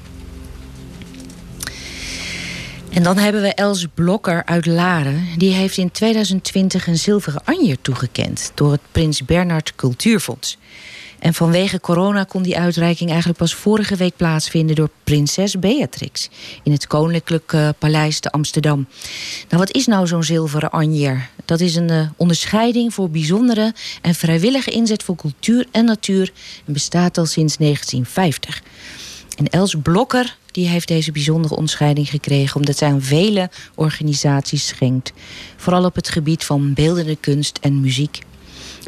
En 2.93 3.03
dan 3.03 3.17
hebben 3.17 3.41
we 3.41 3.53
Els 3.53 3.85
Blokker 3.93 4.45
uit 4.45 4.65
Laren. 4.65 5.27
Die 5.37 5.53
heeft 5.53 5.77
in 5.77 5.91
2020 5.91 6.87
een 6.87 6.97
zilveren 6.97 7.43
anjer 7.43 7.81
toegekend 7.81 8.51
door 8.55 8.71
het 8.71 8.81
Prins 8.91 9.25
Bernhard 9.25 9.75
Cultuurfonds. 9.75 10.57
En 11.19 11.33
vanwege 11.33 11.79
corona 11.79 12.23
kon 12.23 12.41
die 12.41 12.57
uitreiking 12.57 13.09
eigenlijk 13.09 13.39
pas 13.39 13.53
vorige 13.53 13.95
week 13.95 14.15
plaatsvinden 14.15 14.75
door 14.75 14.89
prinses 15.03 15.59
Beatrix 15.59 16.29
in 16.63 16.71
het 16.71 16.87
Koninklijk 16.87 17.55
Paleis 17.79 18.19
te 18.19 18.31
Amsterdam. 18.31 18.87
Nou, 19.49 19.63
wat 19.63 19.71
is 19.71 19.85
nou 19.85 20.07
zo'n 20.07 20.23
zilveren 20.23 20.71
anjer? 20.71 21.29
Dat 21.45 21.59
is 21.59 21.75
een 21.75 21.89
eh, 21.89 22.09
onderscheiding 22.17 22.93
voor 22.93 23.09
bijzondere 23.09 23.73
en 24.01 24.15
vrijwillige 24.15 24.71
inzet 24.71 25.03
voor 25.03 25.15
cultuur 25.15 25.67
en 25.71 25.85
natuur 25.85 26.31
en 26.65 26.73
bestaat 26.73 27.17
al 27.17 27.25
sinds 27.25 27.57
1950. 27.57 28.61
En 29.37 29.47
Els 29.47 29.75
Blokker 29.81 30.37
die 30.51 30.67
heeft 30.67 30.87
deze 30.87 31.11
bijzondere 31.11 31.55
onderscheiding 31.55 32.09
gekregen 32.09 32.55
omdat 32.55 32.77
zij 32.77 32.87
aan 32.87 33.01
vele 33.01 33.49
organisaties 33.75 34.67
schenkt. 34.67 35.13
Vooral 35.55 35.85
op 35.85 35.95
het 35.95 36.09
gebied 36.09 36.43
van 36.43 36.73
beeldende 36.73 37.15
kunst 37.15 37.57
en 37.61 37.81
muziek. 37.81 38.19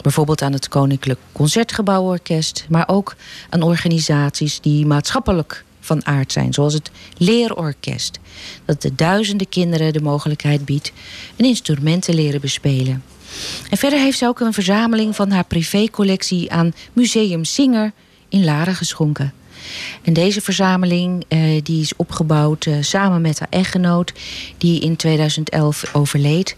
Bijvoorbeeld 0.01 0.41
aan 0.41 0.53
het 0.53 0.67
Koninklijk 0.67 1.19
Concertgebouworkest, 1.31 2.65
maar 2.69 2.87
ook 2.87 3.15
aan 3.49 3.61
organisaties 3.61 4.59
die 4.59 4.85
maatschappelijk 4.85 5.63
van 5.79 6.05
aard 6.05 6.31
zijn, 6.31 6.53
zoals 6.53 6.73
het 6.73 6.91
Leerorkest, 7.17 8.19
dat 8.65 8.81
de 8.81 8.95
duizenden 8.95 9.49
kinderen 9.49 9.93
de 9.93 10.01
mogelijkheid 10.01 10.65
biedt 10.65 10.91
een 11.35 11.45
instrument 11.45 12.03
te 12.03 12.13
leren 12.13 12.41
bespelen. 12.41 13.03
En 13.69 13.77
verder 13.77 13.99
heeft 13.99 14.17
ze 14.17 14.27
ook 14.27 14.39
een 14.39 14.53
verzameling 14.53 15.15
van 15.15 15.31
haar 15.31 15.45
privécollectie 15.45 16.51
aan 16.51 16.73
Museum 16.93 17.43
Singer 17.43 17.91
in 18.29 18.43
Laren 18.43 18.75
geschonken. 18.75 19.33
En 20.01 20.13
deze 20.13 20.41
verzameling 20.41 21.25
eh, 21.27 21.39
die 21.63 21.81
is 21.81 21.95
opgebouwd 21.95 22.65
eh, 22.65 22.73
samen 22.81 23.21
met 23.21 23.39
haar 23.39 23.47
echtgenoot, 23.49 24.13
die 24.57 24.81
in 24.81 24.95
2011 24.95 25.89
overleed. 25.93 26.55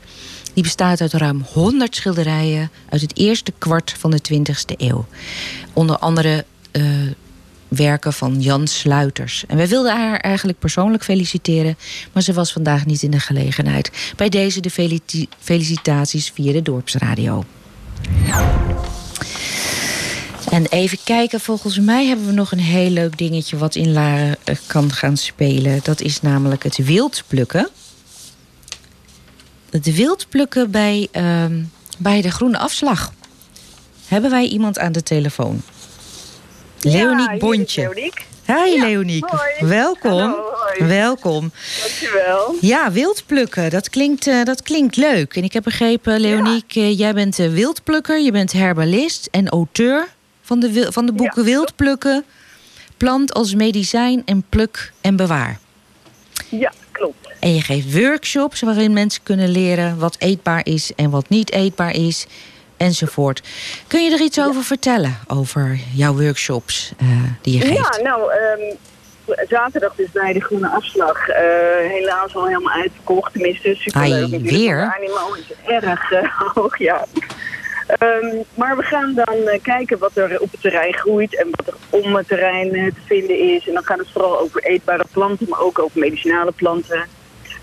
Die 0.54 0.64
bestaat 0.64 1.02
uit 1.02 1.14
ruim 1.14 1.46
100 1.54 1.96
schilderijen 1.96 2.72
uit 2.90 3.02
het 3.02 3.18
eerste 3.18 3.54
kwart 3.58 3.96
van 3.98 4.12
de 4.12 4.20
20e 4.34 4.76
eeuw. 4.78 5.06
Onder 5.74 5.98
andere 5.98 6.46
eh, 6.72 6.84
werken 7.68 8.14
van 8.14 8.42
Jan 8.42 8.68
Sluiters. 8.68 9.44
En 9.48 9.58
wij 9.58 9.68
wilden 9.68 9.96
haar 9.96 10.20
eigenlijk 10.20 10.60
persoonlijk 10.60 11.04
feliciteren, 11.04 11.78
maar 12.12 12.24
ze 12.24 12.34
was 12.34 12.52
vandaag 12.52 12.86
niet 12.86 13.04
in 13.04 13.12
de 13.12 13.20
gelegenheid. 13.20 14.14
Bij 14.16 14.30
deze 14.30 14.60
de 14.60 14.98
felicitaties 15.40 16.32
via 16.36 16.52
de 16.52 16.62
dorpsradio. 16.62 17.44
En 20.56 20.66
even 20.66 20.98
kijken, 21.04 21.40
volgens 21.40 21.80
mij 21.80 22.06
hebben 22.06 22.26
we 22.26 22.32
nog 22.32 22.52
een 22.52 22.60
heel 22.60 22.90
leuk 22.90 23.18
dingetje 23.18 23.58
wat 23.58 23.76
in 23.76 23.94
Laren 23.94 24.36
eh, 24.44 24.56
kan 24.68 24.92
gaan 24.92 25.18
spelen. 25.18 25.80
Dat 25.84 26.02
is 26.02 26.22
namelijk 26.22 26.64
het 26.64 26.78
wildplukken. 26.78 27.70
Het 29.70 29.96
wildplukken 29.96 30.72
bij, 30.72 31.08
ehm, 31.12 31.64
bij 31.98 32.22
de 32.22 32.32
groene 32.32 32.58
afslag. 32.58 33.14
Hebben 34.08 34.32
wij 34.32 34.46
iemand 34.46 34.80
aan 34.80 34.92
de 34.92 35.04
telefoon? 35.04 35.62
Leoniek 36.80 37.40
Bontje. 37.40 37.82
Leoniek. 37.82 38.26
Hi 38.46 38.80
Leoniek, 38.80 39.26
hoi. 39.26 39.70
welkom. 39.70 40.12
Hallo, 40.12 40.52
hoi. 40.78 40.88
Welkom. 40.88 41.52
Dankjewel. 41.82 42.56
Ja, 42.62 42.92
wildplukken, 42.92 43.70
dat 43.70 43.90
klinkt, 43.90 44.28
eh, 44.28 44.44
dat 44.44 44.62
klinkt 44.62 44.96
leuk. 44.96 45.36
En 45.36 45.44
ik 45.44 45.54
heb 45.54 45.64
begrepen, 45.64 46.20
Leoniek, 46.20 46.76
eh, 46.76 46.98
jij 46.98 47.14
bent 47.14 47.36
wildplukker, 47.36 48.22
je 48.22 48.32
bent 48.32 48.52
herbalist 48.52 49.28
en 49.32 49.50
auteur 49.50 50.14
van 50.46 50.60
de, 50.60 50.88
van 50.92 51.06
de 51.06 51.12
boeken 51.12 51.44
Wildplukken, 51.44 52.26
Plant 52.98 53.34
als 53.34 53.56
medicijn 53.56 54.22
en 54.26 54.44
pluk 54.50 54.92
en 55.02 55.16
bewaar. 55.16 55.60
Ja, 56.50 56.72
klopt. 56.92 57.28
En 57.40 57.54
je 57.54 57.62
geeft 57.62 57.94
workshops 57.94 58.62
waarin 58.62 58.94
mensen 58.94 59.24
kunnen 59.24 59.50
leren 59.50 59.98
wat 59.98 60.16
eetbaar 60.20 60.62
is 60.66 60.92
en 60.96 61.10
wat 61.10 61.30
niet 61.30 61.52
eetbaar 61.52 61.96
is, 61.96 62.26
enzovoort. 62.78 63.42
Kun 63.88 64.04
je 64.04 64.12
er 64.12 64.22
iets 64.22 64.40
over 64.40 64.64
vertellen, 64.64 65.18
over 65.28 65.80
jouw 65.94 66.14
workshops 66.14 66.92
eh, 66.98 67.08
die 67.42 67.58
je 67.58 67.66
geeft? 67.66 67.96
Ja, 67.96 68.04
nou, 68.04 68.32
ehm, 68.32 68.76
zaterdag 69.50 69.96
dus 69.96 70.12
bij 70.12 70.34
de 70.34 70.40
Groene 70.40 70.68
Afslag. 70.68 71.28
eh, 71.28 71.44
helaas 71.90 72.36
al 72.36 72.48
helemaal 72.48 72.74
uitverkocht. 72.74 73.34
Tenminste, 73.34 73.76
superleuk. 73.76 74.34
Ai, 74.34 74.42
weer? 74.42 74.78
De 74.78 74.96
animo 74.96 75.34
is 75.34 75.54
erg 75.68 76.12
eh, 76.12 76.30
hoog, 76.54 76.78
ja. 76.78 77.06
Ehm, 78.00 78.42
maar 78.54 78.78
we 78.78 78.84
gaan 78.84 79.14
dan 79.14 79.48
eh, 79.48 79.62
kijken 79.62 79.98
wat 79.98 80.16
er 80.16 80.40
op 80.40 80.52
het 80.52 80.62
terrein 80.62 80.94
groeit 80.94 81.38
en 81.38 81.48
wat 81.52 81.68
er 81.68 81.74
om 81.90 82.16
het 82.16 82.28
terrein 82.28 82.74
eh, 82.74 82.86
te 82.86 83.02
vinden 83.06 83.40
is. 83.40 83.68
En 83.68 83.74
dan 83.74 83.84
gaat 83.84 83.98
het 83.98 84.12
vooral 84.12 84.40
over 84.40 84.64
eetbare 84.64 85.06
planten, 85.12 85.50
maar 85.50 85.60
ook 85.60 85.80
over 85.80 86.00
medicinale 86.00 86.52
planten. 86.52 87.08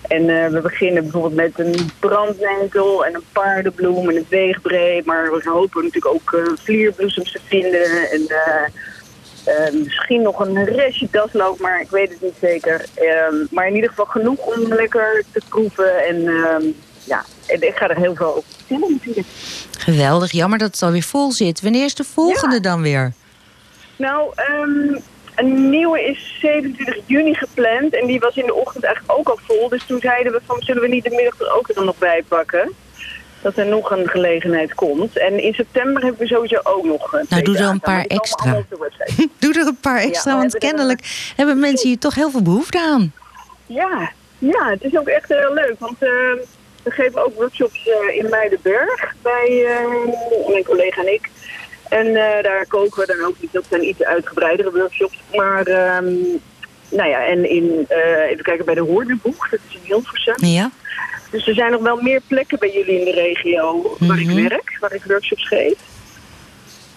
En 0.09 0.29
eh, 0.29 0.49
we 0.49 0.61
beginnen 0.61 1.03
bijvoorbeeld 1.03 1.35
met 1.35 1.59
een 1.59 1.91
brandnenkel 1.99 3.05
en 3.05 3.15
een 3.15 3.25
paardenbloem 3.33 4.09
en 4.09 4.17
een 4.17 4.27
weegbree. 4.29 5.03
Maar 5.05 5.33
we 5.33 5.51
hopen 5.51 5.85
natuurlijk 5.85 6.15
ook 6.15 6.57
vlierbloesems 6.63 7.33
te 7.33 7.41
vinden. 7.45 8.11
En 8.11 9.83
misschien 9.85 10.23
nog 10.23 10.41
een 10.41 10.65
restje 10.65 11.09
dasloop, 11.11 11.59
maar 11.59 11.81
ik 11.81 11.91
weet 11.91 12.11
het 12.11 12.21
niet 12.21 12.37
zeker. 12.41 12.85
Ehm, 12.95 13.35
maar 13.51 13.67
in 13.67 13.75
ieder 13.75 13.91
geval 13.91 14.05
genoeg 14.05 14.39
om 14.39 14.75
lekker 14.75 15.25
te 15.33 15.41
proeven. 15.49 16.05
En 16.05 16.29
ehm, 16.29 16.65
ja, 17.05 17.25
en 17.47 17.63
ik 17.63 17.77
ga 17.77 17.89
er 17.89 17.97
heel 17.97 18.15
veel 18.15 18.27
over 18.37 18.43
vertellen 18.57 18.91
natuurlijk. 18.93 19.27
Geweldig, 19.79 20.33
jammer 20.33 20.59
dat 20.59 20.73
het 20.73 20.83
alweer 20.83 21.03
vol 21.03 21.33
zit. 21.33 21.61
Wanneer 21.63 21.85
is 21.85 21.95
de 21.95 22.05
volgende 22.05 22.61
dan 22.61 22.83
weer? 22.83 23.13
Nou, 23.97 24.33
ehm, 24.35 25.01
een 25.35 25.71
nieuwe 25.71 26.03
is 26.05 26.37
27 26.41 26.97
juni 27.07 27.35
gepland. 27.35 27.95
En 28.01 28.07
die 28.07 28.21
was 28.21 28.37
in 28.37 28.47
de 28.47 28.55
ochtend 28.55 28.85
eigenlijk 28.85 29.19
ook 29.19 29.29
al 29.29 29.39
vol. 29.47 29.69
Dus 29.69 29.85
toen 29.87 30.01
zeiden 30.01 30.33
we 30.33 30.41
van, 30.47 30.57
zullen 30.63 30.83
we 30.83 30.89
niet 30.89 31.05
de 31.05 31.11
middag 31.11 31.41
er 31.41 31.55
ook 31.57 31.75
dan 31.75 31.85
nog 31.85 31.99
bij 31.99 32.23
pakken? 32.29 32.73
Dat 33.43 33.57
er 33.57 33.67
nog 33.67 33.91
een 33.91 34.09
gelegenheid 34.09 34.75
komt. 34.75 35.19
En 35.19 35.43
in 35.43 35.53
september 35.55 36.03
hebben 36.03 36.21
we 36.21 36.27
sowieso 36.27 36.61
ook 36.63 36.85
nog... 36.85 37.15
eh, 37.15 37.21
twee 37.29 37.43
doe 37.49 37.57
er 37.57 37.69
een 37.69 37.81
paar 37.81 38.05
extra. 38.05 38.63
Doe 39.39 39.55
er 39.61 39.67
een 39.67 39.77
paar 39.81 39.99
extra, 40.01 40.31
we 40.33 40.39
want 40.39 40.53
hebben 40.53 40.61
er- 40.61 40.75
kennelijk 40.75 41.33
hebben 41.37 41.59
mensen 41.61 41.89
hier 41.89 41.99
toch 41.99 42.15
heel 42.15 42.31
veel 42.31 42.43
behoefte 42.43 42.81
aan. 42.81 43.13
Ja, 43.67 44.13
ja, 44.39 44.69
het 44.71 44.83
is 44.85 44.97
ook 44.97 45.09
echt 45.09 45.29
heel 45.29 45.53
leuk. 45.55 45.75
Want 45.79 45.97
eh, 46.03 46.09
we 46.83 46.91
geven 46.91 47.25
ook 47.25 47.35
workshops 47.35 47.89
eh, 47.89 48.17
in 48.17 48.29
Muidenberg 48.31 49.15
bij 49.23 49.65
eh, 49.67 50.49
mijn 50.49 50.65
collega 50.65 51.01
en 51.01 51.13
ik. 51.13 51.31
En 51.89 52.07
eh, 52.07 52.43
daar 52.43 52.67
koken 52.69 53.01
we 53.01 53.17
dan 53.17 53.27
ook 53.27 53.35
niet. 53.41 53.53
Dat 53.53 53.65
zijn 53.69 53.85
iets 53.89 54.03
uitgebreidere 54.03 54.71
workshops. 54.73 55.23
Maar 55.35 55.67
ehm, 55.67 56.15
nou 56.91 57.09
ja, 57.09 57.27
en 57.27 57.49
in, 57.51 57.87
even 58.29 58.45
kijken 58.45 58.65
bij 58.65 58.75
de 58.75 58.81
Hoornenboeg, 58.81 59.49
dat 59.51 59.61
is 59.69 59.75
in 59.75 59.81
Hilversum. 59.83 60.35
Ja. 60.37 60.71
Dus 61.31 61.47
er 61.47 61.55
zijn 61.55 61.71
nog 61.73 61.83
wel 61.83 62.01
meer 62.01 62.21
plekken 62.27 62.59
bij 62.59 62.73
jullie 62.73 62.99
in 62.99 63.05
de 63.05 63.11
regio 63.11 63.97
waar 63.99 64.19
Mhm. 64.19 64.39
ik 64.39 64.49
werk, 64.49 64.77
waar 64.81 64.93
ik 64.95 65.05
workshops 65.05 65.49
geef. 65.49 65.75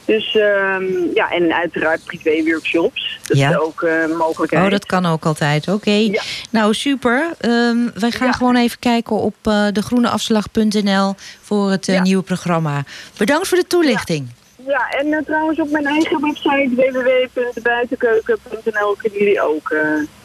Dus 0.06 0.36
ehm, 0.36 0.84
ja, 1.14 1.32
en 1.32 1.54
uiteraard 1.54 2.04
privé-workshops. 2.04 3.20
Dat 3.28 3.38
Ja. 3.38 3.50
is 3.50 3.58
ook 3.58 3.82
een 3.82 4.16
mogelijkheid. 4.18 4.64
Oh, 4.66 4.72
dat 4.72 4.86
kan 4.86 5.06
ook 5.06 5.26
altijd. 5.26 5.68
Oké. 5.68 5.92
Ja. 5.92 6.22
Nou, 6.50 6.74
super. 6.74 7.30
Ehm, 7.40 7.78
wij 7.94 8.12
gaan 8.12 8.28
Ja. 8.28 8.34
gewoon 8.34 8.56
even 8.56 8.80
kijken 8.80 9.16
op 9.16 9.36
eh 9.44 9.68
degroeneafslag.nl 9.72 11.16
voor 11.42 11.72
het 11.72 11.88
eh, 11.88 12.02
nieuwe 12.02 12.24
programma. 12.24 12.84
Bedankt 13.18 13.48
voor 13.48 13.58
de 13.58 13.68
toelichting. 13.68 14.28
Ja, 14.68 14.90
en 14.90 15.24
trouwens 15.26 15.60
op 15.60 15.70
mijn 15.72 15.86
eigen 15.86 16.22
website 16.22 16.70
www.buitenkeuken.nl 16.76 18.96
kunnen 18.98 19.20
jullie 19.20 19.42
ook 19.42 19.76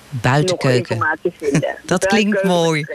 Buitenkeuken. 0.09 0.95
informatie 0.97 1.33
vinden. 1.39 1.77
Dat 1.87 2.07
klinkt 2.07 2.43
mooi. 2.43 2.87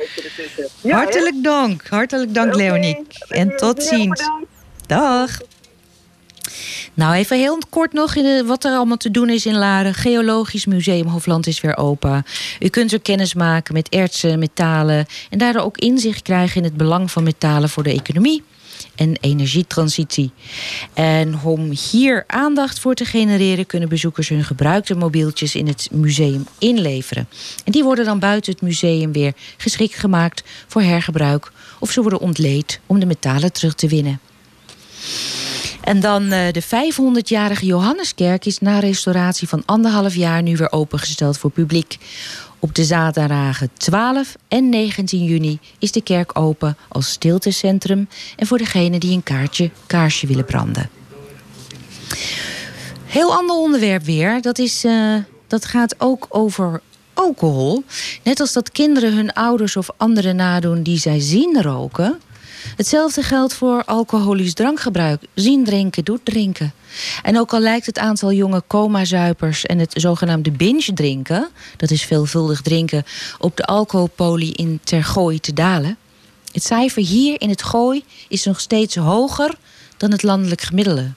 Hartelijk 0.83 1.43
dank. 1.43 1.83
Hartelijk 1.89 2.33
dank. 2.33 2.55
Leonie. 2.55 3.07
En 3.27 3.55
tot 3.55 3.83
ziens. 3.83 4.29
Dag. 4.87 5.29
Nou, 6.95 7.13
even 7.13 7.37
heel 7.37 7.59
kort 7.69 7.93
nog 7.93 8.15
in 8.15 8.23
de- 8.23 8.43
wat 8.45 8.63
er 8.63 8.71
allemaal 8.71 8.97
te 8.97 9.11
doen 9.11 9.29
is 9.29 9.45
in 9.45 9.57
Laren. 9.57 9.93
Geologisch 9.93 10.65
Museum 10.65 11.07
Hofland 11.07 11.47
is 11.47 11.61
weer 11.61 11.77
open. 11.77 12.25
U 12.59 12.67
kunt 12.69 12.91
er 12.91 13.01
kennis 13.01 13.33
maken 13.33 13.73
met 13.73 13.89
ertsen, 13.89 14.39
metalen... 14.39 15.05
en 15.29 15.37
daardoor 15.37 15.61
ook 15.61 15.77
inzicht 15.77 16.21
krijgen 16.21 16.57
in 16.57 16.63
het 16.63 16.77
belang 16.77 17.11
van 17.11 17.23
metalen 17.23 17.69
voor 17.69 17.83
de 17.83 17.91
economie 17.91 18.43
en 18.95 19.17
energietransitie. 19.21 20.31
En 20.93 21.39
om 21.43 21.71
hier 21.91 22.23
aandacht 22.27 22.79
voor 22.79 22.93
te 22.93 23.05
genereren... 23.05 23.65
kunnen 23.65 23.89
bezoekers 23.89 24.29
hun 24.29 24.43
gebruikte 24.43 24.95
mobieltjes 24.95 25.55
in 25.55 25.67
het 25.67 25.87
museum 25.91 26.47
inleveren. 26.59 27.27
En 27.65 27.71
die 27.71 27.83
worden 27.83 28.05
dan 28.05 28.19
buiten 28.19 28.51
het 28.51 28.61
museum 28.61 29.11
weer 29.11 29.33
geschikt 29.57 29.95
gemaakt 29.95 30.43
voor 30.67 30.81
hergebruik... 30.81 31.51
of 31.79 31.91
ze 31.91 32.01
worden 32.01 32.19
ontleed 32.19 32.79
om 32.85 32.99
de 32.99 33.05
metalen 33.05 33.51
terug 33.51 33.73
te 33.73 33.87
winnen. 33.87 34.19
En 35.85 35.99
dan 35.99 36.31
eh, 36.31 36.51
de 36.51 36.63
500-jarige 36.63 37.65
Johanneskerk 37.65 38.45
is 38.45 38.59
na 38.59 38.79
restauratie 38.79 39.47
van 39.47 39.63
anderhalf 39.65 40.15
jaar 40.15 40.41
nu 40.41 40.55
weer 40.55 40.71
opengesteld 40.71 41.37
voor 41.37 41.51
publiek. 41.51 41.97
Op 42.59 42.75
de 42.75 42.83
zaterdagen 42.83 43.69
12 43.77 44.35
en 44.47 44.69
19 44.69 45.23
juni 45.23 45.59
is 45.79 45.91
de 45.91 46.01
kerk 46.01 46.39
open 46.39 46.77
als 46.87 47.09
stiltecentrum 47.09 48.07
en 48.35 48.47
voor 48.47 48.57
degenen 48.57 48.99
die 48.99 49.15
een 49.15 49.23
kaartje 49.23 49.69
kaarsje 49.87 50.27
willen 50.27 50.45
branden. 50.45 50.89
Heel 53.05 53.33
ander 53.33 53.55
onderwerp 53.55 54.03
weer. 54.03 54.41
Dat, 54.41 54.59
is, 54.59 54.83
eh, 54.83 55.15
dat 55.47 55.65
gaat 55.65 55.95
ook 55.97 56.25
over 56.29 56.81
alcohol. 57.13 57.83
Net 58.23 58.39
als 58.39 58.53
dat 58.53 58.71
kinderen 58.71 59.13
hun 59.13 59.33
ouders 59.33 59.77
of 59.77 59.89
anderen 59.97 60.35
nadoen 60.35 60.83
die 60.83 60.99
zij 60.99 61.19
zien 61.19 61.61
roken. 61.61 62.19
Hetzelfde 62.75 63.21
geldt 63.21 63.53
voor 63.53 63.83
alcoholisch 63.85 64.53
drankgebruik. 64.53 65.21
Zien 65.33 65.63
drinken 65.63 66.03
doet 66.03 66.25
drinken. 66.25 66.73
En 67.23 67.39
ook 67.39 67.53
al 67.53 67.59
lijkt 67.59 67.85
het 67.85 67.99
aantal 67.99 68.31
jonge 68.31 68.63
coma-zuipers 68.67 69.65
en 69.65 69.79
het 69.79 69.93
zogenaamde 69.95 70.51
binge-drinken... 70.51 71.49
dat 71.77 71.91
is 71.91 72.03
veelvuldig 72.03 72.61
drinken, 72.61 73.03
op 73.39 73.57
de 73.57 73.65
alcoholpolie 73.65 74.53
in 74.53 74.79
Tergooi 74.83 75.39
te 75.39 75.53
dalen... 75.53 75.97
het 76.51 76.63
cijfer 76.63 77.03
hier 77.03 77.41
in 77.41 77.49
het 77.49 77.63
Gooi 77.63 78.03
is 78.27 78.45
nog 78.45 78.59
steeds 78.59 78.95
hoger 78.95 79.55
dan 79.97 80.11
het 80.11 80.23
landelijk 80.23 80.61
gemiddelde. 80.61 81.11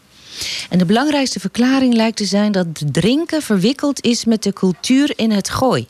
En 0.68 0.78
de 0.78 0.84
belangrijkste 0.84 1.40
verklaring 1.40 1.94
lijkt 1.94 2.16
te 2.16 2.24
zijn 2.24 2.52
dat 2.52 2.66
drinken 2.92 3.42
verwikkeld 3.42 4.04
is 4.04 4.24
met 4.24 4.42
de 4.42 4.52
cultuur 4.52 5.12
in 5.16 5.30
het 5.30 5.50
Gooi. 5.50 5.86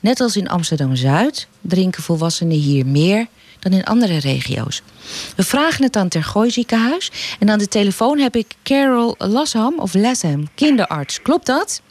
Net 0.00 0.20
als 0.20 0.36
in 0.36 0.48
Amsterdam-Zuid 0.48 1.46
drinken 1.60 2.02
volwassenen 2.02 2.56
hier 2.56 2.86
meer 2.86 3.26
dan 3.62 3.72
in 3.72 3.84
andere 3.84 4.18
regio's. 4.18 4.82
We 5.36 5.42
vragen 5.42 5.84
het 5.84 5.96
aan 5.96 6.08
Tergooi 6.08 6.50
ziekenhuis. 6.50 7.36
En 7.38 7.50
aan 7.50 7.58
de 7.58 7.68
telefoon 7.68 8.18
heb 8.18 8.36
ik 8.36 8.46
Carol 8.62 9.14
Lasham, 9.18 9.78
of 9.78 9.94
Lasham, 9.94 10.48
kinderarts. 10.54 11.22
Klopt 11.22 11.46
dat? 11.46 11.82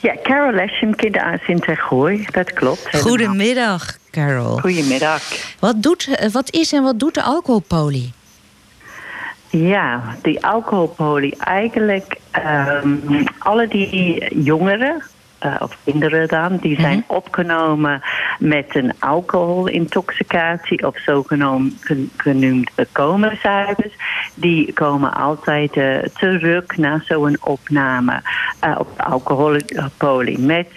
Ja, 0.00 0.16
Carol 0.22 0.52
Lesham, 0.52 0.94
kinderarts 0.94 1.48
in 1.48 1.60
Tergooi. 1.60 2.26
Dat 2.30 2.52
klopt. 2.52 2.90
helemaal. 2.90 3.08
Goedemiddag, 3.12 3.96
Carol. 4.10 4.58
Goedemiddag. 4.58 5.22
Wat, 5.58 5.82
doet, 5.82 6.08
eh, 6.14 6.30
wat 6.30 6.52
is 6.52 6.72
en 6.72 6.82
wat 6.82 6.98
doet 6.98 7.14
de 7.14 7.22
alcoholpolie? 7.22 8.12
Ja, 9.50 10.16
die 10.22 10.46
alcoholpolie. 10.46 11.36
Eigenlijk 11.36 12.16
ehm, 12.30 12.96
alle 13.38 13.68
die 13.68 14.42
jongeren, 14.42 15.02
eh, 15.40 15.54
of 15.58 15.76
kinderen 15.84 16.28
dan, 16.28 16.56
die 16.56 16.80
zijn 16.80 17.04
opgenomen 17.06 18.02
met 18.38 18.76
een 18.76 18.92
alcoholintoxicatie 18.98 20.86
of 20.86 20.98
zogenaamd 20.98 21.74
gen- 21.80 22.10
genoemd 22.16 22.70
coma-cijfers. 22.92 23.94
Die 24.34 24.72
komen 24.72 25.12
altijd 25.12 25.76
eh, 25.76 25.98
terug 25.98 26.76
na 26.76 27.00
zo'n 27.04 27.36
opname 27.40 28.22
eh, 28.60 28.74
op 28.78 29.00
alcoholpolie 29.00 30.38
met, 30.38 30.68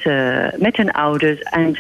met 0.58 0.78
hun 0.78 0.92
ouders 0.92 1.42
en 1.42 1.76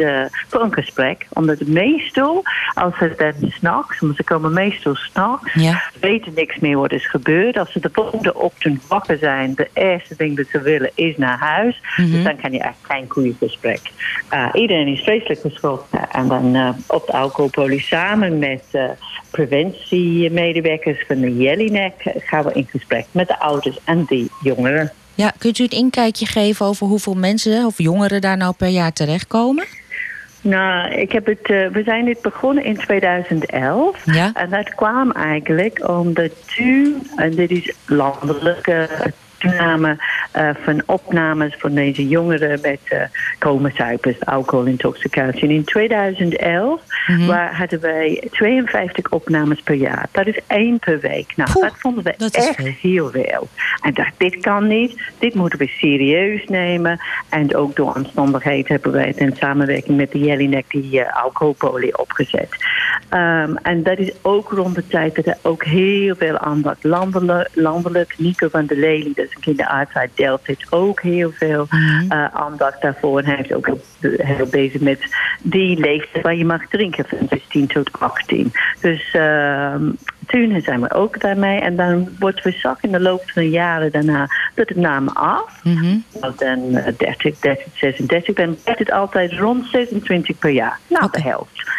voor 0.47 0.61
een 0.61 0.73
gesprek. 0.73 1.27
Omdat 1.33 1.65
meestal, 1.65 2.43
als 2.73 2.97
ze 2.97 3.13
dan 3.17 3.49
s'nachts, 3.51 3.99
want 3.99 4.15
ze 4.15 4.23
komen 4.23 4.53
meestal 4.53 4.95
s'nachts, 4.95 5.53
weten 5.99 6.33
niks 6.35 6.59
meer 6.59 6.77
wat 6.77 6.91
is 6.91 7.07
gebeurd. 7.09 7.57
Als 7.57 7.71
ze 7.71 7.79
de 7.79 7.89
volgende 7.93 8.35
ochtend 8.35 8.87
wakker 8.87 9.17
zijn, 9.17 9.55
de 9.55 9.69
eerste 9.73 10.15
ding 10.17 10.37
dat 10.37 10.45
ze 10.51 10.61
willen 10.61 10.91
is 10.95 11.17
naar 11.17 11.37
huis. 11.37 11.81
Dus 11.95 12.23
dan 12.23 12.35
kan 12.35 12.51
je 12.51 12.59
geen 12.81 13.05
goede 13.09 13.33
gesprek. 13.39 13.81
Uh, 14.33 14.49
iedereen 14.53 14.87
is 14.87 15.01
vreselijk 15.01 15.41
geschrokken. 15.41 16.11
En 16.11 16.27
dan 16.27 16.55
uh, 16.55 16.69
op 16.87 17.05
de 17.05 17.13
alcoholpolie 17.13 17.81
samen 17.81 18.39
met 18.39 18.63
uh, 18.71 18.89
preventiemedewerkers 19.31 21.03
van 21.07 21.19
de 21.19 21.37
Jellinek 21.37 21.93
gaan 22.17 22.43
we 22.43 22.53
in 22.53 22.67
gesprek 22.69 23.05
met 23.11 23.27
de 23.27 23.39
ouders 23.39 23.79
en 23.83 24.05
die 24.07 24.31
jongeren. 24.41 24.91
Ja, 25.15 25.31
kunt 25.37 25.59
u 25.59 25.63
een 25.63 25.69
inkijkje 25.69 26.25
geven 26.25 26.65
over 26.65 26.87
hoeveel 26.87 27.13
mensen 27.13 27.65
of 27.65 27.77
jongeren 27.77 28.21
daar 28.21 28.37
nou 28.37 28.53
per 28.57 28.67
jaar 28.67 28.93
terechtkomen? 28.93 29.65
Nou, 30.41 30.91
ik 30.91 31.11
heb 31.11 31.25
het, 31.25 31.49
uh, 31.49 31.67
we 31.67 31.83
zijn 31.83 32.05
dit 32.05 32.21
begonnen 32.21 32.63
in 32.63 32.77
2011. 32.77 34.01
Ja. 34.05 34.31
En 34.33 34.49
dat 34.49 34.75
kwam 34.75 35.11
eigenlijk 35.11 35.87
omdat 35.89 36.55
toen, 36.55 37.07
en 37.15 37.31
dit 37.31 37.51
is 37.51 37.73
landelijke 37.85 38.89
toename 39.43 39.97
uh, 40.37 40.49
van 40.63 40.83
opnames 40.85 41.55
van 41.57 41.73
deze 41.73 42.07
jongeren 42.07 42.59
met 42.61 42.79
uh, 42.93 42.99
coma-cijfers, 43.39 44.25
alcoholintoxicatie. 44.25 45.49
In 45.49 45.63
2011 45.63 46.81
mm-hmm. 47.07 47.27
waar 47.27 47.55
hadden 47.55 47.79
wij 47.79 48.27
52 48.31 49.09
opnames 49.09 49.61
per 49.61 49.75
jaar. 49.75 50.07
Dat 50.11 50.27
is 50.27 50.39
één 50.47 50.79
per 50.79 50.99
week. 50.99 51.33
Nou, 51.35 51.51
Poeh, 51.51 51.65
dat 51.65 51.79
vonden 51.79 52.03
we 52.03 52.13
dat 52.17 52.35
echt 52.35 52.55
veel. 52.55 52.73
heel 52.81 53.09
veel. 53.09 53.47
En 53.81 53.93
dacht, 53.93 54.13
dit 54.17 54.39
kan 54.39 54.67
niet. 54.67 55.01
Dit 55.19 55.33
moeten 55.33 55.59
we 55.59 55.67
serieus 55.67 56.45
nemen. 56.45 56.99
En 57.29 57.55
ook 57.55 57.75
door 57.75 57.93
omstandigheden 57.95 58.71
hebben 58.71 58.91
wij 58.91 59.07
het 59.07 59.17
in 59.17 59.35
samenwerking 59.35 59.97
met 59.97 60.11
de 60.11 60.19
Jellinek 60.19 60.65
die 60.69 60.99
uh, 60.99 61.23
alcoholpolie 61.23 61.97
opgezet. 61.97 62.49
Um, 63.09 63.57
en 63.57 63.83
dat 63.83 63.97
is 63.97 64.11
ook 64.21 64.51
rond 64.51 64.75
de 64.75 64.87
tijd 64.87 65.15
dat 65.15 65.25
er 65.25 65.37
ook 65.41 65.63
heel 65.63 66.15
veel 66.15 66.37
aandacht 66.37 66.83
landelijk, 66.83 67.49
landelijk 67.53 68.13
Nico 68.17 68.47
van 68.49 68.65
der 68.65 68.77
Lely, 68.77 69.11
dat 69.15 69.25
is 69.25 69.32
een 69.35 69.41
kinderarts 69.41 69.93
uit 69.93 70.11
Delft, 70.13 70.47
heeft 70.47 70.71
ook 70.71 71.01
heel 71.01 71.31
veel 71.31 71.67
uh, 71.71 72.25
aandacht 72.25 72.81
daarvoor. 72.81 73.19
En 73.19 73.25
hij 73.25 73.37
is 73.37 73.53
ook 73.53 73.69
heel, 73.99 74.47
bezig 74.51 74.81
met 74.81 74.99
die 75.41 75.79
leeftijd 75.79 76.23
waar 76.23 76.35
je 76.35 76.45
mag 76.45 76.67
drinken 76.67 77.05
van 77.07 77.27
16 77.29 77.67
tot 77.67 77.89
18. 77.99 78.51
Dus 78.81 79.13
uh, 79.13 79.75
toen 80.27 80.61
zijn 80.61 80.81
we 80.81 80.93
ook 80.93 81.19
daarmee. 81.19 81.59
En 81.59 81.75
dan 81.75 82.09
wordt 82.19 82.43
we 82.43 82.51
zag 82.51 82.83
in 82.83 82.91
de 82.91 82.99
loop 82.99 83.31
van 83.31 83.41
de 83.41 83.49
jaren 83.49 83.91
daarna 83.91 84.27
dat 84.55 84.69
het 84.69 84.77
nam 84.77 85.07
af. 85.07 85.63
Mhm. 85.63 85.97
Nou, 86.19 86.33
dan 86.37 86.59
uh, 86.59 86.87
30, 86.97 87.39
30, 87.39 87.65
36. 87.73 88.35
Dan 88.35 88.57
werd 88.65 88.79
het 88.79 88.91
altijd 88.91 89.31
rond 89.31 89.65
26 89.65 90.37
per 90.37 90.49
jaar. 90.49 90.79
Nou, 90.87 91.07
de 91.11 91.21
helft. 91.21 91.71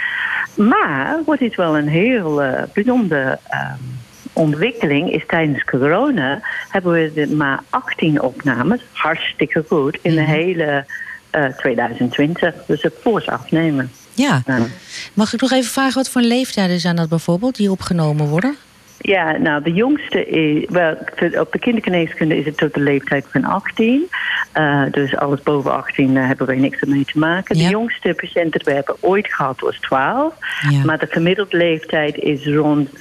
Maar 0.57 1.21
wat 1.27 1.41
is 1.41 1.57
wel 1.57 1.79
een 1.79 1.89
heel 1.89 2.45
uh, 2.45 2.63
bijzondere 2.73 3.39
um, 3.53 4.03
ontwikkeling 4.35 5.13
is 5.13 5.23
tijdens 5.27 5.65
corona 5.65 6.41
hebben 6.69 6.93
we 6.93 7.13
de 7.15 7.35
maar 7.35 7.61
18 7.71 8.21
opnames, 8.23 8.81
hartstikke 8.93 9.65
goed, 9.69 9.99
in 10.03 10.15
de 10.15 10.21
Mhm. 10.21 10.31
hele 10.31 10.85
uh, 11.33 11.45
2020. 11.45 12.55
Dus 12.67 12.83
het 12.83 12.95
fors 13.01 13.29
afnemen. 13.29 13.91
Ja. 14.13 14.43
Ja. 14.47 14.59
Mag 15.15 15.33
ik 15.33 15.41
nog 15.41 15.53
even 15.53 15.71
vragen 15.71 15.95
wat 15.95 16.09
voor 16.09 16.21
leeftijden 16.21 16.81
zijn 16.81 16.97
dat 16.97 17.09
bijvoorbeeld 17.09 17.57
die 17.57 17.71
opgenomen 17.71 18.27
worden? 18.27 18.57
Ja, 19.07 19.37
nou, 19.37 19.63
de 19.63 19.73
jongste 19.73 20.27
is, 20.27 20.65
wel, 20.69 20.97
op 21.41 21.53
de 21.53 21.59
kindergeneeskunde 21.59 22.37
is 22.37 22.45
het 22.45 22.57
tot 22.57 22.75
de 22.75 22.81
leeftijd 22.81 23.27
van 23.29 23.45
18. 23.45 24.09
Uh, 24.55 24.83
dus 24.91 25.17
alles 25.17 25.43
boven 25.43 25.73
18 25.73 26.11
uh, 26.11 26.27
hebben 26.27 26.47
wij 26.47 26.57
niks 26.57 26.81
ermee 26.81 27.05
te 27.05 27.19
maken. 27.19 27.57
Ja. 27.57 27.65
De 27.65 27.71
jongste 27.71 28.15
patiënt 28.17 28.53
dat 28.53 28.63
we 28.63 28.73
hebben 28.73 28.97
ooit 29.01 29.35
gehad 29.35 29.61
was 29.61 29.79
12. 29.81 30.35
Ja. 30.71 30.85
Maar 30.85 30.99
de 30.99 31.07
gemiddelde 31.11 31.57
leeftijd 31.57 32.17
is 32.17 32.47
rond 32.47 32.89
15,5. 32.89 32.97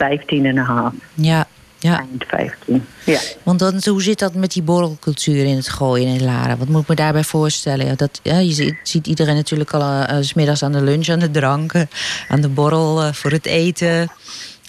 Ja. 1.13 1.47
Ja. 1.79 1.99
eind 1.99 2.23
15. 2.27 2.85
Ja. 3.05 3.19
Want 3.43 3.59
dan, 3.59 3.81
hoe 3.85 4.01
zit 4.01 4.19
dat 4.19 4.33
met 4.33 4.53
die 4.53 4.63
borrelcultuur 4.63 5.45
in 5.45 5.55
het 5.55 5.69
gooien 5.69 6.07
in 6.07 6.23
Laren? 6.23 6.57
Wat 6.57 6.67
moet 6.67 6.81
ik 6.81 6.87
me 6.87 6.95
daarbij 6.95 7.23
voorstellen? 7.23 7.97
Dat, 7.97 8.19
ja, 8.23 8.37
je 8.37 8.51
ziet, 8.51 8.75
ziet 8.83 9.07
iedereen 9.07 9.35
natuurlijk 9.35 9.73
al 9.73 9.81
uh, 9.81 10.17
s 10.21 10.33
middags 10.33 10.63
aan 10.63 10.71
de 10.71 10.81
lunch, 10.81 11.09
aan 11.09 11.19
de 11.19 11.31
dranken, 11.31 11.89
aan 12.27 12.41
de 12.41 12.49
borrel 12.49 13.03
uh, 13.03 13.13
voor 13.13 13.31
het 13.31 13.45
eten. 13.45 14.09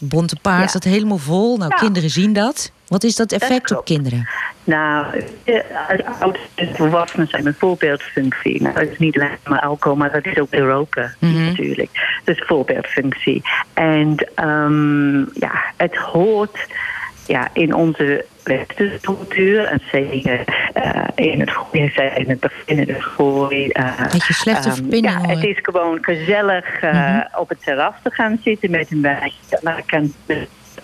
Bonte 0.08 0.36
paard 0.42 0.68
staat 0.70 0.84
helemaal 0.84 1.18
vol. 1.18 1.56
Nou, 1.56 1.74
kinderen 1.74 2.10
zien 2.10 2.32
dat. 2.32 2.72
Wat 2.88 3.04
is 3.04 3.16
dat 3.16 3.32
effect 3.32 3.76
op 3.76 3.84
kinderen? 3.84 4.28
Nou, 4.64 5.24
eh, 5.44 5.60
ouders 6.20 6.44
en 6.54 6.68
volwassenen 6.74 7.26
zijn 7.28 7.46
een 7.46 7.54
voorbeeldfunctie. 7.58 8.62
Nou, 8.62 8.74
dat 8.74 8.88
is 8.88 8.98
niet 8.98 9.16
alleen 9.20 9.36
maar 9.46 9.60
alcohol, 9.60 9.96
maar 9.98 10.12
dat 10.12 10.26
is 10.26 10.38
ook 10.38 10.54
roken 10.54 11.14
Mhm. 11.18 11.44
natuurlijk. 11.44 12.20
Dus 12.24 12.42
voorbeeldfunctie. 12.46 13.42
En 13.74 14.28
ehm, 14.34 15.18
ja, 15.18 15.64
het 15.76 15.96
hoort 15.96 16.66
ja, 17.26 17.48
in 17.52 17.74
onze 17.74 18.24
westerse 18.44 18.98
cultuur. 19.00 19.64
En 19.64 19.80
zeker 19.92 20.44
eh, 20.72 21.02
in 21.14 21.40
het 21.40 21.50
gooi, 21.50 21.92
in 22.16 22.28
het 22.28 22.40
begin, 22.40 22.78
in 22.78 22.94
het 22.94 23.02
gooi. 23.02 23.68
eh, 23.68 24.10
Beetje 24.12 24.32
slechte 24.34 24.72
verbinding, 24.72 25.14
Ja, 25.14 25.18
hoor. 25.18 25.28
het 25.37 25.44
is 25.44 25.58
gewoon 25.62 25.98
gezellig 26.00 26.80
eh, 26.80 26.92
Mhm. 26.92 27.20
op 27.40 27.48
het 27.48 27.62
terras 27.64 27.94
te 28.02 28.10
gaan 28.10 28.40
zitten 28.44 28.70
met 28.70 28.90
een 28.90 29.02
wijntje. 29.02 29.58
Dan 29.62 29.74
kan 29.87 30.12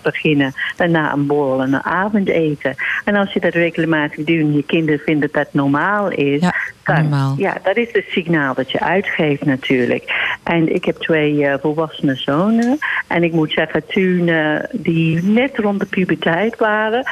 beginnen, 0.01 0.53
daarna 0.75 1.13
een 1.13 1.27
borrel 1.27 1.61
en 1.61 1.73
een 1.73 1.83
avondeten. 1.83 2.75
En 3.05 3.15
als 3.15 3.33
je 3.33 3.39
dat 3.39 3.53
regelmatig 3.53 4.15
doet 4.15 4.27
en 4.39 4.53
je 4.53 4.63
kinderen 4.63 4.99
vinden 4.99 5.29
dat 5.31 5.43
dat 5.43 5.53
normaal 5.53 6.09
is, 6.11 6.41
Ja, 6.41 6.53
dan, 6.83 7.01
normaal. 7.01 7.35
ja, 7.37 7.57
dat 7.63 7.77
is 7.77 7.89
het 7.91 8.05
signaal 8.09 8.53
dat 8.53 8.71
je 8.71 8.79
uitgeeft 8.79 9.45
natuurlijk. 9.45 10.13
En 10.43 10.75
ik 10.75 10.85
heb 10.85 10.95
twee 10.97 11.45
eh, 11.45 11.53
volwassene 11.61 12.15
zonen. 12.15 12.77
En 13.07 13.23
ik 13.23 13.31
moet 13.31 13.51
zeggen, 13.51 13.85
toen 13.85 14.27
eh, 14.27 14.55
die 14.71 15.23
net 15.23 15.57
rond 15.57 15.79
de 15.79 15.85
puberteit 15.85 16.57
waren, 16.57 17.03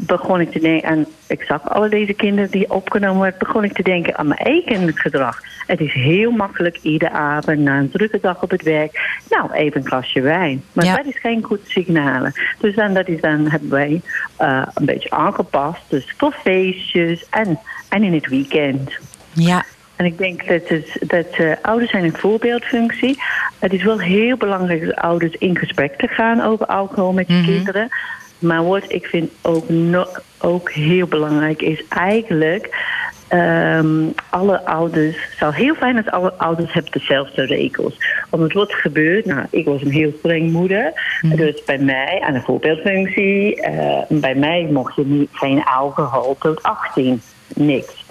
begon 0.00 0.40
ik 0.40 0.50
te 0.52 0.58
denken 0.58 0.88
aan, 0.88 1.06
ik 1.26 1.42
zag 1.42 1.68
alle 1.70 1.88
deze 1.88 2.12
kinderen 2.12 2.50
die 2.50 2.70
opgenomen 2.70 3.20
werden, 3.22 3.38
begon 3.38 3.64
ik 3.64 3.72
te 3.72 3.82
denken 3.82 4.16
aan 4.16 4.26
mijn 4.28 4.40
eigen 4.40 4.96
gedrag. 4.96 5.40
Het 5.66 5.80
is 5.80 5.92
heel 5.92 6.30
makkelijk 6.30 6.78
iedere 6.82 7.10
avond 7.10 7.58
na 7.58 7.78
een 7.78 7.90
drukke 7.90 8.18
dag 8.20 8.42
op 8.42 8.50
het 8.50 8.62
werk, 8.62 9.20
nou 9.30 9.52
even 9.52 9.80
een 9.80 9.86
glasje 9.86 10.20
wijn. 10.20 10.62
Maar 10.72 10.84
Ja. 10.84 10.96
dat 10.96 11.06
is 11.06 11.18
geen 11.20 11.42
goed 11.42 11.60
signaal. 11.64 12.26
Dus 12.58 12.74
dan, 12.74 12.94
dat 12.94 13.08
is 13.08 13.20
dan 13.20 13.48
hebben 13.50 13.70
wij 13.70 14.00
eh, 14.36 14.62
een 14.74 14.84
beetje 14.84 15.10
aangepast. 15.10 15.80
Dus 15.88 16.14
voor 16.16 16.32
feestjes 16.42 17.26
en, 17.30 17.58
en 17.88 18.02
in 18.02 18.12
het 18.14 18.28
weekend. 18.28 18.92
Ja, 19.32 19.64
En 19.96 20.04
ik 20.04 20.18
denk 20.18 20.46
dat, 20.48 20.68
het, 20.68 20.96
dat 21.00 21.26
eh, 21.36 21.52
ouders 21.62 21.90
zijn 21.90 22.04
een 22.04 22.16
voorbeeldfunctie. 22.16 23.22
Het 23.58 23.72
is 23.72 23.82
wel 23.82 23.98
heel 24.00 24.36
belangrijk 24.36 24.86
dat 24.86 24.96
ouders 24.96 25.34
in 25.34 25.56
gesprek 25.56 25.94
te 25.98 26.08
gaan 26.08 26.40
over 26.40 26.66
alcohol 26.66 27.12
met 27.12 27.26
je 27.28 27.34
Mhm. 27.34 27.44
kinderen. 27.44 27.88
Maar 28.38 28.64
wat 28.66 28.84
ik 28.92 29.06
vind 29.06 29.30
ook, 29.42 29.68
no- 29.68 30.08
ook 30.40 30.70
heel 30.70 31.06
belangrijk 31.06 31.62
is 31.62 31.82
eigenlijk... 31.88 32.76
ehm, 33.28 34.04
alle 34.30 34.64
ouders, 34.66 35.16
het 35.16 35.38
zou 35.38 35.54
heel 35.54 35.74
fijn 35.74 35.96
als 35.96 36.10
alle 36.10 36.32
ouders 36.32 36.72
hebben 36.72 36.92
dezelfde 36.92 37.44
regels. 37.44 37.94
Omdat 38.30 38.52
wat 38.52 38.72
gebeurt, 38.72 39.24
nou, 39.24 39.46
ik 39.50 39.64
was 39.64 39.82
een 39.82 39.90
heel 39.90 40.12
streng 40.18 40.50
moeder. 40.52 40.92
Dus 41.22 41.64
bij 41.64 41.78
mij, 41.78 42.20
aan 42.26 42.34
een 42.34 42.42
voorbeeldfunctie, 42.42 43.62
eh, 43.62 44.02
bij 44.08 44.34
mij 44.34 44.68
mocht 44.72 44.94
je 44.94 45.04
niet, 45.06 45.28
geen 45.32 45.64
alcohol 45.64 46.36
tot 46.40 46.62
18. 46.62 47.20
Niks. 47.54 48.04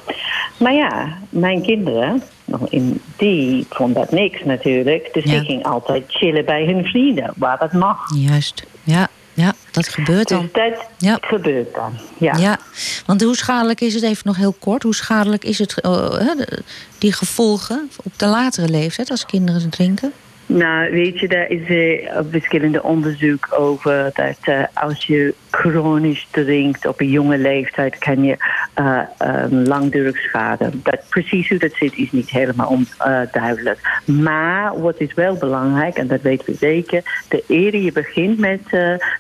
Maar 0.60 0.74
ja, 0.74 1.08
mijn 1.30 1.62
kinderen, 1.62 2.22
nog 2.46 2.70
in, 2.70 3.02
die 3.18 3.66
vonden 3.70 4.02
dat 4.02 4.12
niks 4.12 4.44
natuurlijk. 4.44 5.10
Dus 5.14 5.24
Ja. 5.24 5.32
die 5.32 5.44
ging 5.46 5.64
altijd 5.64 6.04
chillen 6.08 6.46
bij 6.46 6.66
hun 6.66 6.86
vrienden, 6.86 7.34
waar 7.36 7.58
dat 7.60 7.74
mag. 7.74 7.98
juist. 8.16 8.66
Ja, 8.84 9.08
ja 9.44 9.54
dat 9.72 9.88
gebeurt 9.88 10.28
Dus 10.28 10.38
dan. 10.38 10.50
dat 10.54 10.86
Ja. 10.98 11.18
gebeurt 11.22 11.74
dan. 11.76 11.94
Ja. 12.18 12.38
Ja, 12.38 12.60
want 13.06 13.22
hoe 13.22 13.36
schadelijk 13.38 13.82
is 13.82 13.94
het, 13.94 14.04
even 14.04 14.22
nog 14.26 14.36
heel 14.38 14.56
kort, 14.60 14.84
hoe 14.84 14.96
schadelijk 14.96 15.44
is 15.44 15.60
het, 15.60 15.74
de- 15.76 16.64
die 16.98 17.14
gevolgen 17.14 17.90
op 18.04 18.20
de 18.20 18.26
latere 18.26 18.70
leeftijd 18.70 19.10
als 19.12 19.26
kinderen 19.26 19.70
drinken? 19.70 20.14
Nou, 20.50 20.92
weet 20.92 21.20
je, 21.20 21.28
daar 21.28 21.50
is 21.50 21.68
eh, 21.68 22.20
verschillende 22.32 22.84
onderzoek 22.84 23.48
over 23.52 24.10
dat 24.14 24.38
eh, 24.42 24.64
als 24.74 25.06
je 25.06 25.34
chronisch 25.52 26.28
drinkt 26.32 26.86
op 26.86 27.02
een 27.02 27.10
jonge 27.10 27.38
leeftijd, 27.38 27.98
kan 27.98 28.24
je 28.24 28.38
eh, 28.74 29.00
een 29.18 29.68
langdurig 29.68 30.18
schade. 30.18 30.70
Dat, 30.84 31.00
precies 31.10 31.50
hoe 31.50 31.58
dat 31.58 31.74
zit 31.74 31.98
is 31.98 32.12
niet 32.12 32.30
helemaal 32.30 32.68
on, 32.68 32.88
duidelijk. 33.32 34.02
Maar 34.06 34.82
wat 34.82 35.00
is 35.00 35.14
wel 35.14 35.36
belangrijk, 35.36 35.98
en 35.98 36.08
dat 36.08 36.22
weten 36.22 36.46
we 36.46 36.58
zeker, 36.60 37.24
de 37.30 37.44
eerder 37.48 37.82
je 37.82 37.92
begint 37.92 38.38
met 38.40 38.62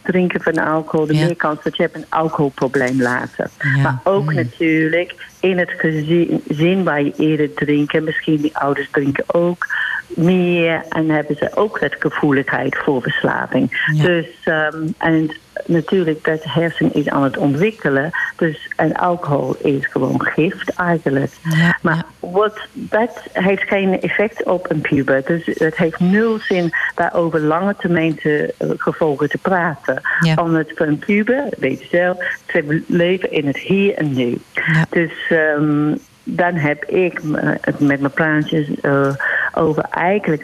drinken 0.04 0.42
van 0.42 0.58
alcohol, 0.58 1.06
de 1.06 1.16
Ja. 1.16 1.26
meer 1.26 1.36
kans 1.36 1.64
dat 1.64 1.76
je 1.78 1.84
hebt 1.84 1.96
een 1.96 2.06
alcoholprobleem 2.10 3.02
later. 3.02 3.50
Ja. 3.76 3.82
Maar 3.82 4.00
ook 4.04 4.26
Mm. 4.30 4.36
natuurlijk 4.36 5.16
in 5.40 5.58
het 5.58 5.72
gezin 5.78 6.44
zin 6.48 6.84
waar 6.84 7.04
je 7.04 7.14
eerder 7.18 7.54
drinken, 7.54 8.04
misschien 8.04 8.42
die 8.42 8.58
ouders 8.58 8.90
drinken 8.92 9.24
ook 9.28 9.68
meer 10.08 10.86
en 10.90 11.10
hebben 11.10 11.36
ze 11.36 11.56
ook 11.56 11.80
dat 11.80 11.96
gevoeligheid 12.00 12.78
voor 12.78 13.02
verslaving. 13.02 13.90
Ja. 13.94 14.04
Dus 14.04 14.28
ehm, 14.44 14.88
en 14.98 15.32
natuurlijk 15.66 16.24
dat 16.24 16.44
hersen 16.44 16.94
is 16.94 17.10
aan 17.10 17.24
het 17.24 17.38
ontwikkelen. 17.38 18.12
Dus 18.36 18.70
en 18.76 18.94
alcohol 18.94 19.56
is 19.60 19.86
gewoon 19.86 20.22
gift 20.26 20.70
eigenlijk. 20.70 21.32
Ja, 21.44 21.78
Maar 21.82 22.04
wat, 22.20 22.60
dat 22.74 23.24
heeft 23.34 23.64
geen 23.64 24.02
effect 24.02 24.44
op 24.44 24.70
een 24.70 24.82
puber. 24.82 25.24
Dus 25.26 25.46
het 25.46 25.78
heeft 25.78 26.00
nul 26.00 26.40
zin 26.40 26.74
daar 26.96 27.14
over 27.14 27.40
lange 27.40 27.76
termijn 27.78 28.16
te, 28.16 28.54
eh, 28.58 28.70
gevolgen 28.78 29.30
te 29.30 29.38
praten. 29.38 30.02
Ja. 30.20 30.36
Omdat 30.36 30.72
voor 30.76 30.86
een 30.86 31.00
puber, 31.00 31.44
weet 31.58 31.80
je 31.82 31.88
zelf, 31.92 32.18
ze 32.48 32.84
leven 32.88 33.32
in 33.32 33.48
het 33.48 33.58
hier 33.58 33.94
en 33.96 34.14
nu. 34.14 34.38
Ja. 34.54 34.86
Dus 34.90 35.12
ehm, 35.30 35.96
dan 36.24 36.56
heb 36.56 36.86
ik 36.86 37.24
me- 37.24 37.58
het 37.62 37.80
met 37.80 38.00
mijn 38.00 38.14
praatjes 38.14 38.68
eh, 38.82 39.10
over 39.54 39.84
eigenlijk 39.90 40.44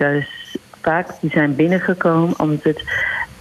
vaak 0.82 1.08
die 1.22 1.30
zijn 1.32 1.56
binnengekomen 1.56 2.40
omdat 2.40 2.64
het 2.64 2.84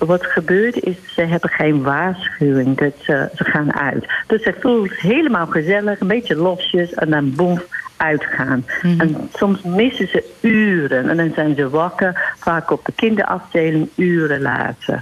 wat 0.07 0.27
gebeurt 0.27 0.85
is, 0.85 0.97
ze 1.15 1.23
hebben 1.23 1.51
geen 1.51 1.83
waarschuwing 1.83 2.79
dat 2.79 2.93
ze, 3.01 3.29
ze 3.35 3.45
gaan 3.45 3.75
uit. 3.75 4.07
Dus 4.27 4.45
het 4.45 4.57
voelt 4.61 4.93
helemaal 4.97 5.47
gezellig, 5.47 6.01
een 6.01 6.07
beetje 6.07 6.37
losjes 6.37 6.95
en 6.95 7.11
dan 7.11 7.35
boem 7.35 7.61
uitgaan. 7.97 8.65
En 8.83 9.31
soms 9.33 9.63
missen 9.63 10.09
ze 10.09 10.25
uren 10.41 11.09
en 11.09 11.17
dan 11.17 11.33
zijn 11.35 11.55
ze 11.55 11.71
wakker, 11.71 12.35
vaak 12.39 12.71
op 12.71 12.85
de 12.85 12.93
kinderafdeling 12.93 13.89
uren 13.95 14.41
later. 14.41 15.01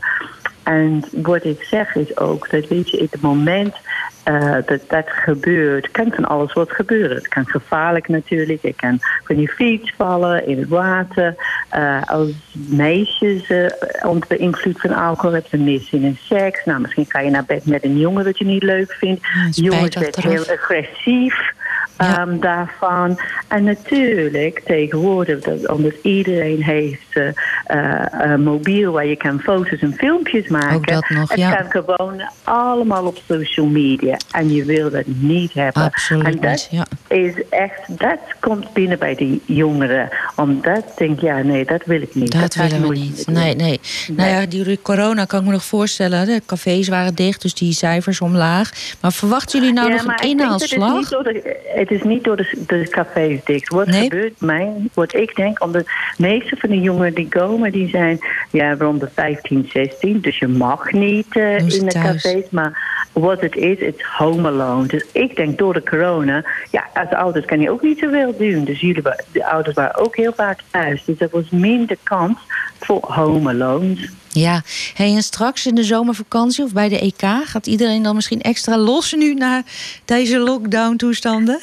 En 0.62 1.04
wat 1.22 1.44
ik 1.44 1.62
zeg 1.62 1.94
is 1.94 2.16
ook 2.16 2.50
dat 2.50 2.68
weet 2.68 2.90
je, 2.90 2.98
in 2.98 3.08
het 3.10 3.20
moment 3.20 3.74
eh, 4.22 4.56
dat 4.66 4.80
dat 4.88 5.04
gebeurt, 5.06 5.90
kan 5.90 6.12
van 6.12 6.24
alles 6.24 6.52
wat 6.52 6.70
gebeuren. 6.72 7.16
Het 7.16 7.28
kan 7.28 7.46
gevaarlijk 7.46 8.08
natuurlijk. 8.08 8.62
Je 8.62 8.74
kan 8.74 8.98
van 9.24 9.40
je 9.40 9.48
fiets 9.48 9.92
vallen 9.96 10.46
in 10.46 10.58
het 10.58 10.68
water. 10.68 11.34
Eh, 11.68 12.02
als 12.06 12.30
meisjes 12.52 13.50
eh, 13.50 13.66
onder 14.08 14.28
beïnvloed 14.28 14.80
van 14.80 14.94
alcohol 14.94 15.32
hebben, 15.32 15.50
ze 15.50 15.56
missen 15.56 16.02
in 16.02 16.18
seks. 16.20 16.64
Nou, 16.64 16.80
misschien 16.80 17.06
ga 17.08 17.20
je 17.20 17.30
naar 17.30 17.44
bed 17.44 17.66
met 17.66 17.84
een 17.84 17.98
jongen 17.98 18.24
dat 18.24 18.38
je 18.38 18.44
niet 18.44 18.62
leuk 18.62 18.92
vindt. 18.92 19.20
Ja, 19.22 19.48
Jongens 19.50 19.94
werden 19.94 20.14
achteraf. 20.14 20.46
heel 20.46 20.56
agressief. 20.56 21.52
Ja. 21.98 22.18
ehm, 22.18 22.40
daarvan. 22.40 23.20
En 23.48 23.64
natuurlijk 23.64 24.60
tegenwoordig, 24.64 25.40
dat, 25.40 25.68
omdat 25.68 25.94
iedereen 26.02 26.62
heeft 26.62 27.34
eh, 27.64 28.34
mobiel 28.36 28.92
waar 28.92 29.06
je 29.06 29.16
kan 29.16 29.40
foto's 29.40 29.80
en 29.80 29.94
filmpjes 29.94 30.48
maken. 30.48 30.76
Ook 30.76 30.86
dat 30.86 31.08
nog, 31.08 31.28
het 31.28 31.38
ja. 31.38 31.54
kan 31.54 31.70
gewoon 31.70 32.22
allemaal 32.44 33.06
op 33.06 33.18
social 33.28 33.66
media. 33.66 34.09
En 34.30 34.54
je 34.54 34.64
wil 34.64 34.90
dat 34.90 35.06
niet 35.06 35.52
hebben. 35.52 35.82
Absoluut 35.82 36.24
en 36.24 36.40
dat 36.40 36.68
ja. 36.70 36.86
is 37.08 37.32
echt, 37.48 37.98
dat 37.98 38.18
komt 38.40 38.72
binnen 38.72 38.98
bij 38.98 39.14
die 39.14 39.42
jongeren. 39.46 40.08
Omdat 40.36 40.84
denk 40.96 41.20
ja, 41.20 41.42
nee, 41.42 41.64
dat 41.64 41.84
wil 41.84 42.02
ik 42.02 42.14
niet. 42.14 42.32
Dat 42.32 42.54
ik 42.54 42.62
willen 42.62 42.88
we 42.88 42.94
niet. 42.94 43.26
Nee, 43.26 43.54
nee. 43.54 43.80
Nou 44.12 44.30
ja, 44.30 44.46
die 44.46 44.82
corona 44.82 45.24
kan 45.24 45.40
ik 45.40 45.46
me 45.46 45.52
nog 45.52 45.64
voorstellen. 45.64 46.26
De 46.26 46.42
cafés 46.46 46.88
waren 46.88 47.14
dicht, 47.14 47.42
dus 47.42 47.54
die 47.54 47.72
cijfers 47.72 48.20
omlaag. 48.20 48.70
Maar 49.00 49.12
verwachten 49.12 49.58
jullie 49.60 49.74
nou 49.74 49.88
Ja, 49.88 49.94
nog 49.94 50.04
maar 50.06 50.20
een 50.22 50.36
dat 50.36 50.46
inhaalslag? 50.46 50.92
Het 50.92 51.02
is 51.02 51.10
niet 51.10 51.10
door 51.10 51.22
de, 51.22 51.56
het 51.74 51.90
is 51.90 52.02
niet 52.02 52.24
door 52.24 52.36
de, 52.36 52.64
de 52.66 52.88
cafés 52.88 53.40
dicht. 53.44 53.68
Wat 53.68 53.86
Nee? 53.86 54.02
gebeurt 54.02 54.40
mij, 54.40 54.72
wat 54.94 55.14
ik 55.14 55.36
denk, 55.36 55.62
omdat 55.62 55.84
de 55.84 55.92
meeste 56.16 56.56
van 56.56 56.70
de 56.70 56.80
jongeren 56.80 57.14
die 57.14 57.28
komen, 57.28 57.72
die 57.72 57.88
zijn 57.88 58.18
ja, 58.50 58.74
rond 58.74 59.00
de 59.00 59.08
15, 59.14 59.68
16. 59.72 60.20
Dus 60.20 60.38
je 60.38 60.48
mag 60.48 60.92
niet 60.92 61.26
eh, 61.36 61.58
in 61.58 61.66
de 61.68 61.84
thuis. 61.86 62.22
cafés. 62.22 62.44
Maar 62.50 63.06
wat 63.12 63.40
het 63.40 63.56
is, 63.56 63.80
het 63.80 63.99
home 64.02 64.48
alone. 64.48 64.86
Dus 64.86 65.04
ik 65.12 65.36
denk 65.36 65.58
door 65.58 65.72
de 65.74 65.82
corona, 65.82 66.44
ja, 66.70 66.88
als 66.94 67.10
ouders 67.10 67.46
kan 67.46 67.60
je 67.60 67.70
ook 67.70 67.82
niet 67.82 67.98
zoveel 67.98 68.36
doen. 68.38 68.64
Dus 68.64 68.80
jullie, 68.80 69.02
de 69.32 69.46
ouders 69.46 69.76
waren 69.76 70.00
ook 70.00 70.16
heel 70.16 70.32
vaak 70.36 70.60
thuis. 70.70 71.04
Dus 71.04 71.20
er 71.20 71.28
was 71.30 71.50
minder 71.50 71.96
kans 72.02 72.38
voor 72.78 73.00
home 73.00 73.50
alones. 73.50 74.08
Ja, 74.32 74.62
hey, 74.94 75.14
en 75.14 75.22
straks 75.22 75.66
in 75.66 75.74
de 75.74 75.84
zomervakantie 75.84 76.64
of 76.64 76.72
bij 76.72 76.88
de 76.88 77.00
EK... 77.00 77.44
gaat 77.44 77.66
iedereen 77.66 78.02
dan 78.02 78.14
misschien 78.14 78.40
extra 78.40 78.78
los 78.78 79.12
nu 79.12 79.34
na 79.34 79.62
deze 80.04 80.38
lockdown-toestanden? 80.38 81.60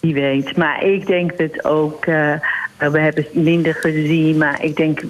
Wie 0.00 0.14
weet. 0.14 0.56
Maar 0.56 0.84
ik 0.84 1.06
denk 1.06 1.38
dat 1.38 1.64
ook 1.64 2.06
eh, 2.06 2.32
we 2.78 2.98
hebben 3.00 3.26
minder 3.32 3.74
gezien, 3.74 4.36
maar 4.36 4.64
ik 4.64 4.76
denk, 4.76 5.02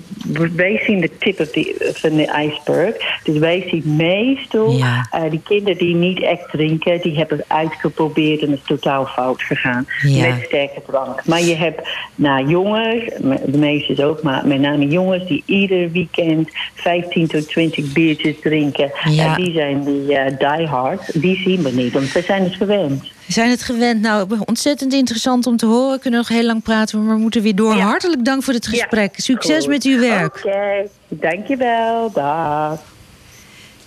wij 0.57 0.83
zien 0.87 1.01
de 1.01 1.11
tip 1.19 1.41
of 1.41 1.51
the, 1.51 1.93
van 1.95 2.17
de 2.17 2.49
iceberg. 2.49 2.95
Dus 3.23 3.39
wij 3.39 3.65
zien 3.71 3.97
meestal 3.97 4.71
Ja. 4.77 5.09
eh, 5.11 5.31
die 5.31 5.41
kinderen 5.45 5.79
die 5.79 5.95
niet 5.95 6.23
echt 6.23 6.51
drinken, 6.51 7.01
die 7.01 7.17
hebben 7.17 7.45
uitgeprobeerd 7.47 8.43
en 8.43 8.51
het 8.51 8.59
is 8.59 8.67
totaal 8.67 9.07
fout 9.07 9.43
gegaan. 9.43 9.87
Ja. 10.03 10.29
Met 10.35 10.45
sterke 10.47 10.83
drank. 10.87 11.27
Maar 11.27 11.43
je 11.43 11.55
hebt 11.55 11.89
nou, 12.15 12.47
jongens, 12.49 13.05
de 13.47 13.59
meisjes 13.59 14.01
ook, 14.01 14.23
maar 14.23 14.47
met 14.47 14.61
name 14.61 14.87
jongens 14.89 15.27
die 15.27 15.43
ieder 15.47 15.91
weekend 15.91 16.49
15 16.75 17.27
tot 17.27 17.49
20 17.49 17.93
biertjes 17.93 18.41
drinken. 18.41 18.91
Ja. 19.11 19.37
En 19.37 19.43
die 19.43 19.53
zijn 19.53 19.85
die 19.85 20.17
eh 20.17 20.57
die 20.59 20.67
hard. 20.67 21.21
Die 21.23 21.37
zien 21.37 21.63
we 21.63 21.71
niet, 21.71 21.93
want 21.93 22.13
we 22.13 22.23
zijn 22.23 22.43
het 22.43 22.55
gewend. 22.55 23.15
We 23.27 23.33
zijn 23.33 23.51
het 23.51 23.63
gewend. 23.63 24.01
Nou, 24.01 24.39
ontzettend 24.45 24.93
interessant 24.93 25.47
om 25.47 25.57
te 25.57 25.67
horen. 25.67 25.93
We 25.93 25.99
kunnen 25.99 26.21
nog 26.21 26.29
heel 26.29 26.45
lang 26.45 26.63
praten, 26.63 27.05
maar 27.05 27.15
we 27.15 27.21
moeten 27.21 27.43
weer 27.43 27.55
door. 27.55 27.77
Ja. 27.77 27.83
Hartelijk 27.83 28.25
dank 28.25 28.43
voor 28.43 28.55
het 28.55 28.67
gesprek. 28.67 29.15
Succes 29.17 29.59
Goed. 29.59 29.69
met 29.69 29.85
uw 29.85 30.01
werk. 30.01 30.37
Oké, 30.37 30.89
dankjewel. 31.09 32.11
Dag. 32.13 32.81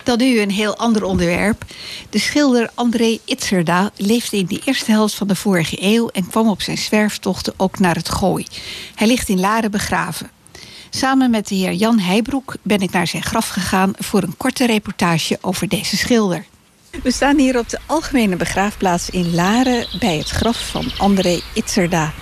Dan 0.02 0.18
nu 0.18 0.40
een 0.40 0.50
heel 0.50 0.76
ander 0.76 1.04
onderwerp. 1.04 1.64
De 2.10 2.18
schilder 2.18 2.70
André 2.74 3.18
Itzerda 3.24 3.90
leefde 3.96 4.36
in 4.36 4.46
de 4.46 4.60
eerste 4.64 4.90
helft 4.90 5.14
van 5.14 5.26
de 5.26 5.36
vorige 5.36 5.76
eeuw 5.80 6.08
en 6.08 6.26
kwam 6.26 6.48
op 6.48 6.62
zijn 6.62 6.78
zwerftochten 6.78 7.52
ook 7.56 7.78
naar 7.78 7.94
het 7.94 8.08
Gooi. 8.08 8.46
Hij 8.94 9.06
ligt 9.06 9.28
in 9.28 9.40
Laren 9.40 9.70
begraven. 9.70 10.30
Samen 10.90 11.30
met 11.30 11.48
de 11.48 11.54
heer 11.54 11.72
Jan 11.72 11.98
Heijbroek 11.98 12.54
ben 12.62 12.80
ik 12.80 12.90
naar 12.90 13.06
zijn 13.06 13.22
graf 13.22 13.48
gegaan 13.48 13.92
voor 13.98 14.22
een 14.22 14.36
korte 14.36 14.66
reportage 14.66 15.38
over 15.40 15.68
deze 15.68 15.96
schilder. 15.96 16.44
We 16.90 17.10
staan 17.12 17.38
hier 17.38 17.58
op 17.58 17.68
de 17.68 17.78
algemene 17.86 18.36
begraafplaats 18.36 19.10
in 19.10 19.34
Laren 19.34 19.86
bij 19.98 20.16
het 20.18 20.28
graf 20.28 20.68
van 20.70 20.92
André 20.98 21.40
Itzerda. 21.54 22.12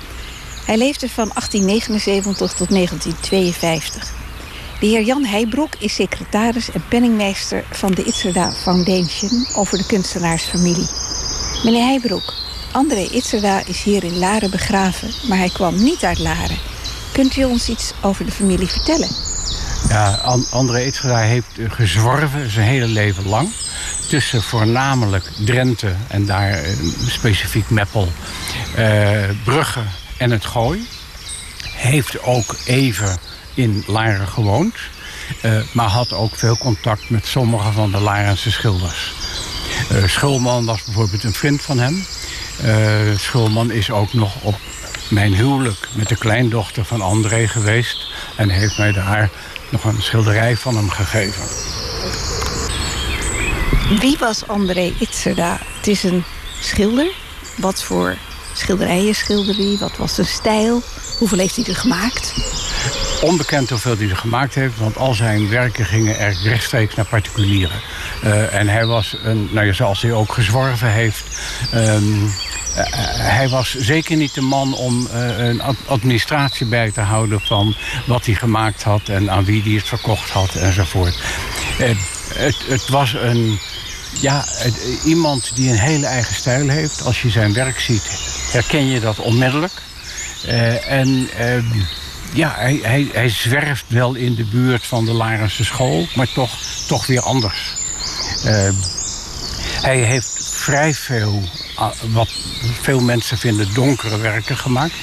Hij 0.66 0.76
leefde 0.76 1.08
van 1.08 1.28
1879 1.34 2.56
tot 2.56 2.68
1952. 2.68 4.12
De 4.80 4.86
heer 4.86 5.02
Jan 5.02 5.24
Heijbroek 5.24 5.74
is 5.78 5.94
secretaris 5.94 6.70
en 6.70 6.84
penningmeester 6.88 7.64
van 7.70 7.92
de 7.94 8.04
Itzerda 8.04 8.52
Foundation 8.52 9.46
over 9.56 9.78
de 9.78 9.86
kunstenaarsfamilie. 9.86 10.88
Meneer 11.64 11.84
Heijbroek, 11.86 12.34
André 12.72 13.08
Itzerda 13.10 13.62
is 13.66 13.82
hier 13.82 14.04
in 14.04 14.18
Laren 14.18 14.50
begraven, 14.50 15.10
maar 15.28 15.38
hij 15.38 15.50
kwam 15.50 15.82
niet 15.82 16.04
uit 16.04 16.18
Laren. 16.18 16.58
Kunt 17.12 17.36
u 17.36 17.44
ons 17.44 17.68
iets 17.68 17.92
over 18.00 18.24
de 18.24 18.32
familie 18.32 18.68
vertellen? 18.68 19.08
Ja, 19.88 20.14
An- 20.14 20.46
André 20.50 20.84
Itzera 20.84 21.18
heeft 21.18 21.46
gezworven 21.68 22.50
zijn 22.50 22.66
hele 22.66 22.86
leven 22.86 23.28
lang. 23.28 23.48
Tussen 24.08 24.42
voornamelijk 24.42 25.30
Drenthe 25.44 25.94
en 26.08 26.26
daar 26.26 26.50
eh, 26.50 26.70
specifiek 27.06 27.70
Meppel, 27.70 28.12
eh, 28.74 29.22
Brugge 29.44 29.82
en 30.16 30.30
het 30.30 30.44
Gooi. 30.44 30.86
Heeft 31.62 32.22
ook 32.22 32.56
even 32.64 33.18
in 33.54 33.84
Laren 33.86 34.28
gewoond. 34.28 34.74
eh, 35.40 35.60
maar 35.72 35.88
had 35.88 36.12
ook 36.12 36.34
veel 36.36 36.58
contact 36.58 37.10
met 37.10 37.26
sommige 37.26 37.72
van 37.72 37.90
de 37.90 38.00
Larense 38.00 38.50
schilders. 38.50 39.12
Schulman 40.06 40.64
was 40.64 40.84
bijvoorbeeld 40.84 41.24
een 41.24 41.32
vriend 41.32 41.62
van 41.62 41.78
hem. 41.78 42.04
Schulman 43.16 43.70
is 43.70 43.90
ook 43.90 44.12
nog 44.12 44.34
op 44.42 44.58
mijn 45.08 45.34
huwelijk 45.34 45.88
met 45.92 46.08
de 46.08 46.16
kleindochter 46.16 46.84
van 46.84 47.00
André 47.00 47.48
geweest. 47.48 48.06
En 48.36 48.48
heeft 48.48 48.78
mij 48.78 48.92
daar 48.92 49.30
nog 49.70 49.84
een 49.84 50.02
schilderij 50.02 50.56
van 50.56 50.76
hem 50.76 50.90
gegeven. 50.90 51.42
Wie 53.88 54.16
was 54.18 54.46
André 54.46 54.92
Itzerda? 54.98 55.58
Het 55.76 55.86
is 55.86 56.02
een 56.02 56.24
schilder. 56.60 57.06
Wat 57.56 57.82
voor 57.82 58.16
schilderijen 58.54 59.14
schilderde 59.14 59.62
hij? 59.62 59.76
Wat 59.78 59.96
was 59.96 60.14
zijn 60.14 60.26
stijl? 60.26 60.82
Hoeveel 61.18 61.38
heeft 61.38 61.56
hij 61.56 61.64
er 61.64 61.76
gemaakt? 61.76 62.34
Onbekend 63.22 63.70
hoeveel 63.70 63.96
hij 63.96 64.08
er 64.08 64.16
gemaakt 64.16 64.54
heeft, 64.54 64.78
want 64.78 64.96
al 64.96 65.14
zijn 65.14 65.48
werken 65.48 65.84
gingen 65.86 66.18
er 66.18 66.36
rechtstreeks 66.42 66.94
naar 66.94 67.04
particulieren. 67.04 67.80
Eh, 68.22 68.54
en 68.54 68.68
hij 68.68 68.86
was, 68.86 69.16
een, 69.22 69.48
nou 69.52 69.74
zoals 69.74 70.02
hij 70.02 70.12
ook 70.12 70.32
gezworven 70.32 70.90
heeft, 70.92 71.24
ehm, 71.72 72.24
eh, 72.74 72.84
hij 73.36 73.48
was 73.48 73.74
zeker 73.74 74.16
niet 74.16 74.34
de 74.34 74.40
man 74.40 74.74
om 74.74 75.06
eh, 75.06 75.38
een 75.38 75.60
ad- 75.62 75.76
administratie 75.86 76.66
bij 76.66 76.90
te 76.90 77.00
houden 77.00 77.40
van 77.40 77.74
wat 78.06 78.26
hij 78.26 78.34
gemaakt 78.34 78.82
had 78.82 79.08
en 79.08 79.30
aan 79.30 79.44
wie 79.44 79.62
hij 79.62 79.72
het 79.72 79.88
verkocht 79.88 80.30
had 80.30 80.54
enzovoort. 80.54 81.18
Eh, 81.78 81.88
het, 82.34 82.56
het 82.66 82.88
was 82.88 83.12
een, 83.12 83.58
ja, 84.10 84.44
het- 84.46 84.80
iemand 85.04 85.50
die 85.54 85.70
een 85.70 85.78
hele 85.78 86.06
eigen 86.06 86.34
stijl 86.34 86.68
heeft. 86.68 87.02
Als 87.04 87.22
je 87.22 87.30
zijn 87.30 87.52
werk 87.52 87.80
ziet, 87.80 88.02
herken 88.52 88.86
je 88.86 89.00
dat 89.00 89.18
onmiddellijk. 89.18 89.72
Eh, 90.46 90.90
en 90.90 91.28
ehm, 91.38 91.64
ja, 92.32 92.54
hij, 92.56 92.80
hij, 92.82 93.08
hij 93.12 93.28
zwerft 93.28 93.84
wel 93.88 94.14
in 94.14 94.34
de 94.34 94.44
buurt 94.44 94.86
van 94.86 95.04
de 95.04 95.12
Larense 95.12 95.64
school, 95.64 96.06
maar 96.14 96.32
toch, 96.32 96.50
toch 96.86 97.06
weer 97.06 97.20
anders. 97.20 97.74
Ehm, 98.44 98.72
hij 99.80 99.98
heeft 99.98 100.28
vrij 100.52 100.94
veel, 100.94 101.42
wat 102.12 102.28
veel 102.80 103.00
mensen 103.00 103.38
vinden, 103.38 103.74
donkere 103.74 104.16
werken 104.18 104.56
gemaakt. 104.56 104.94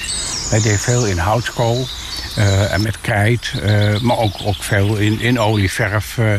Hij 0.50 0.60
deed 0.60 0.80
veel 0.80 1.06
in 1.06 1.18
houtkool 1.18 1.88
eh, 2.36 2.72
en 2.72 2.82
met 2.82 3.00
krijt, 3.00 3.52
eh, 3.62 3.98
maar 4.00 4.16
ook, 4.18 4.34
ook 4.44 4.62
veel 4.62 4.96
in, 4.96 5.20
in 5.20 5.40
olieverf. 5.40 6.18
eh, 6.18 6.34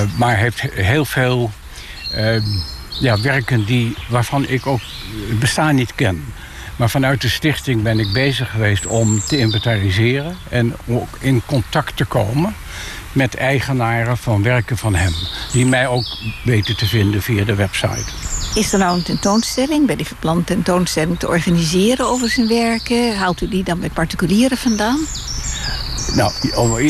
eh, 0.00 0.08
maar 0.16 0.36
heeft 0.36 0.60
heel 0.74 1.04
veel 1.04 1.50
ja, 3.00 3.20
werken 3.20 3.64
die, 3.64 3.96
waarvan 4.08 4.48
ik 4.48 4.66
ook 4.66 4.80
het 5.28 5.38
bestaan 5.38 5.74
niet 5.74 5.94
ken. 5.94 6.24
Maar 6.76 6.90
vanuit 6.90 7.20
de 7.20 7.28
stichting 7.28 7.82
ben 7.82 7.98
ik 7.98 8.12
bezig 8.12 8.50
geweest 8.50 8.86
om 8.86 9.20
te 9.20 9.38
inventariseren 9.38 10.36
en 10.48 10.74
ook 10.86 11.08
in 11.20 11.42
contact 11.46 11.96
te 11.96 12.04
komen 12.04 12.54
met 13.12 13.34
eigenaren 13.34 14.16
van 14.16 14.42
werken 14.42 14.76
van 14.76 14.94
hem. 14.94 15.12
Die 15.52 15.66
mij 15.66 15.86
ook 15.86 16.04
weten 16.44 16.76
te 16.76 16.86
vinden 16.86 17.22
via 17.22 17.44
de 17.44 17.54
website. 17.54 18.04
Is 18.54 18.72
er 18.72 18.78
nou 18.78 18.96
een 18.96 19.02
tentoonstelling, 19.02 19.86
bij 19.86 19.96
die 19.96 20.06
verplande 20.06 20.44
tentoonstelling 20.44 21.18
te 21.18 21.28
organiseren 21.28 22.06
over 22.06 22.28
zijn 22.28 22.48
werken? 22.48 23.16
Haalt 23.16 23.40
u 23.40 23.48
die 23.48 23.64
dan 23.64 23.80
bij 23.80 23.90
particulieren 23.90 24.58
vandaan? 24.58 24.98
Nou, 26.16 26.32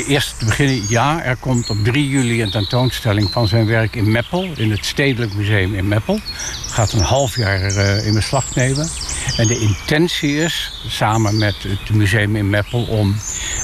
eerst 0.07 0.39
te 0.39 0.45
beginnen, 0.45 0.83
ja, 0.89 1.23
er 1.23 1.37
komt 1.37 1.71
op 1.71 1.85
3 1.85 2.09
juli 2.09 2.43
een 2.43 2.51
tentoonstelling 2.51 3.31
van 3.31 3.49
zijn 3.49 3.67
werk 3.67 3.97
in 3.97 4.11
Meppel, 4.11 4.49
in 4.57 4.71
het 4.71 4.87
Stedelijk 4.87 5.35
Museum 5.35 5.75
in 5.75 5.89
Meppel. 5.89 6.21
Gaat 6.71 6.93
een 6.93 7.01
half 7.01 7.37
jaar 7.37 7.61
eh, 7.61 8.07
in 8.07 8.15
beslag 8.15 8.55
nemen. 8.55 8.89
En 9.37 9.47
de 9.47 9.59
intentie 9.59 10.37
is, 10.37 10.73
samen 10.89 11.39
met 11.39 11.55
het 11.63 11.91
museum 11.91 12.37
in 12.37 12.51
Meppel, 12.51 12.83
om 12.83 13.17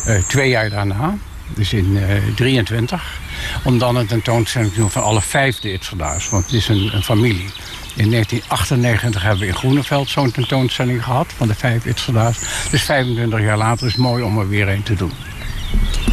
eh, 0.06 0.22
twee 0.22 0.48
jaar 0.48 0.70
daarna, 0.70 1.16
dus 1.54 1.72
in 1.72 1.96
eh 1.96 2.34
23, 2.34 3.20
om 3.64 3.78
dan 3.78 3.96
een 3.96 4.06
tentoonstelling 4.06 4.72
te 4.72 4.78
doen 4.78 4.90
van 4.90 5.02
alle 5.02 5.20
vijf 5.20 5.58
de 5.58 5.72
Itzerda's. 5.72 6.28
Want 6.28 6.44
het 6.44 6.54
is 6.54 6.68
een, 6.68 6.90
een 6.94 7.02
familie. 7.02 7.50
In 7.94 8.10
1998 8.10 9.22
hebben 9.22 9.40
we 9.40 9.46
in 9.46 9.54
Groeneveld 9.56 10.08
zo'n 10.08 10.30
tentoonstelling 10.30 11.04
gehad 11.04 11.32
van 11.36 11.48
de 11.48 11.54
vijf 11.54 11.84
Itzerda's. 11.84 12.38
Dus 12.70 12.82
25 12.82 13.40
jaar 13.40 13.58
later 13.58 13.86
is 13.86 13.92
het 13.92 14.00
mooi 14.00 14.22
om 14.22 14.38
er 14.38 14.48
weer 14.48 14.68
een 14.68 14.82
te 14.82 14.94
doen. 14.94 15.12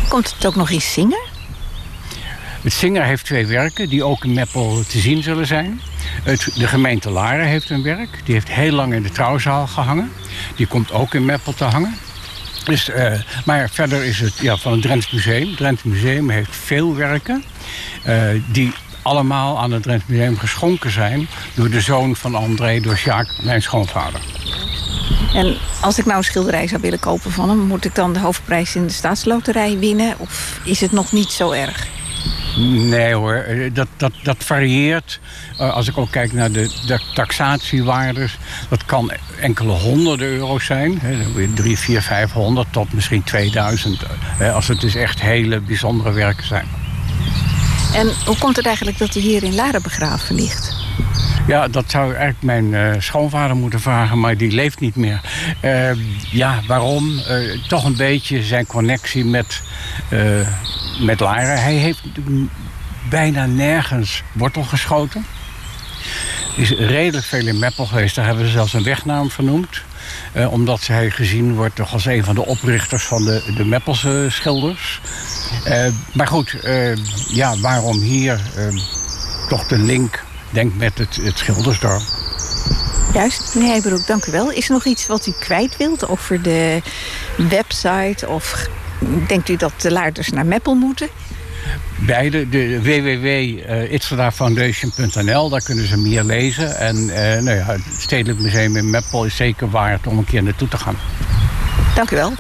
Komt 0.10 0.34
het 0.36 0.46
ook 0.46 0.56
nog 0.56 0.70
in 0.70 0.82
zingen? 0.82 1.28
Het 2.62 2.74
Singer 2.74 3.04
heeft 3.04 3.26
twee 3.26 3.48
werken 3.48 3.90
die 3.90 4.04
ook 4.04 4.24
in 4.24 4.34
Meppel 4.34 4.84
te 4.88 5.00
zien 5.00 5.24
zullen 5.24 5.48
zijn. 5.48 5.82
Het, 6.24 6.52
de 6.56 6.68
gemeente 6.68 7.10
Laren 7.10 7.46
heeft 7.46 7.70
een 7.70 7.84
werk. 7.84 8.22
Die 8.26 8.34
heeft 8.34 8.50
heel 8.50 8.72
lang 8.72 8.94
in 8.94 9.04
de 9.04 9.10
trouwzaal 9.10 9.68
gehangen. 9.68 10.12
Die 10.56 10.68
komt 10.68 10.92
ook 10.92 11.14
in 11.14 11.26
Meppel 11.26 11.54
te 11.54 11.64
hangen. 11.64 11.98
Dus, 12.64 12.90
eh, 12.90 13.14
maar 13.46 13.70
verder 13.70 14.04
is 14.04 14.20
het 14.20 14.38
ja, 14.38 14.58
van 14.58 14.72
het 14.72 14.82
Drents 14.82 15.12
Museum. 15.12 15.48
Het 15.48 15.58
Drents 15.58 15.84
Museum 15.84 16.30
heeft 16.30 16.56
veel 16.56 16.96
werken 16.96 17.44
eh, 18.04 18.24
die 18.52 18.74
allemaal 19.02 19.60
aan 19.60 19.72
het 19.72 19.84
Drents 19.84 20.06
Museum 20.08 20.38
geschonken 20.38 20.92
zijn... 20.92 21.28
door 21.54 21.70
de 21.70 21.82
zoon 21.82 22.16
van 22.16 22.36
André, 22.36 22.80
door 22.80 22.98
Sjaak, 22.98 23.44
mijn 23.44 23.62
schoonvader. 23.62 24.20
En 25.34 25.58
als 25.82 25.98
ik 26.00 26.06
nou 26.06 26.18
een 26.18 26.24
schilderij 26.24 26.68
zou 26.68 26.82
willen 26.82 27.00
kopen 27.00 27.32
van 27.32 27.50
hem... 27.50 27.60
moet 27.60 27.86
ik 27.86 27.96
dan 27.96 28.14
de 28.14 28.20
hoofdprijs 28.20 28.76
in 28.76 28.88
de 28.88 28.94
staatsloterij 28.94 29.78
winnen? 29.78 30.16
Of 30.18 30.60
is 30.64 30.82
het 30.82 30.92
nog 30.92 31.12
niet 31.12 31.30
zo 31.30 31.52
erg? 31.52 31.88
Nee 32.68 33.14
hoor, 33.14 33.36
eh, 33.36 33.74
dat, 33.74 33.88
dat, 33.98 34.12
dat 34.24 34.36
varieert. 34.40 35.20
Eh, 35.58 35.74
als 35.74 35.88
ik 35.88 35.98
ook 35.98 36.12
kijk 36.12 36.34
naar 36.34 36.52
de, 36.52 36.72
de 36.86 37.00
taxatiewaardes, 37.14 38.38
dat 38.70 38.86
kan 38.86 39.12
enkele 39.42 39.72
honderden 39.72 40.28
euro's 40.28 40.66
zijn. 40.66 41.00
Hè, 41.02 41.24
dan 41.24 41.34
weer 41.34 41.54
drie, 41.54 41.78
vier, 41.78 42.02
vijfhonderd 42.02 42.68
tot 42.72 42.94
misschien 42.94 43.24
2000. 43.24 44.02
Hè, 44.22 44.52
als 44.52 44.68
het 44.68 44.82
dus 44.82 44.96
echt 44.96 45.22
hele 45.22 45.60
bijzondere 45.60 46.12
werken 46.12 46.46
zijn. 46.46 46.68
En 47.94 48.12
hoe 48.26 48.38
komt 48.38 48.56
het 48.56 48.66
eigenlijk 48.66 48.98
dat 48.98 49.14
hij 49.14 49.22
hier 49.22 49.44
in 49.44 49.56
Laren 49.56 49.82
begraven 49.82 50.36
ligt? 50.36 50.76
Ja, 51.50 51.68
dat 51.68 51.84
zou 51.88 52.08
eigenlijk 52.08 52.42
mijn 52.42 52.74
eh, 52.74 53.02
schoonvader 53.02 53.56
moeten 53.56 53.80
vragen, 53.80 54.20
maar 54.20 54.38
die 54.38 54.52
leeft 54.52 54.80
niet 54.80 54.96
meer. 54.96 55.22
Eh, 55.60 55.92
ja, 56.32 56.62
waarom? 56.68 57.20
Eh, 57.20 57.38
toch 57.68 57.84
een 57.84 57.96
beetje 57.96 58.44
zijn 58.44 58.66
connectie 58.66 59.26
met, 59.26 59.62
met 61.00 61.20
Laren. 61.20 61.62
Hij 61.62 61.74
heeft 61.74 62.02
bijna 63.10 63.46
nergens 63.46 64.24
wortel 64.32 64.64
geschoten. 64.64 65.26
Is 66.56 66.70
redelijk 66.70 67.26
veel 67.26 67.48
in 67.48 67.60
Meppel 67.60 67.86
geweest. 67.86 68.16
Daar 68.16 68.26
hebben 68.26 68.44
we 68.44 68.50
zelfs 68.50 68.74
een 68.74 68.84
weg 68.84 69.06
naar 69.06 69.18
hem 69.18 69.30
vernoemd. 69.30 69.82
Eh, 70.32 70.52
omdat 70.52 70.88
hij 70.88 71.10
gezien 71.10 71.56
wordt 71.56 71.76
toch 71.76 71.94
als 71.94 72.06
een 72.06 72.24
van 72.24 72.36
de 72.36 72.46
oprichters 72.46 73.04
van 73.04 73.26
de, 73.26 73.54
de 73.58 73.66
Meppelse 73.66 74.28
schilders. 74.30 75.02
Maar 76.14 76.28
goed, 76.28 76.56
ja, 77.28 77.58
waarom 77.58 78.00
hier 78.00 78.40
toch 79.50 79.68
de 79.68 79.78
link, 79.78 80.24
denk 80.50 80.76
met 80.76 80.98
het, 80.98 81.16
het 81.16 81.38
Schildersdorp. 81.38 82.02
Juist, 83.14 83.56
meneer 83.56 83.70
Heijbroek, 83.70 84.08
dank 84.08 84.26
u 84.26 84.32
wel. 84.32 84.52
Is 84.52 84.68
er 84.68 84.74
nog 84.74 84.86
iets 84.86 85.08
wat 85.08 85.28
u 85.28 85.32
kwijt 85.40 85.78
wilt 85.78 86.08
over 86.08 86.42
de 86.42 86.82
website? 87.38 88.28
Of 88.28 88.68
denkt 89.28 89.50
u 89.50 89.56
dat 89.56 89.82
de 89.82 89.92
laarders 89.92 90.30
naar 90.30 90.46
Meppel 90.46 90.76
moeten? 90.76 91.08
Beide, 92.00 92.50
de 92.50 92.82
www.itzelafoundation.nl, 92.82 95.50
daar 95.50 95.64
kunnen 95.64 95.88
ze 95.88 95.98
meer 95.98 96.24
lezen. 96.24 96.78
En 96.78 97.10
eh, 97.10 97.42
nou 97.42 97.58
ja, 97.58 97.66
het 97.66 97.82
Stedelijk 97.98 98.40
Museum 98.40 98.76
in 98.76 98.90
Meppel 98.90 99.26
is 99.26 99.36
zeker 99.36 99.70
waard 99.70 100.08
om 100.08 100.18
een 100.18 100.26
keer 100.26 100.44
naartoe 100.44 100.68
te 100.68 100.78
gaan. 100.78 100.98
Dank 101.96 102.12
u 102.12 102.16
wel. 102.16 102.34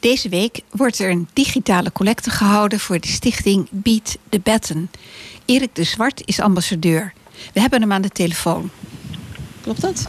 Deze 0.00 0.28
week 0.28 0.60
wordt 0.70 0.98
er 0.98 1.10
een 1.10 1.28
digitale 1.32 1.92
collecte 1.92 2.30
gehouden 2.30 2.80
voor 2.80 3.00
de 3.00 3.08
stichting 3.08 3.68
Beat 3.70 4.18
the 4.28 4.40
Batten. 4.40 4.90
Erik 5.48 5.74
de 5.74 5.84
Zwart 5.84 6.22
is 6.24 6.40
ambassadeur. 6.40 7.12
We 7.52 7.60
hebben 7.60 7.80
hem 7.80 7.92
aan 7.92 8.02
de 8.02 8.08
telefoon. 8.08 8.70
Klopt 9.60 9.80
dat? 9.80 10.08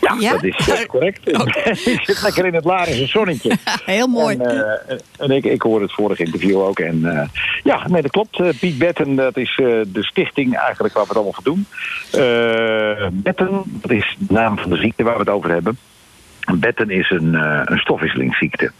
Ja, 0.00 0.16
Ja? 0.18 0.32
dat 0.32 0.42
is 0.44 0.68
eh, 0.68 0.86
correct. 0.86 1.28
ik 1.88 2.00
zit 2.04 2.22
lekker 2.22 2.46
in 2.46 2.54
het 2.54 2.64
Larische 2.64 3.06
zonnetje. 3.06 3.56
Heel 3.84 4.06
mooi. 4.06 4.36
En, 4.36 4.80
eh, 4.86 4.96
en 5.18 5.30
ik, 5.30 5.44
ik 5.44 5.62
hoorde 5.62 5.84
het 5.84 5.94
vorige 5.94 6.24
interview 6.24 6.60
ook. 6.60 6.78
En 6.78 7.18
eh, 7.18 7.28
ja, 7.62 7.88
nee, 7.88 8.02
dat 8.02 8.10
klopt. 8.10 8.58
Piet 8.58 8.78
Betten, 8.78 9.14
dat 9.14 9.36
is 9.36 9.52
de 9.56 10.02
stichting 10.02 10.56
eigenlijk 10.56 10.94
waar 10.94 11.02
we 11.02 11.08
het 11.08 11.16
allemaal 11.16 11.32
voor 11.32 11.44
doen. 11.44 11.66
Betten, 13.22 13.62
dat 13.64 13.90
is 13.90 14.16
de 14.18 14.32
naam 14.32 14.58
van 14.58 14.70
de 14.70 14.76
ziekte 14.76 15.02
waar 15.02 15.14
we 15.14 15.20
het 15.20 15.28
over 15.28 15.50
hebben. 15.50 15.78
Betten 16.54 16.90
is 16.90 17.10
een, 17.10 17.34
eh, 17.34 17.60
een 17.64 17.78
stofwisselingsziekte. 17.78 18.70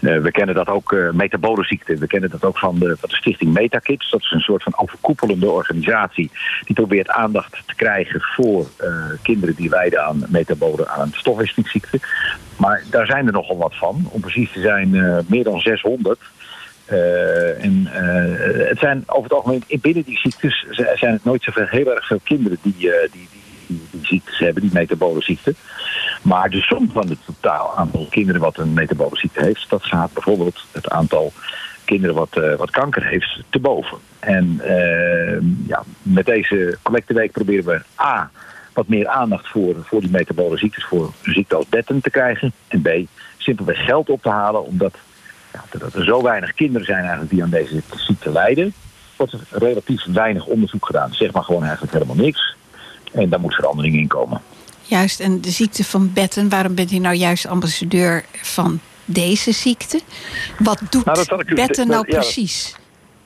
Eh, 0.00 0.18
we 0.18 0.30
kennen 0.30 0.54
dat 0.54 0.68
ook, 0.68 0.92
eh 0.92 1.10
metabole 1.10 1.64
ziekte. 1.64 1.96
We 1.96 2.06
kennen 2.06 2.30
dat 2.30 2.44
ook 2.44 2.58
van 2.58 2.78
de, 2.78 2.96
van 3.00 3.08
de 3.08 3.16
stichting 3.16 3.52
Metakids. 3.52 4.10
Dat 4.10 4.20
is 4.20 4.30
een 4.30 4.40
soort 4.40 4.62
van 4.62 4.78
overkoepelende 4.78 5.50
organisatie 5.50 6.30
die 6.64 6.74
probeert 6.74 7.08
aandacht 7.08 7.62
te 7.66 7.74
krijgen 7.74 8.20
voor 8.20 8.66
kinderen 9.22 9.54
die 9.54 9.68
lijden 9.68 10.04
aan 10.04 10.24
metabole 10.28 10.88
aan 10.88 11.12
stofwisselingsziekte. 11.14 12.00
Maar 12.56 12.82
daar 12.90 13.06
zijn 13.06 13.26
er 13.26 13.32
nogal 13.32 13.56
wat 13.56 13.76
van. 13.76 14.08
Om 14.10 14.20
precies 14.20 14.52
te 14.52 14.60
zijn 14.60 14.90
meer 15.26 15.44
dan 15.44 15.60
600. 15.60 16.20
Eh, 16.90 17.64
en 17.64 17.86
het 18.68 18.78
zijn 18.78 19.02
over 19.06 19.22
het 19.22 19.32
algemeen 19.32 19.64
binnen 19.80 20.02
die 20.02 20.18
ziektes 20.18 20.66
zijn 20.94 21.12
het 21.12 21.24
nooit 21.24 21.42
zoveel 21.42 21.66
heel 21.66 21.94
erg 21.94 22.06
veel 22.06 22.20
kinderen 22.24 22.58
die, 22.62 22.74
die, 22.78 22.90
die, 23.12 23.28
die, 23.90 24.00
ziektes 24.02 24.38
hebben, 24.38 24.62
die 24.62 24.72
metabole 24.72 25.22
ziekte. 25.22 25.54
Maar 26.22 26.50
de 26.50 26.60
som 26.60 26.90
van 26.92 27.08
het 27.08 27.18
totaal 27.24 27.76
aantal 27.76 28.06
kinderen 28.10 28.40
wat 28.40 28.58
een 28.58 28.72
metabole 28.72 29.18
ziekte 29.18 29.44
heeft, 29.44 29.70
dat 29.70 29.84
gaat 29.84 30.12
bijvoorbeeld 30.12 30.64
het 30.72 30.90
aantal 30.90 31.32
kinderen 31.84 32.14
wat, 32.14 32.36
eh, 32.36 32.54
wat 32.54 32.70
kanker 32.70 33.06
heeft 33.06 33.42
te 33.48 33.58
boven. 33.58 33.98
En 34.18 34.60
eh, 34.60 35.40
ja, 35.66 35.82
met 36.02 36.26
deze 36.26 36.78
collecteweek 36.82 37.32
proberen 37.32 37.64
we 37.64 38.02
A, 38.02 38.30
wat 38.72 38.88
meer 38.88 39.08
aandacht 39.08 39.48
voor, 39.48 39.74
voor 39.84 40.00
die 40.00 40.10
metabole 40.10 40.58
ziektes, 40.58 40.84
voor 40.84 41.12
ziekte 41.22 41.56
als 41.56 41.68
Betten 41.68 42.00
te 42.00 42.10
krijgen. 42.10 42.52
En 42.68 42.82
B, 42.82 42.88
simpelweg 43.36 43.84
geld 43.84 44.10
op 44.10 44.22
te 44.22 44.28
halen, 44.28 44.64
omdat 44.64 44.94
ja, 45.52 45.78
dat 45.78 45.94
er 45.94 46.04
zo 46.04 46.22
weinig 46.22 46.54
kinderen 46.54 46.86
zijn 46.86 47.00
eigenlijk 47.00 47.30
die 47.30 47.42
aan 47.42 47.50
deze 47.50 47.82
ziekte 47.96 48.30
lijden, 48.30 48.72
wordt 49.16 49.32
er 49.32 49.40
relatief 49.50 50.04
weinig 50.04 50.46
onderzoek 50.46 50.86
gedaan. 50.86 51.14
Zeg 51.14 51.32
maar 51.32 51.44
gewoon 51.44 51.62
eigenlijk 51.62 51.92
helemaal 51.92 52.16
niks. 52.16 52.54
En 53.12 53.28
daar 53.28 53.40
moet 53.40 53.54
verandering 53.54 53.94
in 53.94 54.06
komen. 54.06 54.40
Juist, 54.90 55.20
en 55.20 55.40
de 55.40 55.50
ziekte 55.50 55.84
van 55.84 56.12
Betten, 56.12 56.48
waarom 56.48 56.74
bent 56.74 56.92
u 56.92 56.98
nou 56.98 57.14
juist 57.14 57.46
ambassadeur 57.46 58.24
van 58.32 58.80
deze 59.04 59.52
ziekte? 59.52 60.00
Wat 60.58 60.80
doet 60.90 61.04
Nou, 61.04 61.20
ik 61.20 61.54
Betten 61.54 61.88
nou 61.88 62.06
dat- 62.06 62.14
precies 62.16 62.76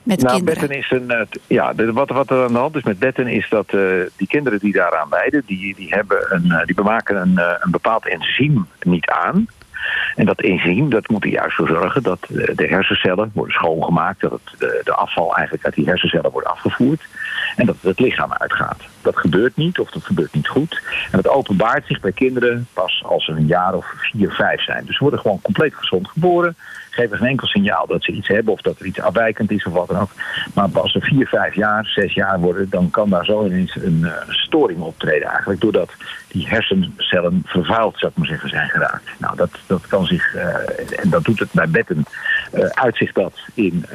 met 0.03 0.21
nou, 0.21 0.35
kinderen? 0.35 0.59
Betten 0.59 0.77
is 0.77 0.91
een. 0.91 1.09
eh, 1.11 1.25
ja, 1.47 1.73
wat, 1.75 2.09
wat 2.09 2.29
er 2.29 2.43
aan 2.43 2.53
de 2.53 2.59
hand 2.59 2.75
is 2.75 2.83
met 2.83 2.99
Betten 2.99 3.27
is 3.27 3.49
dat 3.49 3.65
eh, 3.69 3.81
die 4.15 4.27
kinderen 4.27 4.59
die 4.59 4.73
daaraan 4.73 5.07
lijden, 5.09 5.43
die, 5.45 5.75
die, 5.75 5.89
hebben 5.89 6.17
een, 6.29 6.51
eh, 6.51 6.65
die 6.65 6.75
bemaken 6.75 7.15
een, 7.21 7.37
een 7.59 7.71
bepaald 7.71 8.07
enzym 8.07 8.67
niet 8.81 9.09
aan. 9.09 9.47
En 10.15 10.25
dat 10.25 10.41
enzym 10.41 10.89
dat 10.89 11.07
moet 11.09 11.23
er 11.23 11.29
juist 11.29 11.55
voor 11.55 11.67
zorgen 11.67 12.03
dat 12.03 12.19
de 12.29 12.67
hersencellen 12.67 13.31
worden 13.33 13.53
schoongemaakt, 13.53 14.21
dat 14.21 14.31
het, 14.31 14.59
de 14.85 14.93
afval 14.93 15.35
eigenlijk 15.35 15.65
uit 15.65 15.75
die 15.75 15.85
hersencellen 15.85 16.31
wordt 16.31 16.47
afgevoerd 16.47 17.01
en 17.55 17.65
dat 17.65 17.75
het 17.81 17.99
lichaam 17.99 18.33
uitgaat. 18.33 18.81
Dat 19.01 19.17
gebeurt 19.17 19.55
niet 19.55 19.79
of 19.79 19.91
dat 19.91 20.03
gebeurt 20.03 20.33
niet 20.33 20.47
goed. 20.47 20.81
En 21.11 21.21
dat 21.21 21.27
openbaart 21.27 21.85
zich 21.87 21.99
bij 21.99 22.11
kinderen 22.11 22.67
pas 22.73 23.03
als 23.05 23.25
ze 23.25 23.31
een 23.31 23.45
jaar 23.45 23.73
of 23.73 23.93
vier, 23.95 24.31
vijf 24.31 24.63
zijn. 24.63 24.85
Dus 24.85 24.95
ze 24.95 25.01
worden 25.01 25.19
gewoon 25.19 25.41
compleet 25.41 25.75
gezond 25.75 26.07
geboren. 26.07 26.55
Geven 26.89 27.17
geen 27.17 27.27
enkel 27.27 27.47
signaal 27.47 27.87
dat 27.87 28.03
ze 28.03 28.11
iets 28.11 28.27
hebben 28.27 28.53
of 28.53 28.61
dat 28.61 28.79
er 28.79 28.85
iets 28.85 28.99
afwijkend 28.99 29.51
is 29.51 29.65
of 29.65 29.73
wat 29.73 29.87
dan 29.87 29.99
ook. 29.99 30.11
Maar 30.53 30.69
als 30.73 30.91
ze 30.91 31.01
vier, 31.01 31.27
vijf 31.27 31.55
jaar, 31.55 31.85
zes 31.85 32.13
jaar 32.13 32.39
worden, 32.39 32.69
dan 32.69 32.89
kan 32.89 33.09
daar 33.09 33.25
zo 33.25 33.45
ineens 33.45 33.75
een 33.75 34.01
eh, 34.03 34.29
storing 34.29 34.79
optreden. 34.79 35.27
Eigenlijk 35.27 35.61
doordat 35.61 35.91
die 36.27 36.47
hersencellen 36.47 37.41
vervuild, 37.45 37.99
zou 37.99 38.11
ik 38.11 38.17
maar 38.17 38.27
zeggen, 38.27 38.49
zijn 38.49 38.69
geraakt. 38.69 39.09
Nou, 39.17 39.35
dat, 39.35 39.51
dat 39.67 39.87
kan 39.87 40.05
zich, 40.05 40.35
eh, 40.35 40.99
en 41.03 41.09
dat 41.09 41.23
doet 41.23 41.39
het 41.39 41.51
bij 41.51 41.69
betten, 41.69 42.03
eh 42.51 42.65
uitzicht 42.65 43.15
dat 43.15 43.39
in 43.53 43.85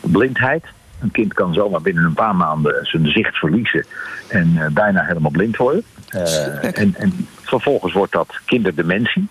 blindheid. 0.00 0.64
Een 1.00 1.10
kind 1.10 1.34
kan 1.34 1.54
zomaar 1.54 1.80
binnen 1.80 2.04
een 2.04 2.14
paar 2.14 2.36
maanden 2.36 2.86
zijn 2.86 3.06
zicht 3.06 3.36
verliezen 3.36 3.84
en 4.28 4.52
eh, 4.56 4.66
bijna 4.70 5.04
helemaal 5.04 5.30
blind 5.30 5.56
worden. 5.56 5.82
Eh, 6.08 6.78
en, 6.78 6.94
en 6.94 7.26
vervolgens 7.40 7.92
wordt 7.92 8.12
dat 8.12 8.38
kinderdementie. 8.44 9.28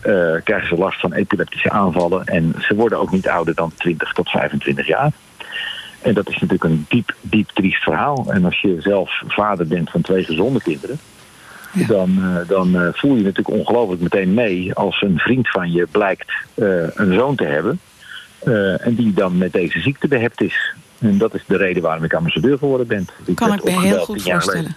Eh, 0.00 0.32
krijgen 0.44 0.68
ze 0.68 0.74
last 0.76 1.00
van 1.00 1.12
epileptische 1.12 1.70
aanvallen 1.70 2.24
en 2.24 2.54
ze 2.58 2.74
worden 2.74 2.98
ook 2.98 3.10
niet 3.10 3.28
ouder 3.28 3.54
dan 3.54 3.72
20 3.74 4.12
tot 4.12 4.30
25 4.30 4.86
jaar. 4.86 5.12
En 6.02 6.14
dat 6.14 6.28
is 6.28 6.34
natuurlijk 6.34 6.64
een 6.64 6.84
diep, 6.88 7.14
diep 7.20 7.50
triest 7.50 7.82
verhaal. 7.82 8.26
En 8.28 8.44
als 8.44 8.60
je 8.60 8.80
zelf 8.80 9.22
vader 9.26 9.66
bent 9.66 9.90
van 9.90 10.00
twee 10.00 10.24
gezonde 10.24 10.62
kinderen, 10.62 10.98
dan, 11.86 12.18
eh, 12.22 12.48
dan 12.48 12.76
eh, 12.76 12.88
voel 12.92 13.16
je 13.16 13.22
natuurlijk 13.22 13.56
ongelooflijk 13.56 14.00
meteen 14.02 14.34
mee 14.34 14.74
als 14.74 15.02
een 15.02 15.18
vriend 15.18 15.50
van 15.50 15.72
je 15.72 15.86
blijkt 15.90 16.32
eh, 16.54 16.66
een 16.94 17.14
zoon 17.14 17.36
te 17.36 17.44
hebben. 17.44 17.80
eh, 18.44 18.86
en 18.86 18.94
die 18.94 19.12
dan 19.12 19.38
met 19.38 19.52
deze 19.52 19.80
ziekte 19.80 20.08
behept 20.08 20.40
is. 20.40 20.72
En 21.04 21.18
dat 21.18 21.34
is 21.34 21.44
de 21.46 21.56
reden 21.56 21.82
waarom 21.82 22.04
ik 22.04 22.14
ambassadeur 22.14 22.58
geworden 22.58 22.86
ben. 22.86 23.06
kan 23.34 23.52
ik 23.52 23.64
me 23.64 23.80
heel 23.80 24.04
goed 24.04 24.22
voorstellen. 24.22 24.76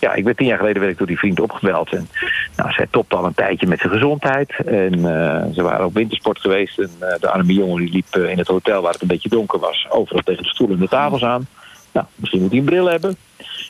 Ja, 0.00 0.14
ik 0.14 0.24
werd 0.24 0.36
tien 0.36 0.46
jaar 0.46 0.58
geleden 0.58 0.80
werd 0.80 0.92
ik 0.92 0.98
door 0.98 1.06
die 1.06 1.18
vriend 1.18 1.40
opgebeld. 1.40 1.92
En 1.92 2.08
nou, 2.56 2.72
zij 2.72 2.86
topte 2.90 3.16
al 3.16 3.24
een 3.24 3.34
tijdje 3.34 3.66
met 3.66 3.78
zijn 3.78 3.92
gezondheid. 3.92 4.54
En 4.66 4.94
eh, 4.94 5.52
ze 5.54 5.62
waren 5.62 5.86
op 5.86 5.94
wintersport 5.94 6.40
geweest. 6.40 6.78
En 6.78 6.90
eh, 6.98 7.20
de 7.20 7.30
arme 7.30 7.52
jongen 7.52 7.80
die 7.80 7.92
liep 7.92 8.06
eh, 8.10 8.30
in 8.30 8.38
het 8.38 8.46
hotel 8.46 8.82
waar 8.82 8.92
het 8.92 9.02
een 9.02 9.08
beetje 9.08 9.28
donker 9.28 9.58
was. 9.58 9.86
Overal 9.90 10.22
tegen 10.22 10.42
de 10.42 10.48
stoelen 10.48 10.76
en 10.76 10.82
de 10.82 10.88
tafels 10.88 11.24
aan. 11.24 11.46
Nou, 11.92 12.06
misschien 12.14 12.40
moet 12.40 12.50
hij 12.50 12.58
een 12.58 12.64
bril 12.64 12.86
hebben. 12.86 13.16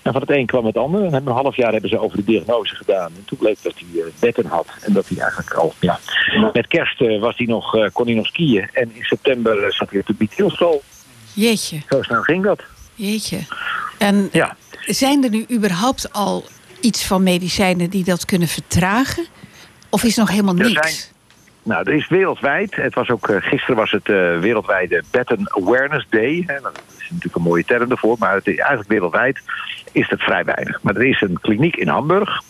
En 0.02 0.12
van 0.12 0.20
het 0.20 0.30
een 0.30 0.46
kwam 0.46 0.66
het 0.66 0.76
ander. 0.76 1.04
En 1.04 1.14
een 1.14 1.26
half 1.26 1.56
jaar 1.56 1.72
hebben 1.72 1.90
ze 1.90 1.98
over 1.98 2.16
de 2.16 2.24
diagnose 2.24 2.74
gedaan. 2.74 3.12
En 3.16 3.24
toen 3.24 3.38
bleek 3.38 3.62
dat 3.62 3.74
hij 3.76 4.02
betten 4.20 4.46
had. 4.46 4.66
En 4.80 4.92
dat 4.92 5.08
hij 5.08 5.18
eigenlijk 5.18 5.52
al, 5.52 5.72
ja, 5.80 5.98
met 6.52 6.66
kerst 6.66 7.18
was 7.20 7.36
hij 7.36 7.46
nog, 7.46 7.90
kon 7.92 8.06
hij 8.06 8.14
nog 8.14 8.26
skiën. 8.26 8.68
En 8.72 8.90
in 8.94 9.02
september 9.02 9.72
zat 9.72 9.90
hij 9.90 10.00
op 10.00 10.06
de 10.06 10.14
Beat 10.14 10.36
Jeetje, 11.32 11.80
Zo 11.88 12.02
snel 12.02 12.22
ging 12.22 12.44
dat. 12.44 12.62
jeetje. 12.94 13.38
En 13.98 14.28
Ja. 14.32 14.56
zijn 14.86 15.24
er 15.24 15.30
nu 15.30 15.46
überhaupt 15.50 16.12
al 16.12 16.44
iets 16.80 17.04
van 17.06 17.22
medicijnen 17.22 17.90
die 17.90 18.04
dat 18.04 18.24
kunnen 18.24 18.48
vertragen? 18.48 19.26
Of 19.88 20.02
is 20.04 20.16
nog 20.16 20.28
helemaal 20.30 20.56
Er 20.56 20.64
niks? 20.70 20.88
zijn- 21.00 21.08
Nou, 21.62 21.82
er 21.88 21.94
is 21.94 22.08
wereldwijd, 22.08 22.76
het 22.76 22.94
was 22.94 23.10
ook, 23.10 23.28
eh, 23.28 23.36
gisteren 23.40 23.76
was 23.76 23.90
het 23.90 24.08
eh, 24.08 24.38
wereldwijde 24.38 25.02
Betten 25.10 25.50
Awareness 25.62 26.06
Day. 26.10 26.42
Hè, 26.46 26.60
dat 26.60 26.82
is 26.98 27.06
natuurlijk 27.08 27.36
een 27.36 27.42
mooie 27.42 27.64
term 27.64 27.90
ervoor, 27.90 28.16
maar 28.18 28.34
het, 28.34 28.46
eigenlijk 28.46 28.88
wereldwijd 28.88 29.40
is 29.92 30.08
het 30.10 30.22
vrij 30.22 30.44
weinig. 30.44 30.82
Maar 30.82 30.96
er 30.96 31.04
is 31.06 31.20
een 31.20 31.38
kliniek 31.40 31.76
in 31.76 31.88
Hamburg. 31.88 32.42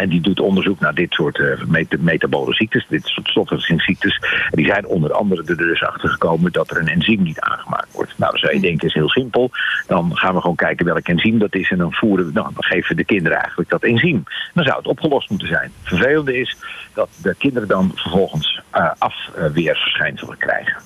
En 0.00 0.08
die 0.08 0.20
doet 0.20 0.40
onderzoek 0.40 0.80
naar 0.80 0.94
dit 0.94 1.12
soort 1.12 1.38
eh, 1.38 1.64
meta- 1.66 1.96
metabole 2.00 2.54
ziektes, 2.54 2.86
dit 2.88 3.06
soort 3.06 3.28
stofwisselingsziektes. 3.28 4.18
En 4.50 4.56
die 4.56 4.66
zijn 4.66 4.86
onder 4.86 5.12
andere 5.12 5.42
er 5.46 5.56
dus 5.56 5.82
achter 5.82 6.08
gekomen 6.08 6.52
dat 6.52 6.70
er 6.70 6.76
een 6.76 6.88
enzym 6.88 7.22
niet 7.22 7.40
aangemaakt 7.40 7.92
wordt. 7.92 8.12
Nou, 8.16 8.30
dan 8.30 8.40
zou 8.40 8.54
je 8.54 8.60
denken, 8.60 8.88
is 8.88 8.94
heel 8.94 9.08
simpel. 9.08 9.50
Dan 9.86 10.16
gaan 10.16 10.34
we 10.34 10.40
gewoon 10.40 10.56
kijken 10.56 10.84
welk 10.84 11.08
enzym 11.08 11.38
dat 11.38 11.54
is. 11.54 11.70
En 11.70 11.78
dan, 11.78 11.92
voeren 11.92 12.26
we, 12.26 12.32
nou, 12.32 12.50
dan 12.54 12.64
geven 12.64 12.88
we 12.88 12.94
de 12.94 13.04
kinderen 13.04 13.38
eigenlijk 13.38 13.70
dat 13.70 13.82
enzym. 13.82 14.22
Dan 14.54 14.64
zou 14.64 14.76
het 14.76 14.86
opgelost 14.86 15.30
moeten 15.30 15.48
zijn. 15.48 15.72
Het 15.80 15.88
vervelende 15.88 16.38
is 16.38 16.56
dat 16.94 17.08
de 17.22 17.34
kinderen 17.38 17.68
dan 17.68 17.92
vervolgens 17.94 18.60
afweerverschijnselen 18.98 20.38
krijgen. 20.38 20.76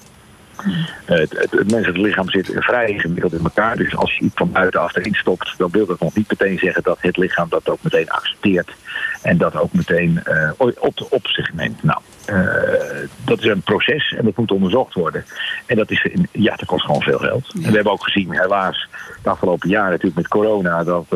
Eh, 0.57 1.19
het, 1.19 1.39
het, 1.39 1.51
het 1.51 1.71
menselijk 1.71 1.99
lichaam 1.99 2.31
zit 2.31 2.51
vrij 2.55 2.89
ingewikkeld 2.89 3.33
in 3.33 3.45
elkaar. 3.45 3.77
Dus 3.77 3.97
als 3.97 4.17
je 4.17 4.25
iets 4.25 4.35
van 4.35 4.53
buitenaf 4.53 4.97
erin 4.97 5.15
stopt, 5.15 5.55
dan 5.57 5.71
wil 5.71 5.87
dat 5.87 6.01
nog 6.01 6.15
niet 6.15 6.29
meteen 6.29 6.59
zeggen 6.59 6.83
dat 6.83 6.99
het 7.01 7.17
lichaam 7.17 7.49
dat 7.49 7.69
ook 7.69 7.83
meteen 7.83 8.11
accepteert. 8.11 8.71
En 9.23 9.39
dat 9.39 9.57
ook 9.57 9.73
meteen 9.73 10.21
eh, 10.25 10.51
op, 10.57 11.07
op 11.11 11.27
zich 11.27 11.53
neemt. 11.53 11.83
Nou, 11.83 12.01
eh, 12.27 13.09
dat 13.25 13.39
is 13.39 13.45
een 13.45 13.63
proces 13.63 14.15
en 14.19 14.25
dat 14.25 14.37
moet 14.37 14.53
onderzocht 14.53 14.95
worden. 14.95 15.25
En 15.67 15.77
dat, 15.77 15.91
is, 15.91 16.07
ja, 16.33 16.57
dat 16.57 16.67
kost 16.67 16.85
gewoon 16.85 17.03
veel 17.03 17.19
geld. 17.19 17.51
En 17.55 17.61
we 17.61 17.75
hebben 17.75 17.93
ook 17.93 18.05
gezien, 18.05 18.41
helaas, 18.41 18.89
de 19.23 19.29
afgelopen 19.29 19.69
jaren 19.69 19.91
natuurlijk 19.91 20.17
met 20.17 20.29
corona, 20.29 20.85
dat 20.85 21.07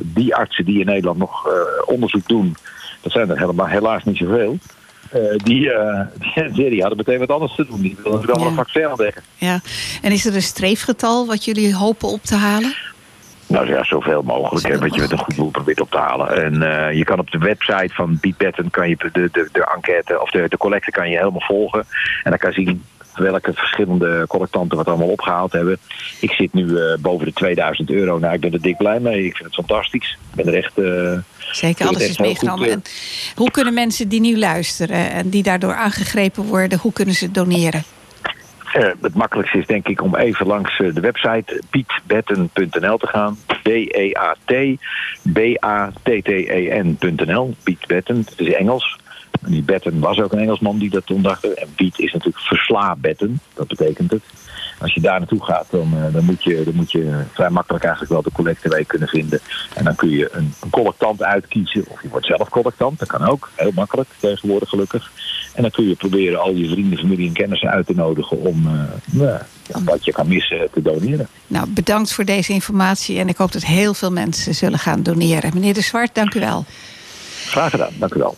die 0.00 0.34
artsen 0.34 0.64
die 0.64 0.80
in 0.80 0.86
Nederland 0.86 1.18
nog 1.18 1.48
onderzoek 1.86 2.28
doen, 2.28 2.56
dat 3.00 3.12
zijn 3.12 3.30
er 3.30 3.38
helemaal, 3.38 3.66
helaas 3.66 4.04
niet 4.04 4.16
zoveel. 4.16 4.58
Die, 5.36 5.64
uh, 5.64 6.00
die, 6.54 6.70
die, 6.70 6.80
hadden 6.80 6.96
meteen 6.96 7.18
wat 7.18 7.30
anders 7.30 7.54
te 7.54 7.66
doen. 7.66 7.80
Die 7.80 7.94
wilden 7.94 8.12
natuurlijk 8.12 8.30
allemaal 8.30 8.58
een 8.58 8.64
vaccin 8.64 8.88
ontdekken. 8.88 9.22
Ja, 9.36 9.60
en 10.02 10.12
is 10.12 10.26
er 10.26 10.34
een 10.34 10.42
streefgetal 10.42 11.26
wat 11.26 11.44
jullie 11.44 11.74
hopen 11.74 12.08
op 12.08 12.22
te 12.22 12.34
halen? 12.34 12.74
Nou 13.46 13.66
ja, 13.66 13.84
zoveel 13.84 14.22
mogelijk. 14.22 14.66
Hè, 14.66 14.78
wat 14.78 14.94
je 14.94 15.00
met 15.00 15.12
een 15.12 15.18
goed 15.18 15.36
doel 15.36 15.50
probeert 15.50 15.80
op 15.80 15.90
te 15.90 15.98
halen. 15.98 16.44
En 16.44 16.54
uh, 16.54 16.92
je 16.98 17.04
kan 17.04 17.18
op 17.18 17.30
de 17.30 17.38
website 17.38 17.94
van 17.94 18.18
Beatpattern 18.20 18.70
kan 18.70 18.88
je 18.88 18.96
de, 18.96 19.28
de, 19.32 19.48
de 19.52 19.70
enquête 19.74 20.20
of 20.20 20.30
de, 20.30 20.48
de 20.48 20.56
collecte 20.56 20.90
kan 20.90 21.10
je 21.10 21.16
helemaal 21.16 21.40
volgen. 21.40 21.84
En 22.22 22.30
dan 22.30 22.38
kan 22.38 22.50
je 22.50 22.64
zien 22.64 22.82
welke 23.16 23.52
verschillende 23.52 24.24
collectanten 24.28 24.76
wat 24.76 24.86
allemaal 24.86 25.08
opgehaald 25.08 25.52
hebben. 25.52 25.78
Ik 26.20 26.30
zit 26.30 26.52
nu 26.52 26.64
uh, 26.64 26.96
boven 27.00 27.26
de 27.26 27.32
2000 27.32 27.90
euro. 27.90 28.18
Nou, 28.18 28.34
ik 28.34 28.40
ben 28.40 28.52
er 28.52 28.62
dik 28.62 28.76
blij 28.76 29.00
mee. 29.00 29.24
Ik 29.24 29.36
vind 29.36 29.44
het 29.44 29.54
fantastisch. 29.54 30.18
Ik 30.30 30.44
ben 30.44 30.46
er 30.46 30.54
echt... 30.54 30.78
Uh, 30.78 31.18
Zeker, 31.52 31.86
alles 31.86 32.08
is 32.08 32.18
meegenomen. 32.18 32.70
En 32.70 32.82
hoe 33.34 33.50
kunnen 33.50 33.74
mensen 33.74 34.08
die 34.08 34.20
nu 34.20 34.38
luisteren 34.38 35.10
en 35.10 35.28
die 35.28 35.42
daardoor 35.42 35.74
aangegrepen 35.74 36.44
worden, 36.44 36.78
hoe 36.78 36.92
kunnen 36.92 37.14
ze 37.14 37.30
doneren? 37.30 37.82
Uh, 38.76 38.88
het 39.00 39.14
makkelijkste 39.14 39.58
is 39.58 39.66
denk 39.66 39.88
ik 39.88 40.02
om 40.02 40.16
even 40.16 40.46
langs 40.46 40.78
de 40.78 41.00
website 41.00 41.62
pietbetten.nl 41.70 42.96
te 42.96 43.06
gaan. 43.06 43.38
B-E-A-T 43.62 44.52
B-A-T-T-E-N.nl. 45.32 46.74
Piet 47.62 47.86
Betten, 47.86 48.16
het 48.16 48.34
is 48.36 48.52
Engels. 48.52 48.98
Meneer 49.40 49.64
Betten 49.64 50.00
was 50.00 50.20
ook 50.20 50.32
een 50.32 50.38
Engelsman 50.38 50.78
die 50.78 50.90
dat 50.90 51.06
toen 51.06 51.22
dacht. 51.22 51.54
En 51.54 51.68
Piet 51.74 51.98
is 51.98 52.12
natuurlijk 52.12 52.44
versla 52.44 52.96
Betten, 52.96 53.40
dat 53.54 53.68
betekent 53.68 54.10
het. 54.10 54.22
Als 54.78 54.94
je 54.94 55.00
daar 55.00 55.18
naartoe 55.18 55.44
gaat, 55.44 55.66
dan, 55.70 55.92
uh, 55.94 56.12
dan, 56.12 56.24
moet 56.24 56.42
je, 56.42 56.62
dan 56.64 56.74
moet 56.74 56.92
je 56.92 57.22
vrij 57.32 57.50
makkelijk 57.50 57.84
eigenlijk 57.84 58.12
wel 58.12 58.22
de 58.22 58.32
collecteweek 58.32 58.88
kunnen 58.88 59.08
vinden. 59.08 59.40
En 59.74 59.84
dan 59.84 59.94
kun 59.94 60.10
je 60.10 60.28
een, 60.32 60.54
een, 60.60 60.70
collectant 60.70 61.22
uitkiezen. 61.22 61.84
Of 61.88 62.02
je 62.02 62.08
wordt 62.08 62.26
zelf 62.26 62.48
collectant, 62.48 62.98
dat 62.98 63.08
kan 63.08 63.28
ook. 63.28 63.50
Heel 63.54 63.70
makkelijk 63.74 64.08
tegenwoordig 64.18 64.68
gelukkig. 64.68 65.10
En 65.54 65.62
dan 65.62 65.70
kun 65.70 65.88
je 65.88 65.94
proberen 65.94 66.40
al 66.40 66.54
je 66.54 66.68
vrienden, 66.68 66.98
familie 66.98 67.26
en 67.28 67.32
kennissen 67.32 67.70
uit 67.70 67.86
te 67.86 67.94
nodigen 67.94 68.40
om 68.40 68.66
uh, 69.14 69.34
wat 69.84 70.04
je 70.04 70.12
kan 70.12 70.28
missen 70.28 70.68
te 70.72 70.82
doneren. 70.82 71.28
Nou, 71.46 71.68
bedankt 71.68 72.12
voor 72.12 72.24
deze 72.24 72.52
informatie 72.52 73.18
en 73.18 73.28
ik 73.28 73.36
hoop 73.36 73.52
dat 73.52 73.64
heel 73.64 73.94
veel 73.94 74.12
mensen 74.12 74.54
zullen 74.54 74.78
gaan 74.78 75.02
doneren. 75.02 75.50
Meneer 75.54 75.74
De 75.74 75.80
Zwart, 75.80 76.14
dank 76.14 76.34
u 76.34 76.40
wel. 76.40 76.64
Graag 77.46 77.70
gedaan, 77.70 77.92
dank 77.98 78.14
u 78.14 78.18
wel. 78.18 78.36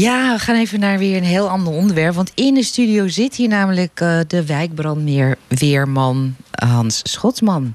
Ja, 0.00 0.32
we 0.32 0.38
gaan 0.38 0.56
even 0.56 0.80
naar 0.80 0.98
weer 0.98 1.16
een 1.16 1.24
heel 1.24 1.48
ander 1.48 1.72
onderwerp. 1.72 2.14
Want 2.14 2.32
in 2.34 2.54
de 2.54 2.62
studio 2.62 3.08
zit 3.08 3.34
hier 3.34 3.48
namelijk 3.48 4.00
uh, 4.00 4.20
de 4.26 4.46
wijkbrandweerman 4.46 6.36
Hans 6.50 7.00
Schotsman. 7.02 7.74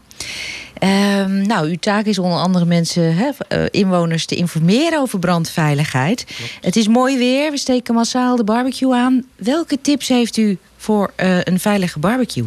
Um, 0.84 1.48
nou, 1.48 1.70
uw 1.70 1.78
taak 1.80 2.06
is 2.06 2.20
onder 2.20 2.40
andere 2.40 2.66
mensen, 2.66 3.16
hè, 3.16 3.30
inwoners 3.70 4.26
te 4.26 4.36
informeren 4.36 5.00
over 5.00 5.20
brandveiligheid. 5.20 6.26
Het 6.62 6.76
is 6.76 6.88
mooi 6.88 7.18
weer, 7.18 7.52
we 7.52 7.58
steken 7.58 7.94
massaal 7.94 8.36
de 8.36 8.44
barbecue 8.44 8.96
aan. 8.96 9.26
Welke 9.36 9.82
tips 9.82 10.08
heeft 10.08 10.38
u 10.38 10.58
voor 10.78 11.14
uh, 11.18 11.38
een 11.44 11.60
veilige 11.60 12.00
barbecue? 12.00 12.46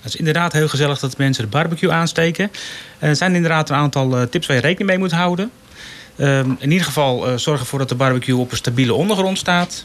Het 0.00 0.14
is 0.14 0.16
inderdaad 0.16 0.52
heel 0.52 0.68
gezellig 0.68 0.98
dat 0.98 1.16
mensen 1.16 1.44
de 1.44 1.50
barbecue 1.50 1.90
aansteken. 1.92 2.50
Er 2.98 3.16
zijn 3.16 3.34
inderdaad 3.34 3.70
een 3.70 3.76
aantal 3.76 4.28
tips 4.28 4.46
waar 4.46 4.56
je 4.56 4.62
rekening 4.62 4.90
mee 4.90 4.98
moet 4.98 5.12
houden. 5.12 5.50
Um, 6.18 6.56
in 6.60 6.70
ieder 6.70 6.86
geval 6.86 7.28
uh, 7.28 7.36
zorg 7.36 7.60
ervoor 7.60 7.78
dat 7.78 7.88
de 7.88 7.94
barbecue 7.94 8.36
op 8.36 8.50
een 8.50 8.56
stabiele 8.56 8.94
ondergrond 8.94 9.38
staat. 9.38 9.84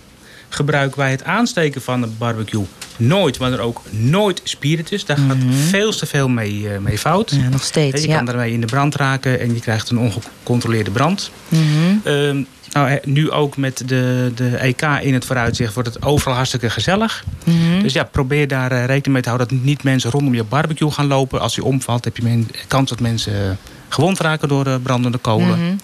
Gebruik 0.50 0.96
bij 0.96 1.12
het 1.12 1.24
aansteken 1.24 1.82
van 1.82 2.02
de 2.02 2.08
barbecue 2.08 2.66
nooit, 2.98 3.40
maar 3.40 3.52
er 3.52 3.60
ook 3.60 3.82
nooit 3.90 4.42
spiritus. 4.44 5.06
Daar 5.06 5.18
gaat 5.18 5.36
mm 5.36 5.42
-hmm. 5.42 5.54
veel 5.54 5.92
te 5.92 6.06
veel 6.06 6.28
mee, 6.28 6.60
uh, 6.60 6.78
mee 6.78 6.98
fout. 6.98 7.32
Ja, 7.32 7.50
nog 7.50 7.64
steeds. 7.64 8.02
Je 8.02 8.08
ja. 8.08 8.16
kan 8.16 8.26
daarmee 8.26 8.54
in 8.54 8.62
de 8.62 8.68
brand 8.68 8.96
raken 8.96 9.40
en 9.40 9.54
je 9.54 9.60
krijgt 9.60 9.90
een 9.90 9.98
ongecontroleerde 9.98 10.92
brand. 10.92 11.32
Mm 11.48 11.60
-hmm. 11.60 12.02
um, 12.04 12.48
nou, 12.72 13.00
nu 13.04 13.32
ook 13.32 13.58
met 13.58 13.84
de, 13.86 14.32
de 14.36 14.58
EK 14.58 14.82
in 14.82 15.14
het 15.14 15.26
vooruitzicht 15.26 15.74
wordt 15.74 15.94
het 15.94 16.06
overal 16.06 16.36
hartstikke 16.36 16.70
gezellig. 16.70 17.24
Mm 17.44 17.54
-hmm. 17.54 17.82
Dus 17.82 17.94
ja, 17.94 18.04
probeer 18.04 18.48
daar 18.48 18.72
uh, 18.72 18.86
rekening 18.86 19.14
mee 19.14 19.22
te 19.22 19.30
houden 19.30 19.48
dat 19.48 19.66
niet 19.66 19.84
mensen 19.84 20.12
rondom 20.12 20.34
je 20.34 20.44
barbecue 20.44 20.92
gaan 20.92 21.08
lopen. 21.08 21.42
Als 21.42 21.56
je 21.56 21.64
omvalt 21.64 22.06
heb 22.06 22.18
je 22.18 22.24
men, 22.24 22.48
kans 22.68 22.90
dat 22.90 23.00
mensen 23.00 23.58
gewond 23.94 24.20
raken 24.20 24.48
door 24.48 24.68
uh, 24.68 24.76
brandende 24.84 25.18
kolen. 25.18 25.66
Mhm. 25.66 25.76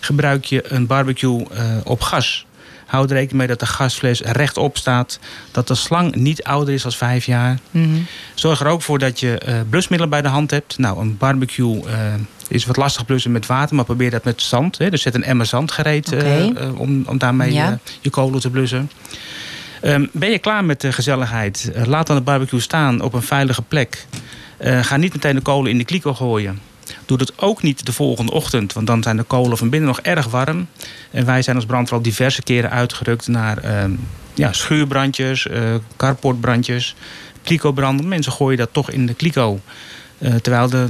Gebruik 0.00 0.44
je 0.44 0.72
een 0.72 0.86
barbecue 0.86 1.46
op 1.84 2.00
gas. 2.00 2.46
Houd 2.86 3.10
er 3.10 3.16
rekening 3.16 3.38
mee 3.38 3.46
dat 3.46 3.60
de 3.60 3.66
gasfles 3.66 4.20
rechtop 4.20 4.76
staat. 4.76 5.18
Dat 5.50 5.68
de 5.68 5.74
slang 5.74 6.14
niet 6.14 6.42
ouder 6.42 6.74
is 6.74 6.82
dan 6.82 6.92
vijf 6.92 7.26
jaar. 7.26 7.58
Mm 7.70 7.82
-hmm. 7.82 8.06
Zorg 8.34 8.60
er 8.60 8.66
ook 8.66 8.82
voor 8.82 8.98
dat 8.98 9.20
je 9.20 9.64
blusmiddelen 9.70 10.10
bij 10.10 10.22
de 10.22 10.28
hand 10.28 10.50
hebt. 10.50 10.78
Nou, 10.78 11.00
een 11.00 11.16
barbecue 11.16 11.82
is 12.48 12.64
wat 12.64 12.76
lastig 12.76 13.06
blussen 13.06 13.32
met 13.32 13.46
water, 13.46 13.76
maar 13.76 13.84
probeer 13.84 14.10
dat 14.10 14.24
met 14.24 14.42
zand. 14.42 14.78
Hè. 14.78 14.90
Dus 14.90 15.02
zet 15.02 15.14
een 15.14 15.24
emmer 15.24 15.46
zand 15.46 15.72
gereed 15.72 16.12
okay. 16.12 16.48
uh, 16.48 16.80
om, 16.80 17.04
om 17.06 17.18
daarmee 17.18 17.52
ja. 17.52 17.70
uh, 17.70 17.76
je 18.00 18.10
kolen 18.10 18.40
te 18.40 18.50
blussen. 18.50 18.90
Um, 19.84 20.08
ben 20.12 20.30
je 20.30 20.38
klaar 20.38 20.64
met 20.64 20.80
de 20.80 20.92
gezelligheid? 20.92 21.72
Uh, 21.76 21.84
laat 21.84 22.06
dan 22.06 22.16
de 22.16 22.22
barbecue 22.22 22.60
staan 22.60 23.00
op 23.00 23.12
een 23.12 23.22
veilige 23.22 23.62
plek. 23.62 24.06
ga 24.60 24.96
niet 24.96 25.12
meteen 25.12 25.34
de 25.34 25.40
kolen 25.40 25.70
in 25.70 25.78
de 25.78 25.84
kliko 25.84 26.14
gooien. 26.14 26.60
Doe 27.06 27.18
dat 27.18 27.32
ook 27.36 27.62
niet 27.62 27.86
de 27.86 27.92
volgende 27.92 28.32
ochtend, 28.32 28.72
want 28.72 28.86
dan 28.86 29.02
zijn 29.02 29.16
de 29.16 29.22
kolen 29.22 29.58
van 29.58 29.70
binnen 29.70 29.88
nog 29.88 30.00
erg 30.00 30.26
warm. 30.26 30.66
En 31.10 31.24
wij 31.24 31.42
zijn 31.42 31.56
als 31.56 31.66
brandweer 31.66 31.98
al 31.98 32.02
diverse 32.02 32.42
keren 32.42 32.70
uitgerukt 32.70 33.28
naar 33.28 33.88
ja, 34.34 34.52
schuurbrandjes, 34.52 35.46
carportbrandjes, 35.96 36.94
kliko-branden. 37.42 38.08
Mensen 38.08 38.32
gooien 38.32 38.58
dat 38.58 38.68
toch 38.72 38.90
in 38.90 39.06
de 39.06 39.14
kliko. 39.14 39.60
terwijl 40.18 40.68
de 40.68 40.88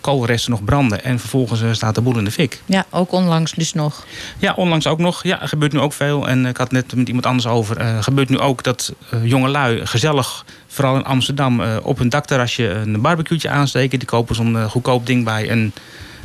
koolresten 0.00 0.50
nog 0.50 0.64
branden. 0.64 1.04
En 1.04 1.18
vervolgens 1.18 1.62
uh, 1.62 1.72
staat 1.72 1.94
de 1.94 2.00
boel 2.00 2.18
in 2.18 2.24
de 2.24 2.30
fik. 2.30 2.62
Ja, 2.66 2.84
ook 2.90 3.12
onlangs 3.12 3.52
dus 3.52 3.72
nog. 3.72 4.06
Ja, 4.38 4.52
onlangs 4.56 4.86
ook 4.86 4.98
nog. 4.98 5.22
Ja, 5.22 5.38
gebeurt 5.42 5.72
nu 5.72 5.78
ook 5.78 5.92
veel. 5.92 6.28
En 6.28 6.46
ik 6.46 6.56
had 6.56 6.72
net 6.72 6.94
met 6.94 7.06
iemand 7.06 7.26
anders 7.26 7.46
over. 7.46 7.80
Uh, 7.80 8.02
gebeurt 8.02 8.28
nu 8.28 8.38
ook 8.38 8.62
dat 8.62 8.92
uh, 9.14 9.26
jonge 9.26 9.48
lui 9.48 9.86
gezellig, 9.86 10.44
vooral 10.66 10.96
in 10.96 11.04
Amsterdam, 11.04 11.62
op 11.82 11.98
hun 11.98 12.08
dakterrasje 12.08 12.68
een 12.68 13.00
barbecueetje 13.00 13.48
aansteken. 13.48 13.98
Die 13.98 14.08
kopen 14.08 14.34
zo'n 14.34 14.68
goedkoop 14.68 15.06
ding 15.06 15.24
bij 15.24 15.50
een 15.50 15.72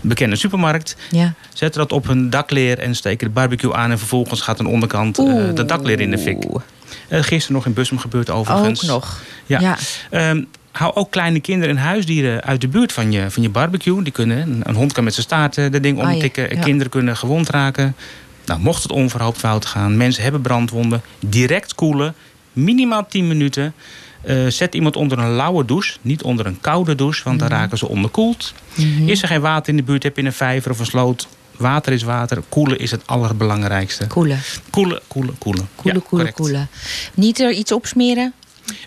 bekende 0.01 0.36
supermarkt. 0.36 0.95
Ja. 1.11 1.34
Zetten 1.53 1.82
dat 1.82 1.91
op 1.91 2.07
hun 2.07 2.30
dakleer 2.30 2.80
en 2.80 2.95
steken 2.95 3.28
de 3.28 3.34
barbecue 3.34 3.74
aan. 3.74 3.91
En 3.91 3.97
vervolgens 3.97 4.41
gaat 4.41 4.59
een 4.59 4.66
onderkant 4.66 5.16
de 5.16 5.66
dakleer 5.66 5.99
in 5.99 6.11
de 6.11 6.18
fik. 6.18 6.43
gisteren 7.09 7.55
nog 7.55 7.66
in 7.66 7.74
Bussum 7.74 7.99
gebeurd 7.99 8.30
overigens. 8.30 8.84
Ook 8.84 8.89
nog. 8.89 9.22
Ja. 9.45 9.59
ja. 9.59 10.30
Um, 10.30 10.47
hou 10.78 10.95
ook 10.95 11.11
kleine 11.11 11.39
kinderen 11.39 11.78
en 11.78 11.82
huisdieren 11.82 12.43
uit 12.43 12.61
de 12.61 12.67
buurt 12.67 12.93
van 12.93 13.11
je, 13.11 13.32
van 13.32 13.43
je 13.43 13.49
barbecue. 13.49 14.03
Die 14.03 14.13
kunnen, 14.13 14.61
een 14.63 14.76
hond 14.76 14.93
kan 14.93 15.03
met 15.03 15.13
zijn 15.13 15.26
staart 15.26 15.55
de 15.55 15.80
ding 15.80 15.99
omtikken. 15.99 16.49
Ah. 16.49 16.55
Ja. 16.55 16.61
Kinderen 16.61 16.91
kunnen 16.91 17.17
gewond 17.17 17.49
raken. 17.49 17.95
Nou, 18.45 18.59
mocht 18.59 18.84
het 18.84 18.91
onverhoopt 18.91 19.38
fout 19.38 19.65
gaan, 19.65 19.97
mensen 19.97 20.23
hebben 20.23 20.41
brandwonden, 20.41 21.01
direct 21.19 21.76
koelen, 21.76 22.15
minimaal 22.53 23.07
10 23.07 23.28
minuten. 23.28 23.73
Uh, 24.26 24.47
zet 24.47 24.76
iemand 24.76 24.95
onder 24.95 25.19
een 25.19 25.36
lauwe 25.36 25.65
douche, 25.65 25.97
niet 26.01 26.23
onder 26.23 26.45
een 26.45 26.61
koude 26.61 26.95
douche, 26.95 27.23
want 27.23 27.39
dan 27.39 27.47
mm 27.47 27.53
-hmm. 27.53 27.61
raken 27.61 27.78
ze 27.78 27.88
onderkoeld. 27.88 28.53
Mm 28.76 28.97
-hmm. 28.97 29.07
Is 29.07 29.21
er 29.21 29.28
geen 29.28 29.41
water 29.41 29.69
in 29.69 29.76
de 29.76 29.84
buurt, 29.84 30.03
heb 30.03 30.17
je 30.17 30.23
een 30.23 30.34
vijver 30.34 30.71
of 30.71 30.80
een 30.80 30.86
sloot, 30.86 31.28
water 31.57 31.93
is 31.93 32.03
water. 32.03 32.43
Koelen 32.49 32.80
is 32.80 32.91
het 32.91 33.07
allerbelangrijkste. 33.07 34.07
Koelen. 34.07 34.39
Koelen, 34.69 35.01
koelen, 35.07 35.38
koelen. 35.38 35.69
Koelen, 35.76 36.01
ja, 36.01 36.07
koelen, 36.09 36.34
koelen. 36.34 36.69
Niet 37.13 37.39
er 37.39 37.51
iets 37.51 37.71
opsmeren? 37.71 38.34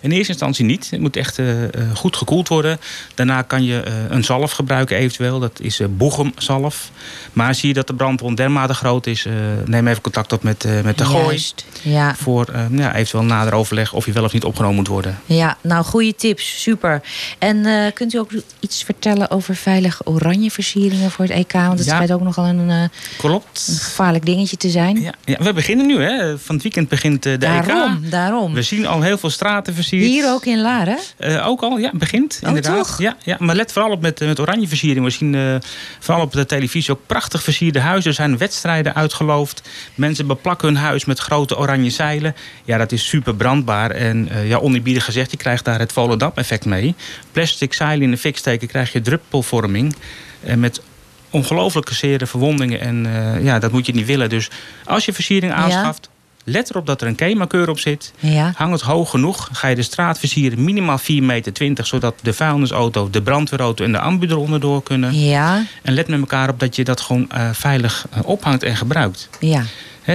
In 0.01 0.11
eerste 0.11 0.31
instantie 0.31 0.65
niet. 0.65 0.89
Het 0.89 0.99
moet 0.99 1.15
echt 1.15 1.37
uh, 1.37 1.47
goed 1.93 2.15
gekoeld 2.15 2.47
worden. 2.47 2.79
Daarna 3.15 3.41
kan 3.41 3.63
je 3.63 3.83
uh, 3.87 3.93
een 4.09 4.23
zalf 4.23 4.51
gebruiken 4.51 4.97
eventueel. 4.97 5.39
Dat 5.39 5.59
is 5.59 5.81
boegumzalf. 5.89 6.91
Maar 7.33 7.55
zie 7.55 7.67
je 7.67 7.73
dat 7.73 7.87
de 7.87 7.93
brandwond 7.93 8.37
dermate 8.37 8.73
groot 8.73 9.07
is... 9.07 9.25
neem 9.65 9.87
even 9.87 10.01
contact 10.01 10.33
op 10.33 10.43
met, 10.43 10.67
met 10.83 10.97
de 10.97 11.05
gooi. 11.05 11.43
Ja. 11.81 12.15
Voor 12.15 12.47
ja, 12.71 12.95
eventueel 12.95 13.23
nader 13.23 13.53
overleg 13.53 13.93
of 13.93 14.05
je 14.05 14.11
wel 14.11 14.23
of 14.23 14.33
niet 14.33 14.43
opgenomen 14.43 14.75
moet 14.75 14.87
worden. 14.87 15.19
Ja, 15.25 15.57
nou 15.61 15.83
goede 15.83 16.15
tips. 16.15 16.61
Super. 16.61 17.01
En 17.37 17.93
kunt 17.93 18.13
u 18.13 18.17
ook 18.17 18.31
iets 18.59 18.83
vertellen 18.83 19.31
over 19.31 19.55
veilige 19.55 20.05
oranje 20.05 20.51
versieringen 20.51 21.11
voor 21.11 21.25
het 21.25 21.33
EK? 21.33 21.51
Want 21.51 21.79
het 21.79 21.87
ja. 21.87 21.93
schijnt 21.93 22.11
ook 22.11 22.21
nogal 22.21 22.45
een, 22.45 22.89
Klopt. 23.17 23.67
een 23.67 23.75
gevaarlijk 23.75 24.25
dingetje 24.25 24.57
te 24.57 24.69
zijn. 24.69 25.01
Ja, 25.01 25.13
ja 25.25 25.37
we 25.43 25.53
beginnen 25.53 25.85
nu. 25.85 26.01
Hè. 26.01 26.37
Van 26.37 26.55
het 26.55 26.63
weekend 26.63 26.89
begint 26.89 27.23
de 27.23 27.37
daarom, 27.37 28.03
EK. 28.03 28.11
Daarom, 28.11 28.53
We 28.53 28.61
zien 28.61 28.87
al 28.87 29.01
heel 29.01 29.17
veel 29.17 29.29
straten 29.29 29.68
versierd. 29.73 30.05
Hier 30.05 30.29
ook 30.29 30.45
in 30.45 30.61
Laren? 30.61 30.97
Eh, 31.17 31.47
ook 31.47 31.61
al, 31.61 31.77
ja, 31.77 31.91
begint 31.93 32.39
Oh, 32.43 32.47
inderdaad. 32.47 32.75
toch? 32.75 33.01
Ja, 33.01 33.15
ja, 33.23 33.35
maar 33.39 33.55
let 33.55 33.71
vooral 33.71 33.91
op 33.91 34.01
met, 34.01 34.21
eh, 34.21 34.27
met 34.27 34.39
oranje 34.39 34.67
versiering. 34.67 35.05
We 35.05 35.11
zien 35.11 35.35
eh, 35.35 35.55
vooral 35.99 36.23
op 36.23 36.31
de 36.31 36.45
televisie 36.45 36.93
ook 36.93 37.05
prachtig 37.05 37.43
versierde 37.43 37.79
huizen. 37.79 38.09
Er 38.09 38.15
zijn 38.15 38.37
wedstrijden 38.37 38.95
uitgeloofd. 38.95 39.69
Mensen 39.95 40.27
beplakken 40.27 40.67
hun 40.67 40.77
huis 40.77 41.05
met 41.05 41.19
grote 41.19 41.57
oranje 41.57 41.89
zeilen. 41.89 42.35
Ja, 42.65 42.77
dat 42.77 42.91
is 42.91 43.07
super 43.07 43.35
brandbaar. 43.35 43.91
En 43.91 44.29
ja, 44.43 44.57
oneerbiedig 44.57 45.05
gezegd, 45.05 45.31
je 45.31 45.37
krijgt 45.37 45.65
daar 45.65 45.79
het 45.79 45.91
Volendam-effect 45.91 46.65
mee. 46.65 46.95
Plastic 47.31 47.73
zeilen 47.73 48.03
in 48.03 48.11
de 48.11 48.17
fik 48.17 48.37
steken 48.37 48.67
krijg 48.67 48.91
je 48.91 49.01
druppelvorming. 49.01 49.95
En 50.43 50.59
met 50.59 50.81
ongelooflijke 51.29 51.93
zere 51.93 52.27
verwondingen. 52.27 52.79
En 52.79 53.07
ja, 53.43 53.59
dat 53.59 53.71
moet 53.71 53.85
je 53.85 53.93
niet 53.93 54.05
willen. 54.05 54.29
Dus 54.29 54.49
als 54.85 55.05
je 55.05 55.13
versiering 55.13 55.53
aanschaft... 55.53 56.09
Let 56.49 56.69
erop 56.69 56.85
dat 56.85 57.01
er 57.01 57.07
een 57.07 57.15
kemakeur 57.15 57.69
op 57.69 57.79
zit. 57.79 58.13
Ja. 58.19 58.53
Hang 58.55 58.71
het 58.71 58.81
hoog 58.81 59.09
genoeg. 59.09 59.49
Ga 59.51 59.67
je 59.67 59.75
de 59.75 59.81
straat 59.81 60.19
versieren 60.19 60.63
minimaal 60.63 60.99
4,20 60.99 61.05
meter. 61.05 61.85
Zodat 61.85 62.15
de 62.21 62.33
vuilnisauto, 62.33 63.09
de 63.09 63.21
brandweerauto 63.21 63.83
en 63.83 63.91
de 63.91 63.99
ambu 63.99 64.27
eronder 64.27 64.59
door 64.59 64.83
kunnen. 64.83 65.19
Ja. 65.19 65.65
En 65.81 65.93
let 65.93 66.07
met 66.07 66.19
elkaar 66.19 66.49
op 66.49 66.59
dat 66.59 66.75
je 66.75 66.83
dat 66.83 67.01
gewoon 67.01 67.31
eh, 67.31 67.49
veilig 67.53 68.07
eh, 68.11 68.19
ophangt 68.23 68.63
en 68.63 68.75
gebruikt. 68.75 69.29
Ja. 69.39 69.63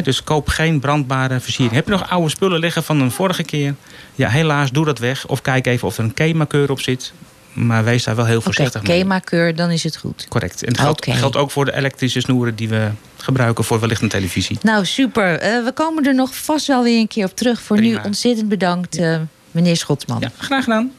Dus 0.03 0.24
koop 0.24 0.49
geen 0.49 0.80
brandbare 0.80 1.41
versiering. 1.41 1.74
Heb 1.74 1.85
je 1.85 1.91
nog 1.91 2.11
oude 2.11 2.28
spullen 2.28 2.61
liggen 2.61 2.85
van 2.85 3.01
een 3.01 3.11
vorige 3.11 3.43
keer? 3.43 3.74
Ja, 4.14 4.28
helaas, 4.28 4.70
doe 4.70 4.85
dat 4.85 4.99
weg. 4.99 5.26
Of 5.26 5.43
kijk 5.43 5.66
even 5.66 5.89
of 5.89 5.99
er 5.99 6.05
een 6.05 6.14
kemakeur 6.14 6.70
op 6.70 6.80
zit. 6.80 7.12
Maar 7.53 7.85
wees 7.85 8.05
daar 8.05 8.16
wel 8.16 8.24
heel 8.24 8.41
voorzichtig 8.41 8.82
mee. 8.82 8.99
KEMA-keur, 8.99 9.57
dan 9.57 9.70
is 9.70 9.85
het 9.85 9.97
goed. 9.97 10.26
Correct. 10.28 10.64
En 10.64 10.76
geldt, 10.76 11.07
Oké. 11.07 11.16
geldt 11.16 11.37
ook 11.37 11.51
voor 11.51 11.64
de 11.64 11.76
elektrische 11.76 12.20
snoeren 12.20 12.55
die 12.55 12.68
we 12.68 12.91
gebruiken 13.24 13.64
voor 13.64 13.80
wellicht 13.80 14.02
een 14.02 14.08
televisie. 14.08 14.58
Nou, 14.62 14.84
super. 14.84 15.38
Eh, 15.38 15.64
we 15.64 15.72
komen 15.72 16.06
er 16.06 16.14
nog 16.14 16.34
vast 16.34 16.66
wel 16.66 16.82
weer 16.82 16.98
een 16.98 17.08
keer 17.08 17.24
op 17.24 17.36
terug. 17.36 17.60
Voor 17.60 17.80
nu 17.80 17.98
ontzettend 18.04 18.48
bedankt, 18.48 18.96
eh, 18.96 19.20
meneer 19.50 19.76
Schotsman. 19.76 20.20
Ja, 20.20 20.30
graag 20.38 20.64
gedaan. 20.64 20.92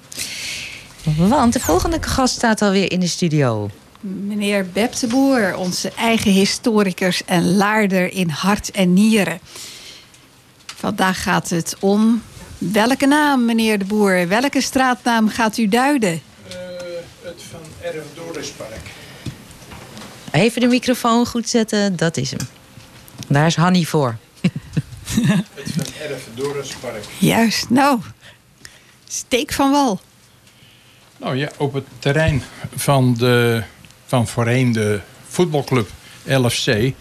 Want 1.17 1.53
de 1.53 1.59
volgende 1.59 1.97
gast 2.01 2.35
staat 2.35 2.61
alweer 2.61 2.91
in 2.91 2.99
de 2.99 3.07
studio. 3.07 3.69
Meneer 3.99 4.65
Beb 4.73 4.99
de 4.99 5.07
Boer, 5.07 5.55
onze 5.55 5.91
eigen 5.97 6.31
historicus 6.31 7.21
en 7.25 7.55
laarder 7.55 8.13
in 8.13 8.29
hart 8.29 8.71
en 8.71 8.93
nieren. 8.93 9.39
Vandaag 10.65 11.23
gaat 11.23 11.49
het 11.49 11.75
om 11.79 12.21
welke 12.57 13.05
naam, 13.05 13.45
meneer 13.45 13.79
de 13.79 13.85
Boer, 13.85 14.27
welke 14.27 14.61
straatnaam 14.61 15.29
gaat 15.29 15.57
u 15.57 15.67
duiden? 15.67 16.21
het 17.21 17.43
Van 17.51 17.59
Erf 17.81 18.05
Dorispark. 18.15 19.04
Even 20.35 20.61
de 20.61 20.67
microfoon 20.67 21.25
goed 21.25 21.49
zetten, 21.49 21.95
dat 21.95 22.17
is 22.17 22.31
hem. 22.31 22.47
Daar 23.27 23.45
is 23.45 23.55
Hanny 23.55 23.83
voor. 23.83 24.17
Het 25.09 25.71
Van 25.75 25.85
Erf 26.09 26.27
Dorispark. 26.33 27.03
Juist, 27.17 27.69
nou, 27.69 27.99
steek 29.07 29.53
van 29.53 29.71
wal. 29.71 29.99
Nou 31.17 31.35
ja, 31.35 31.51
op 31.57 31.73
het 31.73 31.85
terrein 31.99 32.43
van, 32.75 33.13
de, 33.13 33.63
van 34.05 34.27
voorheen 34.27 34.71
de 34.71 34.99
voetbalclub 35.27 35.89
LFC... 36.23 36.93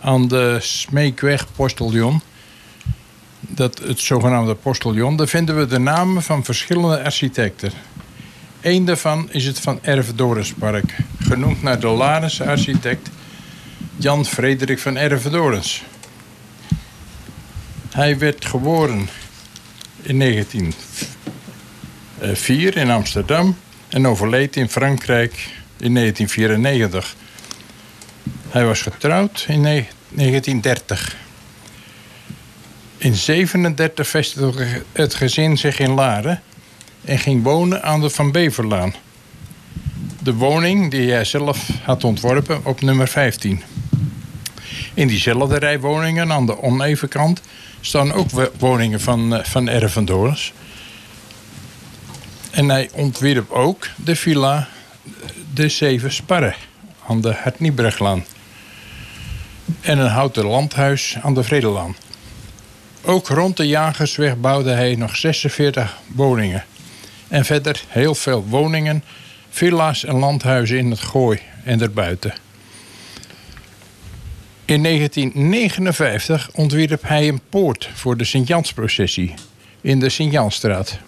aan 0.00 0.28
de 0.28 0.56
Smeekweg 0.60 1.46
Postillon... 1.56 2.20
Dat, 3.40 3.78
het 3.78 4.00
zogenaamde 4.00 4.54
postillon... 4.54 5.16
daar 5.16 5.28
vinden 5.28 5.58
we 5.58 5.66
de 5.66 5.78
namen 5.78 6.22
van 6.22 6.44
verschillende 6.44 7.04
architecten. 7.04 7.72
Eén 8.64 8.84
daarvan 8.84 9.28
is 9.30 9.44
het 9.44 9.60
Van 9.60 9.78
Erf 9.82 10.14
Dorispark... 10.14 10.96
genoemd 11.20 11.62
naar 11.62 11.80
de 11.80 11.86
Larense 11.86 12.44
architect... 12.44 13.08
Jan 13.96 14.26
Frederik 14.26 14.78
van 14.78 14.96
Erf 14.96 15.22
Dorens. 15.22 15.82
Hij 17.90 18.18
werd 18.18 18.44
geboren 18.44 19.08
in 20.02 20.18
1904 20.18 22.76
in 22.76 22.90
Amsterdam 22.90 23.56
en 23.88 24.06
overleed 24.06 24.56
in 24.56 24.68
Frankrijk 24.68 25.32
in 25.76 25.94
1994. 25.94 27.14
Hij 28.48 28.64
was 28.64 28.82
getrouwd 28.82 29.44
in 29.48 29.60
ne- 29.60 29.86
1930. 30.08 31.16
In 32.96 33.14
37 33.14 34.08
vestigde 34.08 34.82
het 34.92 35.14
gezin 35.14 35.58
zich 35.58 35.78
in 35.78 35.90
Laren 35.90 36.42
en 37.04 37.18
ging 37.18 37.42
wonen 37.42 37.82
aan 37.82 38.00
de 38.00 38.10
Van 38.10 38.32
Beverlaan. 38.32 38.94
De 40.22 40.34
woning 40.34 40.90
die 40.90 41.10
hij 41.10 41.24
zelf 41.24 41.68
had 41.82 42.04
ontworpen 42.04 42.60
op 42.64 42.80
nummer 42.80 43.08
15. 43.08 43.62
In 44.94 45.08
diezelfde 45.08 45.58
rij 45.58 45.80
woningen 45.80 46.32
aan 46.32 46.46
de 46.46 46.62
onevenkant 46.62 47.40
staan 47.80 48.12
ook 48.12 48.30
wo- 48.30 48.50
woningen 48.58 49.00
van, 49.00 49.34
eh, 49.36 49.44
van 49.44 49.68
Ervendorens. 49.68 50.52
En 52.50 52.68
hij 52.68 52.88
ontwierp 52.92 53.50
ook 53.50 53.88
de 53.96 54.16
villa 54.16 54.68
De 55.54 55.68
Zeven 55.68 56.12
Sparren 56.12 56.54
aan 57.08 57.20
de 57.20 57.32
Hartniebreglaan. 57.42 58.24
En 59.80 59.98
een 59.98 60.08
houten 60.10 60.44
landhuis 60.44 61.16
aan 61.22 61.34
de 61.34 61.42
Vredelaan. 61.42 61.96
Ook 63.02 63.28
rond 63.28 63.56
de 63.56 63.66
Jagersweg 63.66 64.36
bouwde 64.40 64.70
hij 64.70 64.94
nog 64.94 65.16
46 65.16 65.96
woningen. 66.06 66.64
En 67.34 67.44
verder 67.44 67.84
heel 67.88 68.14
veel 68.14 68.44
woningen, 68.48 69.04
villa's 69.50 70.04
en 70.04 70.14
landhuizen 70.14 70.78
in 70.78 70.90
het 70.90 71.00
Gooi 71.00 71.40
en 71.64 71.80
erbuiten. 71.80 72.34
In 74.64 74.82
1959 74.82 76.50
ontwierp 76.52 77.02
hij 77.02 77.28
een 77.28 77.40
poort 77.48 77.90
voor 77.94 78.16
de 78.16 78.24
Sint-Jansprocessie 78.24 79.34
in 79.80 80.00
de 80.00 80.08
Sint-Jansstraat. 80.08 80.98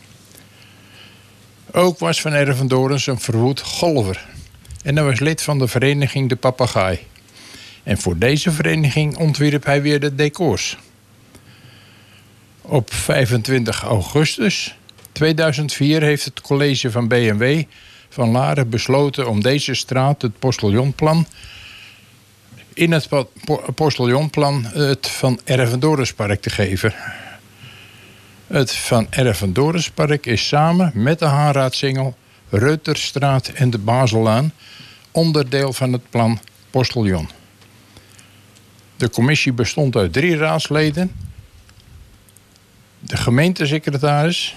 Ook 1.71 1.99
was 1.99 2.21
Van 2.21 2.33
Ervendorens 2.33 3.07
een 3.07 3.21
verwoed 3.21 3.61
golver. 3.61 4.27
En 4.83 4.97
hij 4.97 5.05
was 5.05 5.21
lid 5.21 5.43
van 5.43 5.59
de 5.59 5.69
vereniging 5.69 6.29
De 6.29 6.37
Papegaai. 6.37 6.99
En 7.83 7.99
voor 7.99 8.19
deze 8.19 8.51
vereniging 8.51 9.17
ontwierp 9.17 9.65
hij 9.65 9.83
weer 9.83 10.01
de 10.01 10.15
decors. 10.15 10.77
Op 12.63 12.93
25 12.93 13.83
augustus 13.83 14.77
2004 15.17 16.03
heeft 16.03 16.25
het 16.25 16.41
college 16.41 16.91
van 16.91 17.09
BMW 17.09 17.63
van 18.09 18.31
Laren 18.31 18.71
besloten 18.71 19.29
om 19.29 19.43
deze 19.43 19.75
straat, 19.75 20.23
het 20.23 20.39
Postillonplan, 20.39 21.27
in 22.75 22.93
het 22.93 23.09
po- 23.09 23.31
po- 23.45 23.65
Postillonplan 23.75 24.65
het 24.65 25.09
Van 25.09 25.41
Ervendorenspark 25.45 26.41
te 26.41 26.51
geven. 26.51 26.95
Het 28.47 28.73
Van 28.75 29.07
Ervendorenspark 29.11 30.27
is 30.27 30.49
samen 30.49 30.93
met 30.95 31.19
de 31.19 31.25
Haarraadsingel, 31.25 32.17
Reuterstraat 32.51 33.49
en 33.49 33.71
de 33.71 33.79
Bazelaan 33.79 34.53
onderdeel 35.11 35.73
van 35.73 35.93
het 35.93 36.11
plan 36.11 36.41
Postillon. 36.71 37.29
De 38.97 39.11
commissie 39.11 39.53
bestond 39.53 39.97
uit 39.97 40.13
drie 40.13 40.37
raadsleden, 40.37 41.13
de 43.01 43.17
gemeentesecretaris 43.17 44.57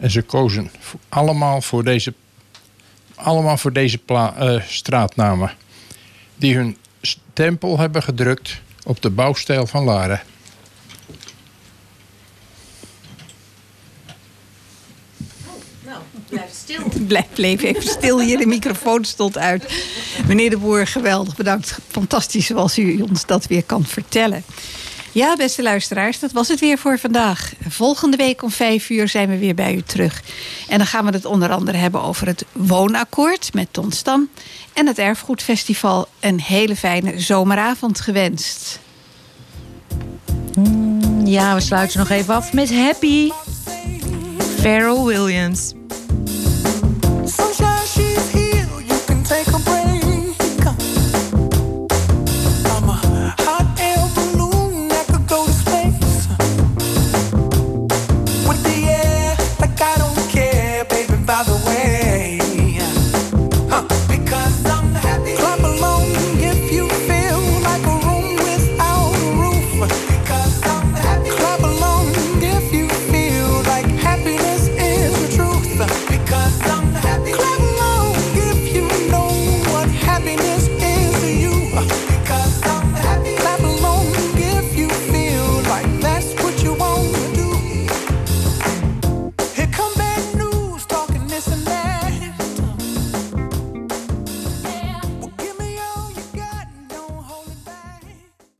en 0.00 0.10
ze 0.10 0.22
kozen 0.22 0.70
allemaal 1.08 1.62
voor 1.62 1.84
deze, 1.84 2.14
allemaal 3.14 3.56
voor 3.56 3.72
deze 3.72 3.98
pla- 3.98 4.34
eh, 4.36 4.62
straatnamen 4.66 5.52
die 6.36 6.56
hun 6.56 6.76
stempel 7.00 7.78
hebben 7.78 8.02
gedrukt 8.02 8.60
op 8.84 9.02
de 9.02 9.10
bouwstijl 9.10 9.66
van 9.66 9.84
Laren. 9.84 10.20
Blijf 16.28 16.50
stil. 16.52 16.82
Blijf, 17.06 17.26
bleef 17.34 17.62
even 17.62 17.82
stil 17.82 18.20
hier, 18.20 18.38
de 18.38 18.46
microfoon 18.46 19.04
stond 19.04 19.38
uit. 19.38 19.84
Meneer 20.26 20.50
de 20.50 20.58
Boer, 20.58 20.86
geweldig 20.86 21.36
bedankt. 21.36 21.78
Fantastisch 21.88 22.46
zoals 22.46 22.78
u 22.78 23.00
ons 23.00 23.26
dat 23.26 23.46
weer 23.46 23.64
kan 23.64 23.84
vertellen. 23.84 24.44
Ja, 25.12 25.36
beste 25.36 25.62
luisteraars, 25.62 26.18
dat 26.18 26.32
was 26.32 26.48
het 26.48 26.60
weer 26.60 26.78
voor 26.78 26.98
vandaag. 26.98 27.52
Volgende 27.68 28.16
week 28.16 28.42
om 28.42 28.50
vijf 28.50 28.90
uur 28.90 29.08
zijn 29.08 29.28
we 29.28 29.38
weer 29.38 29.54
bij 29.54 29.74
u 29.74 29.82
terug. 29.82 30.22
En 30.68 30.78
dan 30.78 30.86
gaan 30.86 31.04
we 31.04 31.10
het 31.10 31.24
onder 31.24 31.50
andere 31.50 31.76
hebben 31.76 32.02
over 32.02 32.26
het 32.26 32.44
woonakkoord 32.52 33.54
met 33.54 33.68
Ton 33.70 33.92
Stam... 33.92 34.28
en 34.72 34.86
het 34.86 34.98
Erfgoedfestival. 34.98 36.08
Een 36.20 36.40
hele 36.40 36.76
fijne 36.76 37.20
zomeravond 37.20 38.00
gewenst. 38.00 38.80
Ja, 41.24 41.54
we 41.54 41.60
sluiten 41.60 41.98
nog 41.98 42.10
even 42.10 42.34
af 42.34 42.52
met 42.52 42.74
Happy. 42.74 43.30
Pharrell 44.60 45.04
Williams. 45.04 45.72